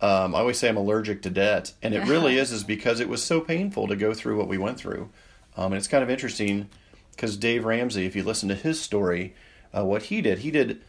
Um, 0.00 0.34
I 0.34 0.40
always 0.40 0.58
say 0.58 0.68
I'm 0.68 0.76
allergic 0.76 1.22
to 1.22 1.30
debt, 1.30 1.72
and 1.82 1.94
it 1.94 2.06
really 2.06 2.36
is, 2.38 2.52
is 2.52 2.64
because 2.64 3.00
it 3.00 3.08
was 3.08 3.22
so 3.22 3.40
painful 3.40 3.88
to 3.88 3.96
go 3.96 4.12
through 4.12 4.36
what 4.36 4.48
we 4.48 4.58
went 4.58 4.78
through. 4.78 5.08
Um, 5.56 5.66
and 5.66 5.76
it's 5.76 5.88
kind 5.88 6.02
of 6.02 6.10
interesting 6.10 6.68
because 7.12 7.36
Dave 7.36 7.64
Ramsey, 7.64 8.06
if 8.06 8.16
you 8.16 8.22
listen 8.22 8.48
to 8.48 8.54
his 8.54 8.80
story, 8.80 9.34
uh, 9.76 9.84
what 9.84 10.04
he 10.04 10.20
did, 10.20 10.40
he 10.40 10.50
did 10.50 10.82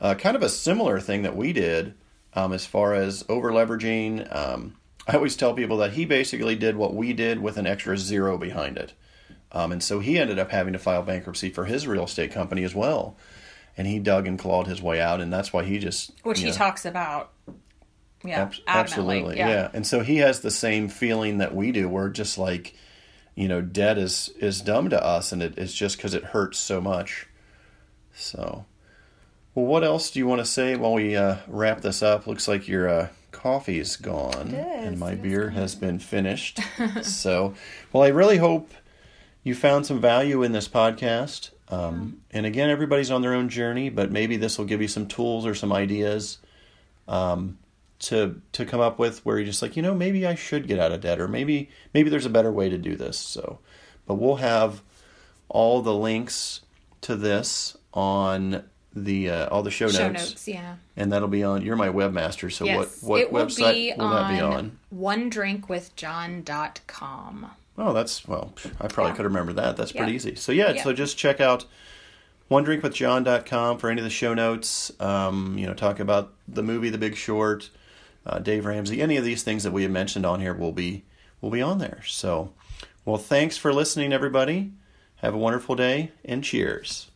uh, 0.00 0.14
kind 0.14 0.36
of 0.36 0.42
a 0.42 0.48
similar 0.48 1.00
thing 1.00 1.22
that 1.22 1.36
we 1.36 1.52
did 1.52 1.94
um, 2.34 2.52
as 2.52 2.66
far 2.66 2.94
as 2.94 3.24
over 3.28 3.50
leveraging. 3.50 4.34
Um, 4.34 4.76
I 5.06 5.16
always 5.16 5.36
tell 5.36 5.54
people 5.54 5.78
that 5.78 5.92
he 5.92 6.04
basically 6.04 6.56
did 6.56 6.76
what 6.76 6.94
we 6.94 7.12
did 7.12 7.40
with 7.40 7.56
an 7.56 7.66
extra 7.66 7.98
zero 7.98 8.38
behind 8.38 8.78
it. 8.78 8.92
Um, 9.50 9.72
and 9.72 9.82
so 9.82 10.00
he 10.00 10.18
ended 10.18 10.38
up 10.38 10.50
having 10.50 10.72
to 10.72 10.78
file 10.78 11.02
bankruptcy 11.02 11.50
for 11.50 11.66
his 11.66 11.86
real 11.86 12.04
estate 12.04 12.32
company 12.32 12.64
as 12.64 12.74
well. 12.74 13.16
And 13.76 13.86
he 13.86 13.98
dug 13.98 14.26
and 14.26 14.38
clawed 14.38 14.66
his 14.66 14.82
way 14.82 15.00
out, 15.00 15.20
and 15.20 15.32
that's 15.32 15.52
why 15.52 15.64
he 15.64 15.78
just 15.78 16.12
which 16.24 16.40
he 16.40 16.46
know, 16.46 16.52
talks 16.52 16.84
about 16.84 17.32
yeah 18.22 18.46
adamantly. 18.46 18.62
absolutely, 18.66 19.38
yeah. 19.38 19.70
And 19.72 19.86
so 19.86 20.00
he 20.00 20.18
has 20.18 20.40
the 20.40 20.50
same 20.50 20.88
feeling 20.88 21.38
that 21.38 21.54
we 21.54 21.72
do. 21.72 21.88
We're 21.88 22.10
just 22.10 22.36
like, 22.36 22.74
you 23.34 23.48
know, 23.48 23.62
debt 23.62 23.96
is 23.98 24.30
is 24.38 24.60
dumb 24.60 24.90
to 24.90 25.02
us, 25.02 25.32
and 25.32 25.42
it, 25.42 25.56
it's 25.56 25.72
just 25.72 25.96
because 25.96 26.14
it 26.14 26.24
hurts 26.24 26.58
so 26.58 26.80
much. 26.80 27.26
So, 28.14 28.66
well, 29.54 29.66
what 29.66 29.84
else 29.84 30.10
do 30.10 30.18
you 30.18 30.26
want 30.26 30.40
to 30.40 30.46
say 30.46 30.76
while 30.76 30.94
we 30.94 31.16
uh, 31.16 31.36
wrap 31.48 31.80
this 31.80 32.02
up? 32.02 32.26
Looks 32.26 32.46
like 32.46 32.68
your 32.68 32.88
uh, 32.88 33.08
coffee's 33.30 33.96
gone, 33.96 34.54
and 34.54 34.98
my 34.98 35.14
beer 35.14 35.50
has 35.50 35.74
been 35.74 35.98
finished. 35.98 36.60
so, 37.02 37.54
well, 37.92 38.02
I 38.02 38.08
really 38.08 38.36
hope 38.36 38.70
you 39.42 39.54
found 39.54 39.86
some 39.86 40.00
value 40.00 40.42
in 40.42 40.52
this 40.52 40.68
podcast. 40.68 41.50
Um, 41.72 42.18
and 42.30 42.44
again, 42.44 42.68
everybody's 42.68 43.10
on 43.10 43.22
their 43.22 43.32
own 43.32 43.48
journey, 43.48 43.88
but 43.88 44.12
maybe 44.12 44.36
this 44.36 44.58
will 44.58 44.66
give 44.66 44.82
you 44.82 44.88
some 44.88 45.06
tools 45.06 45.46
or 45.46 45.54
some 45.54 45.72
ideas 45.72 46.36
um, 47.08 47.56
to 48.00 48.42
to 48.52 48.66
come 48.66 48.80
up 48.80 48.98
with 48.98 49.24
where 49.24 49.38
you're 49.38 49.46
just 49.46 49.62
like, 49.62 49.74
you 49.76 49.82
know, 49.82 49.94
maybe 49.94 50.26
I 50.26 50.34
should 50.34 50.68
get 50.68 50.78
out 50.78 50.92
of 50.92 51.00
debt, 51.00 51.18
or 51.18 51.28
maybe 51.28 51.70
maybe 51.94 52.10
there's 52.10 52.26
a 52.26 52.30
better 52.30 52.52
way 52.52 52.68
to 52.68 52.76
do 52.76 52.94
this. 52.94 53.16
So, 53.16 53.58
but 54.06 54.16
we'll 54.16 54.36
have 54.36 54.82
all 55.48 55.80
the 55.80 55.94
links 55.94 56.60
to 57.02 57.16
this 57.16 57.76
on 57.94 58.64
the 58.94 59.30
uh, 59.30 59.48
all 59.48 59.62
the 59.62 59.70
show, 59.70 59.88
Show 59.88 60.08
notes, 60.12 60.28
notes, 60.30 60.46
yeah. 60.48 60.74
and 60.96 61.10
that'll 61.12 61.28
be 61.28 61.42
on. 61.42 61.62
You're 61.62 61.76
my 61.76 61.88
webmaster, 61.88 62.52
so 62.52 62.66
Yes. 62.66 63.00
what 63.02 63.08
what 63.08 63.20
it 63.22 63.32
will 63.32 63.46
website 63.46 63.72
be 63.72 63.94
will 63.96 64.04
on, 64.04 64.34
that 64.34 64.36
be 64.36 64.42
on? 64.42 64.78
onedrinkwithjohn.com. 64.94 67.50
Oh, 67.78 67.92
that's 67.92 68.26
well. 68.28 68.52
I 68.80 68.86
probably 68.88 69.12
Yeah. 69.12 69.16
could 69.16 69.24
remember 69.24 69.52
that. 69.54 69.76
That's 69.76 69.92
pretty 69.92 70.12
Yeah. 70.12 70.16
easy. 70.16 70.34
So 70.34 70.52
yeah, 70.52 70.72
Yeah. 70.72 70.82
so 70.84 70.92
just 70.92 71.16
check 71.16 71.40
out 71.40 71.64
onedrinkwithjohn.com 72.50 73.78
for 73.78 73.90
any 73.90 74.00
of 74.00 74.04
the 74.04 74.10
show 74.10 74.34
notes. 74.34 74.92
Um, 75.00 75.56
you 75.58 75.66
know, 75.66 75.74
talk 75.74 75.98
about 76.00 76.32
the 76.46 76.62
movie 76.62 76.90
The 76.90 76.98
Big 76.98 77.16
Short, 77.16 77.70
uh, 78.26 78.38
Dave 78.38 78.66
Ramsey, 78.66 79.00
any 79.00 79.16
of 79.16 79.24
these 79.24 79.42
things 79.42 79.62
that 79.64 79.72
we 79.72 79.82
have 79.82 79.90
mentioned 79.90 80.26
on 80.26 80.40
here 80.40 80.54
will 80.54 80.72
be 80.72 81.04
will 81.40 81.50
be 81.50 81.62
on 81.62 81.78
there. 81.78 82.02
So, 82.06 82.52
well, 83.04 83.16
thanks 83.18 83.56
for 83.56 83.72
listening, 83.74 84.12
everybody. 84.12 84.70
Have 85.16 85.34
a 85.34 85.38
wonderful 85.38 85.74
day 85.74 86.12
and 86.24 86.44
cheers. 86.44 87.08